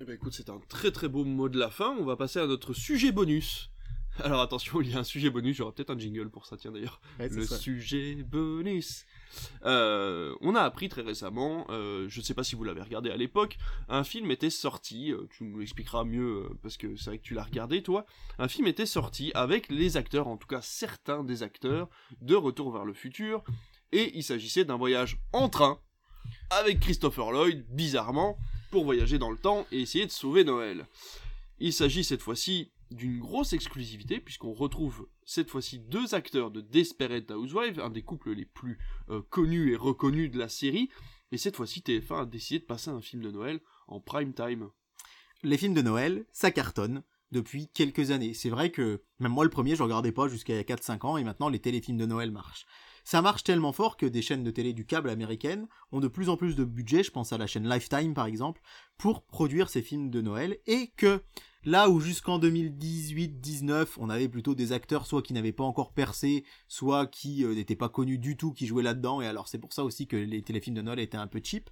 [0.00, 1.96] Eh ben, écoute, c'est un très très beau mot de la fin.
[1.98, 3.70] On va passer à notre sujet bonus.
[4.24, 6.72] Alors attention, il y a un sujet bonus, j'aurai peut-être un jingle pour ça, tiens
[6.72, 7.00] d'ailleurs.
[7.18, 9.06] le sujet bonus.
[9.64, 13.10] Euh, on a appris très récemment, euh, je ne sais pas si vous l'avez regardé
[13.10, 13.56] à l'époque,
[13.88, 17.34] un film était sorti, euh, tu nous l'expliqueras mieux parce que c'est vrai que tu
[17.34, 18.04] l'as regardé toi,
[18.38, 21.88] un film était sorti avec les acteurs, en tout cas certains des acteurs,
[22.20, 23.44] de Retour vers le futur,
[23.92, 25.78] et il s'agissait d'un voyage en train
[26.50, 28.36] avec Christopher Lloyd, bizarrement,
[28.70, 30.86] pour voyager dans le temps et essayer de sauver Noël.
[31.58, 37.30] Il s'agit cette fois-ci d'une grosse exclusivité, puisqu'on retrouve cette fois-ci deux acteurs de Desperate
[37.30, 38.78] Housewives, un des couples les plus
[39.10, 40.88] euh, connus et reconnus de la série,
[41.32, 44.70] et cette fois-ci TF1 a décidé de passer un film de Noël en prime time.
[45.42, 47.02] Les films de Noël, ça cartonne
[47.32, 48.34] depuis quelques années.
[48.34, 51.48] C'est vrai que même moi le premier, je regardais pas jusqu'à 4-5 ans, et maintenant
[51.48, 52.66] les téléfilms de Noël marchent.
[53.04, 56.28] Ça marche tellement fort que des chaînes de télé du câble américaines ont de plus
[56.28, 58.60] en plus de budget, je pense à la chaîne Lifetime par exemple,
[58.98, 61.22] pour produire ces films de Noël, et que
[61.64, 66.44] Là où jusqu'en 2018-19, on avait plutôt des acteurs soit qui n'avaient pas encore percé,
[66.68, 69.74] soit qui euh, n'étaient pas connus du tout, qui jouaient là-dedans, et alors c'est pour
[69.74, 71.68] ça aussi que les téléfilms de Noël étaient un peu cheap.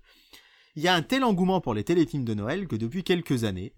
[0.76, 3.72] Il y a un tel engouement pour les téléfilms de Noël que depuis quelques années,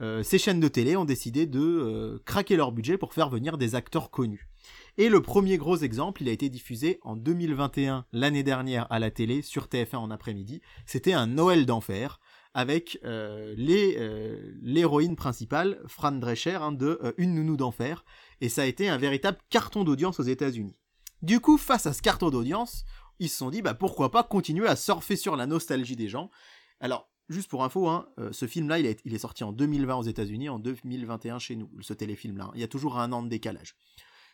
[0.00, 3.58] euh, ces chaînes de télé ont décidé de euh, craquer leur budget pour faire venir
[3.58, 4.48] des acteurs connus.
[4.96, 9.10] Et le premier gros exemple, il a été diffusé en 2021, l'année dernière, à la
[9.10, 10.62] télé, sur TF1 en après-midi.
[10.86, 12.18] C'était un Noël d'enfer,
[12.54, 18.04] avec euh, euh, l'héroïne principale, Fran Drescher, hein, de euh, Une nounou d'enfer,
[18.40, 20.76] et ça a été un véritable carton d'audience aux États-Unis.
[21.22, 22.84] Du coup, face à ce carton d'audience,
[23.18, 26.30] ils se sont dit bah pourquoi pas continuer à surfer sur la nostalgie des gens.
[26.80, 30.58] Alors, juste pour info, hein, ce film-là, il, est sorti en 2020 aux États-Unis, en
[30.58, 32.50] 2021 chez nous, ce téléfilm-là.
[32.54, 33.76] Il y a toujours un an de décalage.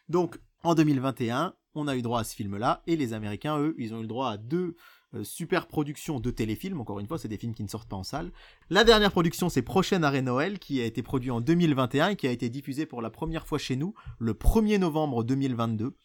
[0.09, 3.93] Donc, en 2021, on a eu droit à ce film-là, et les Américains, eux, ils
[3.93, 4.77] ont eu le droit à deux
[5.23, 8.03] super production de téléfilms, encore une fois, c'est des films qui ne sortent pas en
[8.03, 8.33] salle.
[8.71, 12.27] La dernière production, c'est Prochaine Arrêt Noël, qui a été produit en 2021 et qui
[12.27, 15.97] a été diffusé pour la première fois chez nous le 1er novembre 2022.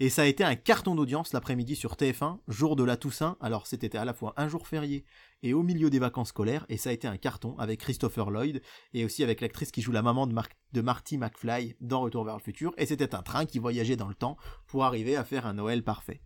[0.00, 3.36] Et ça a été un carton d'audience l'après-midi sur TF1, jour de la Toussaint.
[3.40, 5.04] Alors c'était à la fois un jour férié
[5.42, 8.62] et au milieu des vacances scolaires, et ça a été un carton avec Christopher Lloyd
[8.92, 10.34] et aussi avec l'actrice qui joue la maman de,
[10.72, 12.72] de Marty McFly dans Retour vers le futur.
[12.76, 14.36] Et c'était un train qui voyageait dans le temps
[14.66, 16.20] pour arriver à faire un Noël parfait.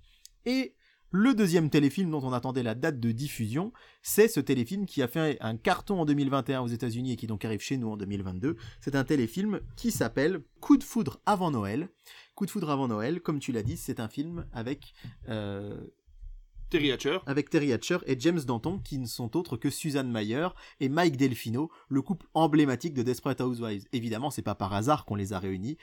[0.47, 0.75] Et
[1.11, 3.73] le deuxième téléfilm dont on attendait la date de diffusion,
[4.03, 7.45] c'est ce téléfilm qui a fait un carton en 2021 aux États-Unis et qui donc
[7.45, 8.57] arrive chez nous en 2022.
[8.81, 11.89] C'est un téléfilm qui s'appelle Coup de foudre avant Noël.
[12.35, 14.93] Coup de foudre avant Noël, comme tu l'as dit, c'est un film avec
[15.29, 15.81] euh,
[16.71, 17.19] Terry Hatcher.
[17.27, 20.49] Avec Terry Hatcher et James Danton, qui ne sont autres que Suzanne Mayer
[20.81, 23.87] et Mike Delfino, le couple emblématique de Desperate Housewives.
[23.93, 25.79] Évidemment, c'est pas par hasard qu'on les a réunis,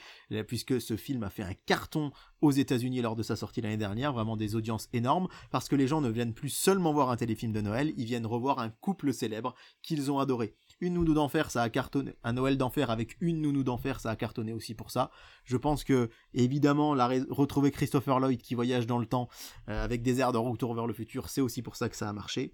[0.48, 4.14] puisque ce film a fait un carton aux États-Unis lors de sa sortie l'année dernière,
[4.14, 7.52] vraiment des audiences énormes, parce que les gens ne viennent plus seulement voir un téléfilm
[7.52, 10.56] de Noël, ils viennent revoir un couple célèbre qu'ils ont adoré.
[10.82, 12.16] Une nounou d'enfer, ça a cartonné.
[12.24, 15.10] Un Noël d'enfer avec une nounou d'enfer, ça a cartonné aussi pour ça.
[15.46, 19.30] Je pense que, évidemment, la retrouver Christopher Lloyd qui voyage dans le temps
[19.70, 22.10] euh, avec des airs de retour vers le futur, c'est aussi pour ça que ça
[22.10, 22.54] a marché.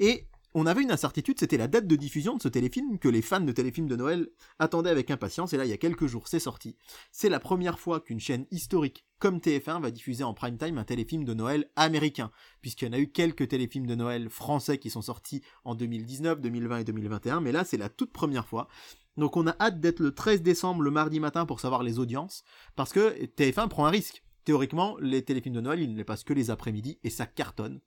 [0.00, 3.22] Et on avait une incertitude, c'était la date de diffusion de ce téléfilm que les
[3.22, 6.28] fans de téléfilms de Noël attendaient avec impatience, et là il y a quelques jours
[6.28, 6.76] c'est sorti.
[7.10, 10.84] C'est la première fois qu'une chaîne historique comme TF1 va diffuser en prime time un
[10.84, 12.30] téléfilm de Noël américain,
[12.60, 16.40] puisqu'il y en a eu quelques téléfilms de Noël français qui sont sortis en 2019,
[16.40, 18.68] 2020 et 2021, mais là c'est la toute première fois.
[19.16, 22.44] Donc on a hâte d'être le 13 décembre le mardi matin pour savoir les audiences,
[22.76, 24.22] parce que TF1 prend un risque.
[24.44, 27.80] Théoriquement, les téléfilms de Noël, ils ne les passent que les après-midi, et ça cartonne.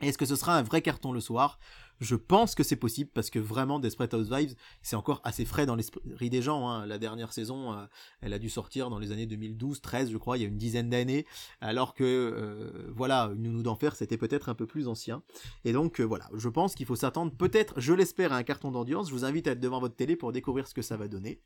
[0.00, 1.58] Est-ce que ce sera un vrai carton le soir?
[2.00, 5.76] Je pense que c'est possible parce que vraiment Desperate Housewives, c'est encore assez frais dans
[5.76, 6.68] l'esprit des gens.
[6.68, 6.86] Hein.
[6.86, 7.86] La dernière saison, euh,
[8.20, 10.58] elle a dû sortir dans les années 2012, 13, je crois, il y a une
[10.58, 11.26] dizaine d'années,
[11.60, 15.22] alors que euh, voilà, une nounou d'enfer, c'était peut-être un peu plus ancien.
[15.64, 18.70] Et donc euh, voilà, je pense qu'il faut s'attendre peut-être, je l'espère, à un carton
[18.70, 19.08] d'audience.
[19.08, 21.40] Je vous invite à être devant votre télé pour découvrir ce que ça va donner.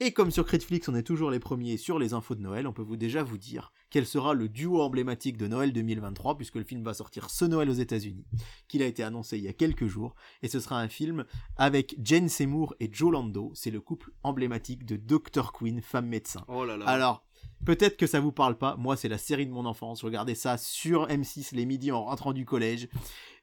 [0.00, 2.72] Et comme sur Critflix on est toujours les premiers sur les infos de Noël, on
[2.72, 6.62] peut vous déjà vous dire quel sera le duo emblématique de Noël 2023, puisque le
[6.62, 8.24] film va sortir ce Noël aux États-Unis,
[8.68, 11.24] qu'il a été annoncé il y a quelques jours, et ce sera un film
[11.56, 15.52] avec Jane Seymour et Joe Lando, c'est le couple emblématique de Dr.
[15.52, 16.44] Queen, femme médecin.
[16.46, 16.86] Oh là là.
[16.86, 17.24] Alors,
[17.64, 18.76] Peut-être que ça vous parle pas.
[18.76, 20.00] Moi, c'est la série de mon enfance.
[20.00, 22.88] Je regardais ça sur M6 les midis en rentrant du collège.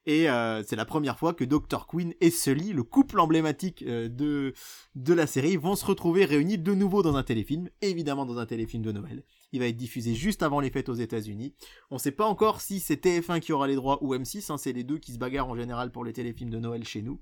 [0.05, 1.87] Et euh, c'est la première fois que Dr.
[1.87, 4.53] Queen et Sully, le couple emblématique euh, de,
[4.93, 8.45] de la série, vont se retrouver réunis de nouveau dans un téléfilm, évidemment dans un
[8.45, 9.23] téléfilm de Noël.
[9.51, 11.55] Il va être diffusé juste avant les fêtes aux États-Unis.
[11.89, 14.73] On sait pas encore si c'est TF1 qui aura les droits ou M6, hein, c'est
[14.73, 17.19] les deux qui se bagarrent en général pour les téléfilms de Noël chez nous.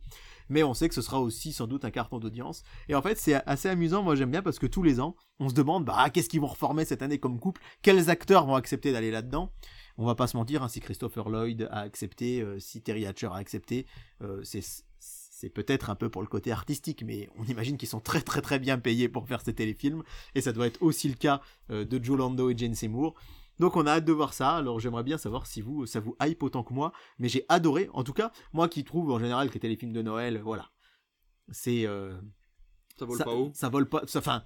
[0.49, 2.63] Mais on sait que ce sera aussi sans doute un carton d'audience.
[2.89, 5.47] Et en fait, c'est assez amusant, moi j'aime bien parce que tous les ans, on
[5.47, 7.61] se demande, bah, qu'est-ce qu'ils vont reformer cette année comme couple?
[7.81, 9.53] Quels acteurs vont accepter d'aller là-dedans?
[9.97, 13.27] On va pas se mentir, hein, si Christopher Lloyd a accepté, euh, si Terry Hatcher
[13.27, 13.85] a accepté,
[14.21, 14.63] euh, c'est
[15.43, 18.41] c'est peut-être un peu pour le côté artistique, mais on imagine qu'ils sont très très
[18.41, 20.03] très bien payés pour faire ces téléfilms,
[20.35, 23.15] et ça doit être aussi le cas euh, de Joe Lando et Jane Seymour.
[23.59, 26.15] Donc on a hâte de voir ça, alors j'aimerais bien savoir si vous, ça vous
[26.21, 29.49] hype autant que moi, mais j'ai adoré, en tout cas, moi qui trouve en général
[29.49, 30.71] que les téléfilms de Noël, voilà,
[31.51, 31.85] c'est...
[31.85, 32.17] Euh,
[32.97, 34.43] ça vole pas haut Ça vole pas, enfin,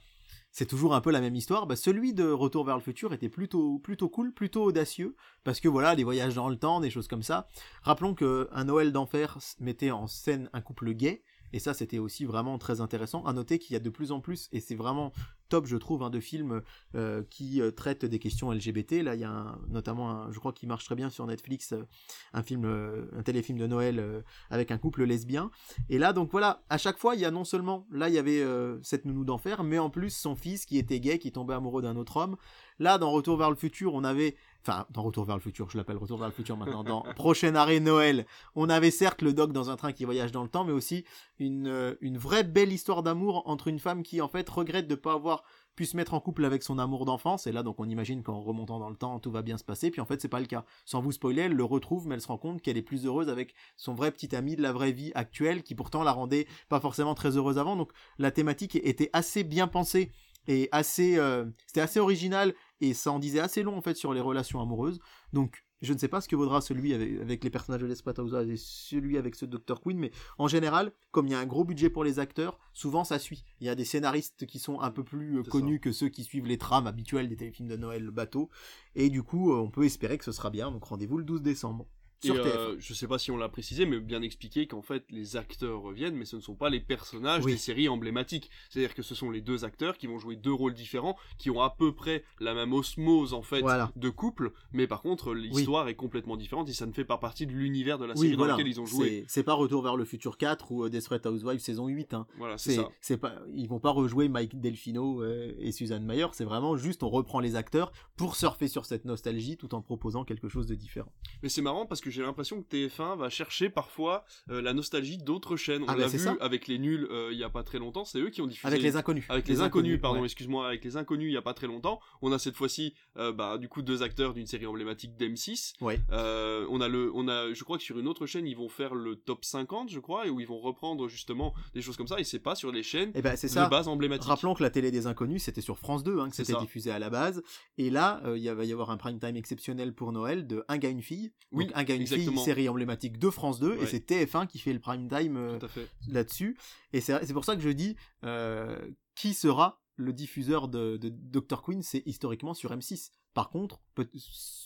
[0.52, 1.68] c'est toujours un peu la même histoire.
[1.68, 5.68] Bah, celui de Retour vers le futur était plutôt, plutôt cool, plutôt audacieux, parce que
[5.68, 7.48] voilà, les voyages dans le temps, des choses comme ça.
[7.84, 12.26] Rappelons que Un Noël d'enfer mettait en scène un couple gay, et ça, c'était aussi
[12.26, 13.24] vraiment très intéressant.
[13.26, 15.14] À noter qu'il y a de plus en plus, et c'est vraiment
[15.50, 16.62] top, je trouve, hein, de films
[16.96, 19.04] euh, qui euh, traitent des questions LGBT.
[19.04, 21.88] Là, il y a notamment, un, je crois qu'il marche très bien sur Netflix, euh,
[22.34, 25.52] un film, un téléfilm de Noël avec un couple lesbien.
[25.90, 28.18] Et là, donc voilà, à chaque fois, il y a non seulement, là, il y
[28.18, 28.44] avait
[28.84, 31.96] cette nounou d'enfer, mais en plus son fils qui était gay, qui tombait amoureux d'un
[31.96, 32.38] autre homme.
[32.80, 34.36] Là, dans Retour vers le futur, on avait
[34.68, 37.56] enfin dans Retour vers le futur, je l'appelle Retour vers le futur maintenant, dans Prochain
[37.56, 38.26] arrêt Noël,
[38.56, 41.06] on avait certes le doc dans un train qui voyage dans le temps, mais aussi
[41.40, 44.96] une, euh, une vraie belle histoire d'amour entre une femme qui en fait regrette de
[44.96, 45.44] ne pas avoir
[45.76, 48.42] pu se mettre en couple avec son amour d'enfance, et là donc on imagine qu'en
[48.42, 50.48] remontant dans le temps tout va bien se passer, puis en fait c'est pas le
[50.48, 50.66] cas.
[50.86, 53.30] Sans vous spoiler, elle le retrouve, mais elle se rend compte qu'elle est plus heureuse
[53.30, 56.80] avec son vrai petit ami de la vraie vie actuelle, qui pourtant la rendait pas
[56.80, 60.12] forcément très heureuse avant, donc la thématique était assez bien pensée
[60.48, 64.14] et assez euh, c'était assez original et ça en disait assez long en fait sur
[64.14, 65.00] les relations amoureuses.
[65.34, 68.58] Donc je ne sais pas ce que vaudra celui avec, les personnages de Housewives et
[68.58, 69.80] celui avec ce Dr.
[69.80, 73.04] Queen, mais en général, comme il y a un gros budget pour les acteurs, souvent
[73.04, 73.44] ça suit.
[73.60, 76.24] Il y a des scénaristes qui sont un peu plus euh, connus que ceux qui
[76.24, 78.50] suivent les trames habituelles des téléfilms de Noël bateau,
[78.96, 80.72] et du coup, euh, on peut espérer que ce sera bien.
[80.72, 81.88] Donc rendez-vous le 12 décembre.
[82.24, 85.36] Sur euh, je sais pas si on l'a précisé, mais bien expliqué qu'en fait les
[85.36, 88.50] acteurs reviennent, mais ce ne sont pas les personnages des séries emblématiques.
[88.70, 91.62] C'est-à-dire que ce sont les deux acteurs qui vont jouer deux rôles différents, qui ont
[91.62, 93.64] à peu près la même osmose en fait
[93.96, 97.46] de couple, mais par contre l'histoire est complètement différente et ça ne fait pas partie
[97.46, 99.26] de l'univers de la série dans laquelle ils ont joué.
[99.28, 102.14] C'est pas Retour vers le futur 4 ou euh, Desperate Housewives saison 8.
[102.14, 102.28] Hein.
[102.38, 103.18] Voilà, c'est.
[103.18, 107.10] Pas, ils vont pas rejouer Mike Delfino euh, et Suzanne Mayer, c'est vraiment juste on
[107.10, 111.12] reprend les acteurs pour surfer sur cette nostalgie tout en proposant quelque chose de différent.
[111.42, 115.18] Mais c'est marrant parce que j'ai l'impression que TF1 va chercher parfois euh, la nostalgie
[115.18, 115.84] d'autres chaînes.
[115.84, 118.20] On ah, l'a vu avec les nuls euh, il y a pas très longtemps, c'est
[118.20, 118.68] eux qui ont diffusé.
[118.68, 119.26] Avec les inconnus.
[119.30, 122.00] Avec les, inconnus, pardon, excuse-moi, avec les inconnus il y a pas très longtemps.
[122.22, 125.76] On a cette fois-ci, euh, bah, du coup, deux acteurs d'une série emblématique d'M6.
[125.82, 126.00] Ouais.
[126.10, 128.96] on a le, on a, je crois que sur une autre chaîne, ils vont faire
[128.96, 132.20] le top 50, je crois, et où ils vont reprendre justement des choses comme ça,
[132.20, 134.28] et c'est pas sur les chaînes et eh ben, c'est de base emblématiques.
[134.28, 137.00] Rappelons que la télé des inconnus, c'était sur France 2, hein, que c'était diffusé à
[137.00, 137.42] la base.
[137.78, 140.90] Et là, il va y avoir un prime time exceptionnel pour Noël de Un gars,
[140.90, 141.32] une fille.
[141.52, 144.74] Oui, un gars, une fille, série emblématique de France 2 et c'est TF1 qui fait
[144.74, 145.60] le prime time euh,
[146.08, 146.58] là-dessus.
[146.94, 148.80] Et c'est pour ça que je dis euh,
[149.16, 151.64] qui sera le diffuseur de, Dr.
[151.64, 153.12] Queen, c'est historiquement sur M6.
[153.34, 153.82] Par contre,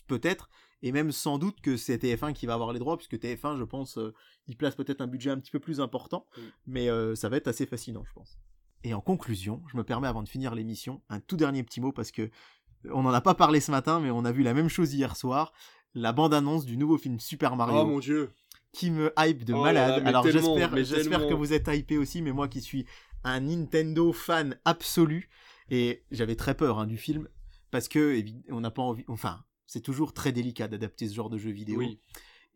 [0.08, 0.50] peut-être,
[0.82, 3.64] et même sans doute que c'est TF1 qui va avoir les droits, puisque TF1, je
[3.64, 4.14] pense, euh,
[4.48, 6.28] il place peut-être un budget un petit peu plus important,
[6.66, 8.38] mais ça va être assez fascinant, je pense.
[8.84, 11.92] Et en conclusion, je me permets avant de finir l'émission, un tout dernier petit mot,
[11.92, 12.30] parce que
[12.90, 15.16] on n'en a pas parlé ce matin, mais on a vu la même chose hier
[15.16, 15.54] soir,
[15.94, 17.80] la bande-annonce du nouveau film Super Mario.
[17.80, 18.32] Oh mon dieu
[18.74, 20.02] qui me hype de oh malade.
[20.06, 22.86] Alors j'espère, j'espère que vous êtes hypé aussi, mais moi qui suis
[23.24, 25.30] un Nintendo fan absolu
[25.70, 27.28] et j'avais très peur hein, du film
[27.70, 31.38] parce que on n'a pas envie, enfin c'est toujours très délicat d'adapter ce genre de
[31.38, 31.80] jeu vidéo.
[31.80, 32.00] Oui.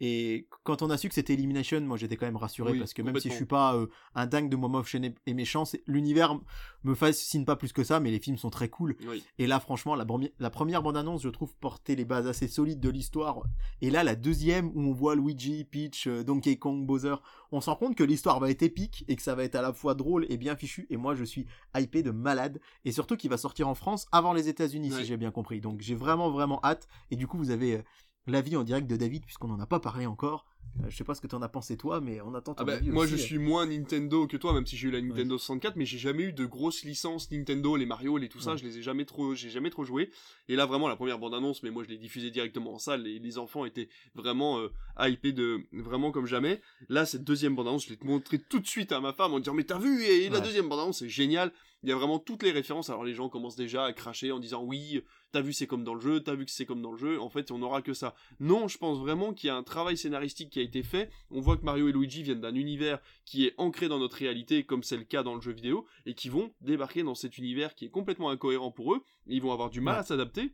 [0.01, 3.01] Et quand on a su que c'était Elimination, moi j'étais quand même rassuré parce que
[3.01, 4.89] même si je suis pas euh, un dingue de Momov
[5.25, 6.37] et méchant, l'univers
[6.83, 8.95] me fascine pas plus que ça, mais les films sont très cool.
[9.39, 10.05] Et là, franchement, la,
[10.39, 13.41] la première bande-annonce, je trouve, porter les bases assez solides de l'histoire.
[13.81, 17.15] Et là, la deuxième où on voit Luigi, Peach, euh, Donkey Kong, Bowser,
[17.51, 19.61] on se rend compte que l'histoire va être épique et que ça va être à
[19.61, 20.85] la fois drôle et bien fichu.
[20.89, 22.59] Et moi, je suis hypé de malade.
[22.83, 25.61] Et surtout qu'il va sortir en France avant les États-Unis, si j'ai bien compris.
[25.61, 26.87] Donc j'ai vraiment, vraiment hâte.
[27.11, 27.81] Et du coup, vous avez euh,
[28.27, 30.45] l'avis en direct de David, puisqu'on n'en a pas parlé encore.
[30.83, 32.63] Euh, je sais pas ce que tu en as pensé toi, mais on attend ton
[32.63, 35.37] ah bah, Moi, je suis moins Nintendo que toi, même si j'ai eu la Nintendo
[35.37, 38.63] 64, mais j'ai jamais eu de grosses licences Nintendo, les Mario, les tout ça, je
[38.63, 40.09] les ai jamais trop, j'ai jamais trop joué.
[40.47, 43.19] Et là, vraiment, la première bande-annonce, mais moi, je l'ai diffusée directement en salle, et
[43.19, 44.69] les enfants étaient vraiment euh,
[44.99, 46.61] hypés de, vraiment comme jamais.
[46.89, 49.53] Là, cette deuxième bande-annonce, je l'ai montré tout de suite à ma femme en disant,
[49.53, 51.51] mais t'as vu, et la deuxième bande-annonce, c'est génial.
[51.85, 52.89] Il y a vraiment toutes les références.
[52.89, 55.93] Alors les gens commencent déjà à cracher en disant oui, t'as vu c'est comme dans
[55.93, 57.21] le jeu, t'as vu que c'est comme dans le jeu.
[57.21, 58.15] En fait, on n'aura que ça.
[58.39, 61.09] Non, je pense vraiment qu'il y a un travail scénaristique qui a été fait.
[61.31, 64.63] On voit que Mario et Luigi viennent d'un univers qui est ancré dans notre réalité,
[64.63, 67.75] comme c'est le cas dans le jeu vidéo, et qui vont débarquer dans cet univers
[67.75, 69.03] qui est complètement incohérent pour eux.
[69.27, 70.53] ils vont avoir du mal à s'adapter.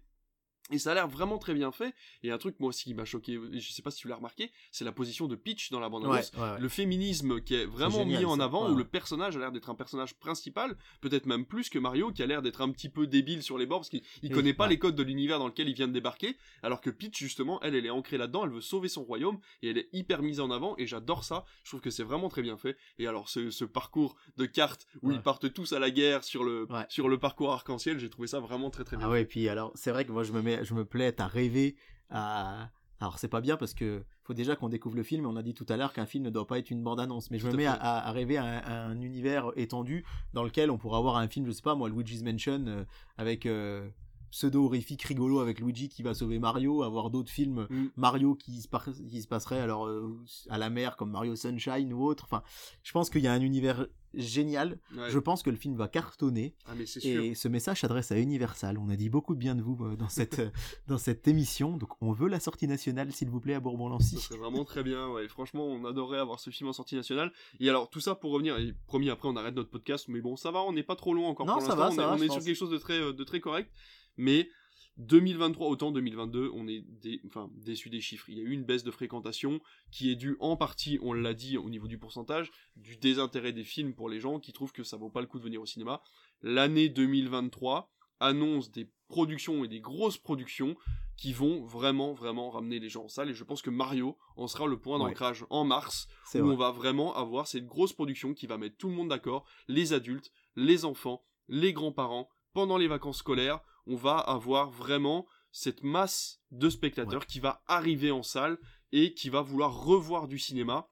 [0.71, 1.93] Et ça a l'air vraiment très bien fait.
[2.23, 4.51] Et un truc, moi aussi, qui m'a choqué, je sais pas si tu l'as remarqué,
[4.71, 6.31] c'est la position de Peach dans la bande annonce.
[6.59, 9.75] Le féminisme qui est vraiment mis en avant, où le personnage a l'air d'être un
[9.75, 13.43] personnage principal, peut-être même plus que Mario, qui a l'air d'être un petit peu débile
[13.43, 15.87] sur les bords, parce qu'il connaît pas les codes de l'univers dans lequel il vient
[15.87, 19.03] de débarquer, alors que Peach, justement, elle, elle est ancrée là-dedans, elle veut sauver son
[19.03, 21.45] royaume, et elle est hyper mise en avant, et j'adore ça.
[21.63, 22.77] Je trouve que c'est vraiment très bien fait.
[22.99, 26.67] Et alors, ce, parcours de cartes, où ils partent tous à la guerre sur le,
[26.89, 29.07] sur le parcours arc-en-ciel, j'ai trouvé ça vraiment très très bien.
[29.07, 31.19] Ah ouais, et puis alors, c'est vrai que moi, je me mets je me plais
[31.19, 31.75] à rêver
[32.09, 32.69] à.
[32.99, 35.25] Alors c'est pas bien parce que faut déjà qu'on découvre le film.
[35.25, 37.39] On a dit tout à l'heure qu'un film ne doit pas être une bande-annonce, mais
[37.39, 41.27] je me mets à, rêver à un, univers étendu dans lequel on pourra avoir un
[41.27, 42.85] film, je sais pas moi, Luigi's Mansion euh,
[43.17, 43.89] avec euh,
[44.31, 47.87] pseudo-horrifique rigolo avec Luigi qui va sauver Mario, avoir d'autres films mm.
[47.97, 48.67] Mario qui se,
[49.07, 50.17] qui se passeraient alors euh,
[50.49, 52.25] à la mer comme Mario Sunshine ou autre.
[52.25, 52.43] Enfin,
[52.83, 54.77] je pense qu'il y a un univers génial.
[55.09, 56.55] Je pense que le film va cartonner.
[56.65, 58.77] Ah, mais et ce message s'adresse à Universal.
[58.77, 60.49] On a dit beaucoup de bien de vous euh, dans cette, euh,
[60.87, 61.77] dans cette émission.
[61.77, 64.17] Donc on veut la sortie nationale, s'il vous plaît, à Bourbon-Lancy.
[64.19, 65.09] C'est vraiment très bien.
[65.09, 65.27] Ouais.
[65.27, 67.31] Franchement, on adorerait avoir ce film en sortie nationale.
[67.59, 70.35] Et alors, tout ça pour revenir, et promis, après on arrête notre podcast, mais bon,
[70.35, 72.05] ça va, on n'est pas trop loin encore non, pour ça va, on, ça est,
[72.05, 73.71] va, on est sur quelque chose de très, de très correct.
[74.17, 74.49] Mais
[74.97, 76.83] 2023, autant 2022, on est
[77.25, 78.29] enfin, déçu des chiffres.
[78.29, 79.59] Il y a eu une baisse de fréquentation
[79.91, 83.63] qui est due en partie, on l'a dit au niveau du pourcentage, du désintérêt des
[83.63, 85.65] films pour les gens qui trouvent que ça vaut pas le coup de venir au
[85.65, 86.01] cinéma.
[86.41, 90.75] L'année 2023 annonce des productions et des grosses productions
[91.17, 93.29] qui vont vraiment, vraiment ramener les gens en salle.
[93.29, 96.71] Et je pense que Mario en sera le point d'ancrage en mars, où on va
[96.71, 100.85] vraiment avoir cette grosse production qui va mettre tout le monde d'accord, les adultes, les
[100.85, 107.25] enfants, les grands-parents, pendant les vacances scolaires, on va avoir vraiment cette masse de spectateurs
[107.25, 108.57] qui va arriver en salle
[108.91, 110.87] et qui va vouloir revoir du cinéma.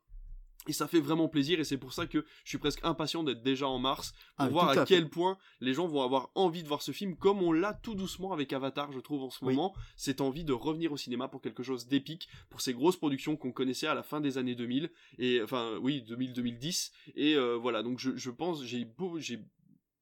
[0.68, 3.42] Et ça fait vraiment plaisir et c'est pour ça que je suis presque impatient d'être
[3.42, 6.68] déjà en mars pour ah, voir à, quel point les gens vont avoir envie de
[6.68, 9.74] voir ce film comme on l'a tout doucement avec Avatar je trouve en ce moment.
[9.96, 13.54] Cette envie de revenir au cinéma pour quelque chose d'épique, pour ces grosses productions qu'on
[13.54, 17.98] connaissait à la fin des années 2000 et enfin oui 2000-2010 et euh, voilà donc
[17.98, 19.40] je, je pense j'ai beau j'ai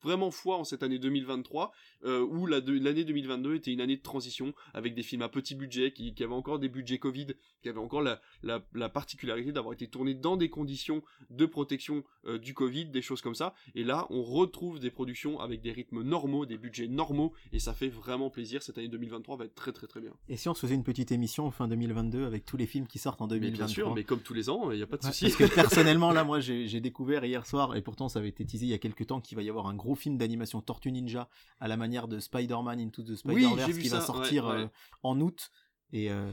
[0.03, 1.71] vraiment foi en cette année 2023
[2.05, 5.91] euh, où l'année 2022 était une année de transition avec des films à petit budget
[5.91, 7.27] qui, avaient encore des budgets Covid,
[7.61, 12.37] qui avaient encore la, la, particularité d'avoir été tournés dans des conditions de protection euh,
[12.37, 13.53] du Covid, des choses comme ça.
[13.75, 17.73] Et là, on retrouve des productions avec des rythmes normaux, des budgets normaux, et ça
[17.73, 18.61] fait vraiment plaisir.
[18.63, 20.11] Cette année 2023 va être très très très bien.
[20.29, 22.99] Et si on se faisait une petite émission fin 2022 avec tous les films qui
[22.99, 25.03] sortent en 2023 Bien sûr, mais comme tous les ans, il n'y a pas de
[25.03, 25.25] souci.
[25.25, 28.65] Parce que personnellement, là, moi, j'ai découvert hier soir, et pourtant ça avait été teasé
[28.65, 31.29] il y a quelques temps, qu'il va y avoir un gros film d'animation Tortue Ninja
[31.59, 34.65] à la manière de Spider-Man Into the Spider-Verse qui va sortir euh,
[35.03, 35.51] en août.
[35.93, 36.29] Et euh,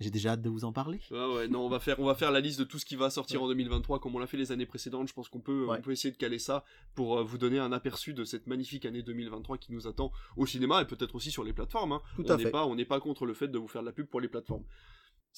[0.00, 1.00] j'ai déjà hâte de vous en parler.
[1.10, 3.10] ouais, non, on va faire, on va faire la liste de tout ce qui va
[3.10, 5.08] sortir en 2023 comme on l'a fait les années précédentes.
[5.08, 6.64] Je pense qu'on peut, on peut essayer de caler ça
[6.94, 10.46] pour euh, vous donner un aperçu de cette magnifique année 2023 qui nous attend au
[10.46, 11.92] cinéma et peut-être aussi sur les plateformes.
[11.92, 12.02] Hein.
[12.16, 13.92] Tout on n'est pas, on n'est pas contre le fait de vous faire de la
[13.92, 14.64] pub pour les plateformes.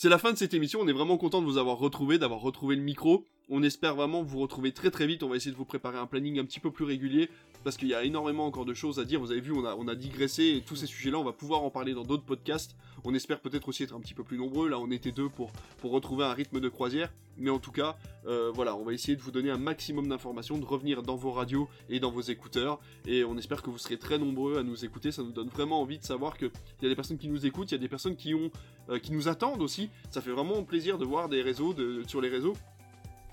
[0.02, 0.80] C'est la fin de cette émission.
[0.80, 3.26] On est vraiment content de vous avoir retrouvé, d'avoir retrouvé le micro.
[3.50, 5.22] On espère vraiment vous retrouver très très vite.
[5.22, 7.28] On va essayer de vous préparer un planning un petit peu plus régulier
[7.64, 9.20] parce qu'il y a énormément encore de choses à dire.
[9.20, 11.92] Vous avez vu, on a, digressé et tous ces sujets-là, on va pouvoir en parler
[11.92, 12.76] dans d'autres podcasts.
[13.04, 14.68] On espère peut-être aussi être un petit peu plus nombreux.
[14.68, 15.52] Là, on était deux pour,
[15.82, 17.12] retrouver un rythme de croisière.
[17.36, 17.96] Mais en tout cas,
[18.26, 21.32] euh, voilà, on va essayer de vous donner un maximum d'informations, de revenir dans vos
[21.32, 22.80] radios et dans vos écouteurs.
[23.06, 25.10] Et on espère que vous serez très nombreux à nous écouter.
[25.10, 26.50] Ça nous donne vraiment envie de savoir qu'il
[26.82, 28.50] y a des personnes qui nous écoutent, il y a des personnes qui, ont,
[28.98, 29.90] qui nous attendent aussi.
[30.10, 31.74] Ça fait vraiment plaisir de voir des réseaux,
[32.06, 32.54] sur les réseaux,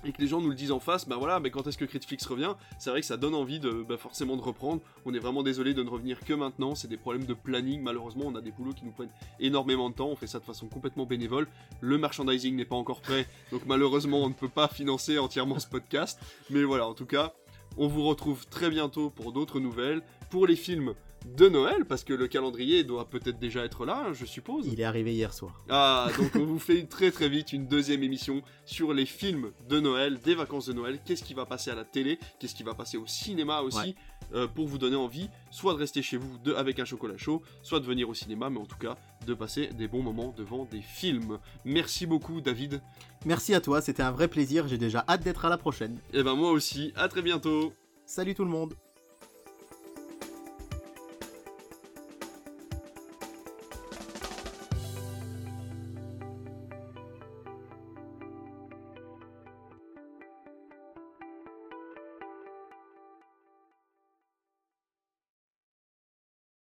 [0.06, 1.84] et que les gens nous le disent en face, bah voilà, mais quand est-ce que
[1.84, 2.54] Critflix revient?
[2.78, 4.80] C'est vrai que ça donne envie de bah forcément de reprendre.
[5.06, 8.26] On est vraiment désolé de ne revenir que maintenant, c'est des problèmes de planning, malheureusement
[8.28, 9.10] on a des boulots qui nous prennent
[9.40, 11.48] énormément de temps, on fait ça de façon complètement bénévole.
[11.82, 15.68] Le merchandising n'est pas encore prêt, donc malheureusement on ne peut pas financer entièrement ce
[15.68, 16.20] podcast.
[16.52, 17.34] Mais voilà, en tout cas,
[17.76, 20.04] on vous retrouve très bientôt pour d'autres nouvelles.
[20.30, 20.94] Pour les films,
[21.36, 24.68] de Noël, parce que le calendrier doit peut-être déjà être là, je suppose.
[24.68, 25.64] Il est arrivé hier soir.
[25.70, 29.80] Ah, donc on vous fait très très vite une deuxième émission sur les films de
[29.80, 32.74] Noël, des vacances de Noël, qu'est-ce qui va passer à la télé, qu'est-ce qui va
[32.74, 33.96] passer au cinéma aussi,
[34.34, 37.42] euh, pour vous donner envie, soit de rester chez vous de, avec un chocolat chaud,
[37.62, 40.66] soit de venir au cinéma, mais en tout cas de passer des bons moments devant
[40.66, 41.40] des films.
[41.66, 42.82] Merci beaucoup David.
[43.26, 46.00] Merci à toi, c'était un vrai plaisir, j'ai déjà hâte d'être à la prochaine.
[46.14, 47.74] Et eh ben moi aussi, à très bientôt.
[48.06, 48.74] Salut tout le monde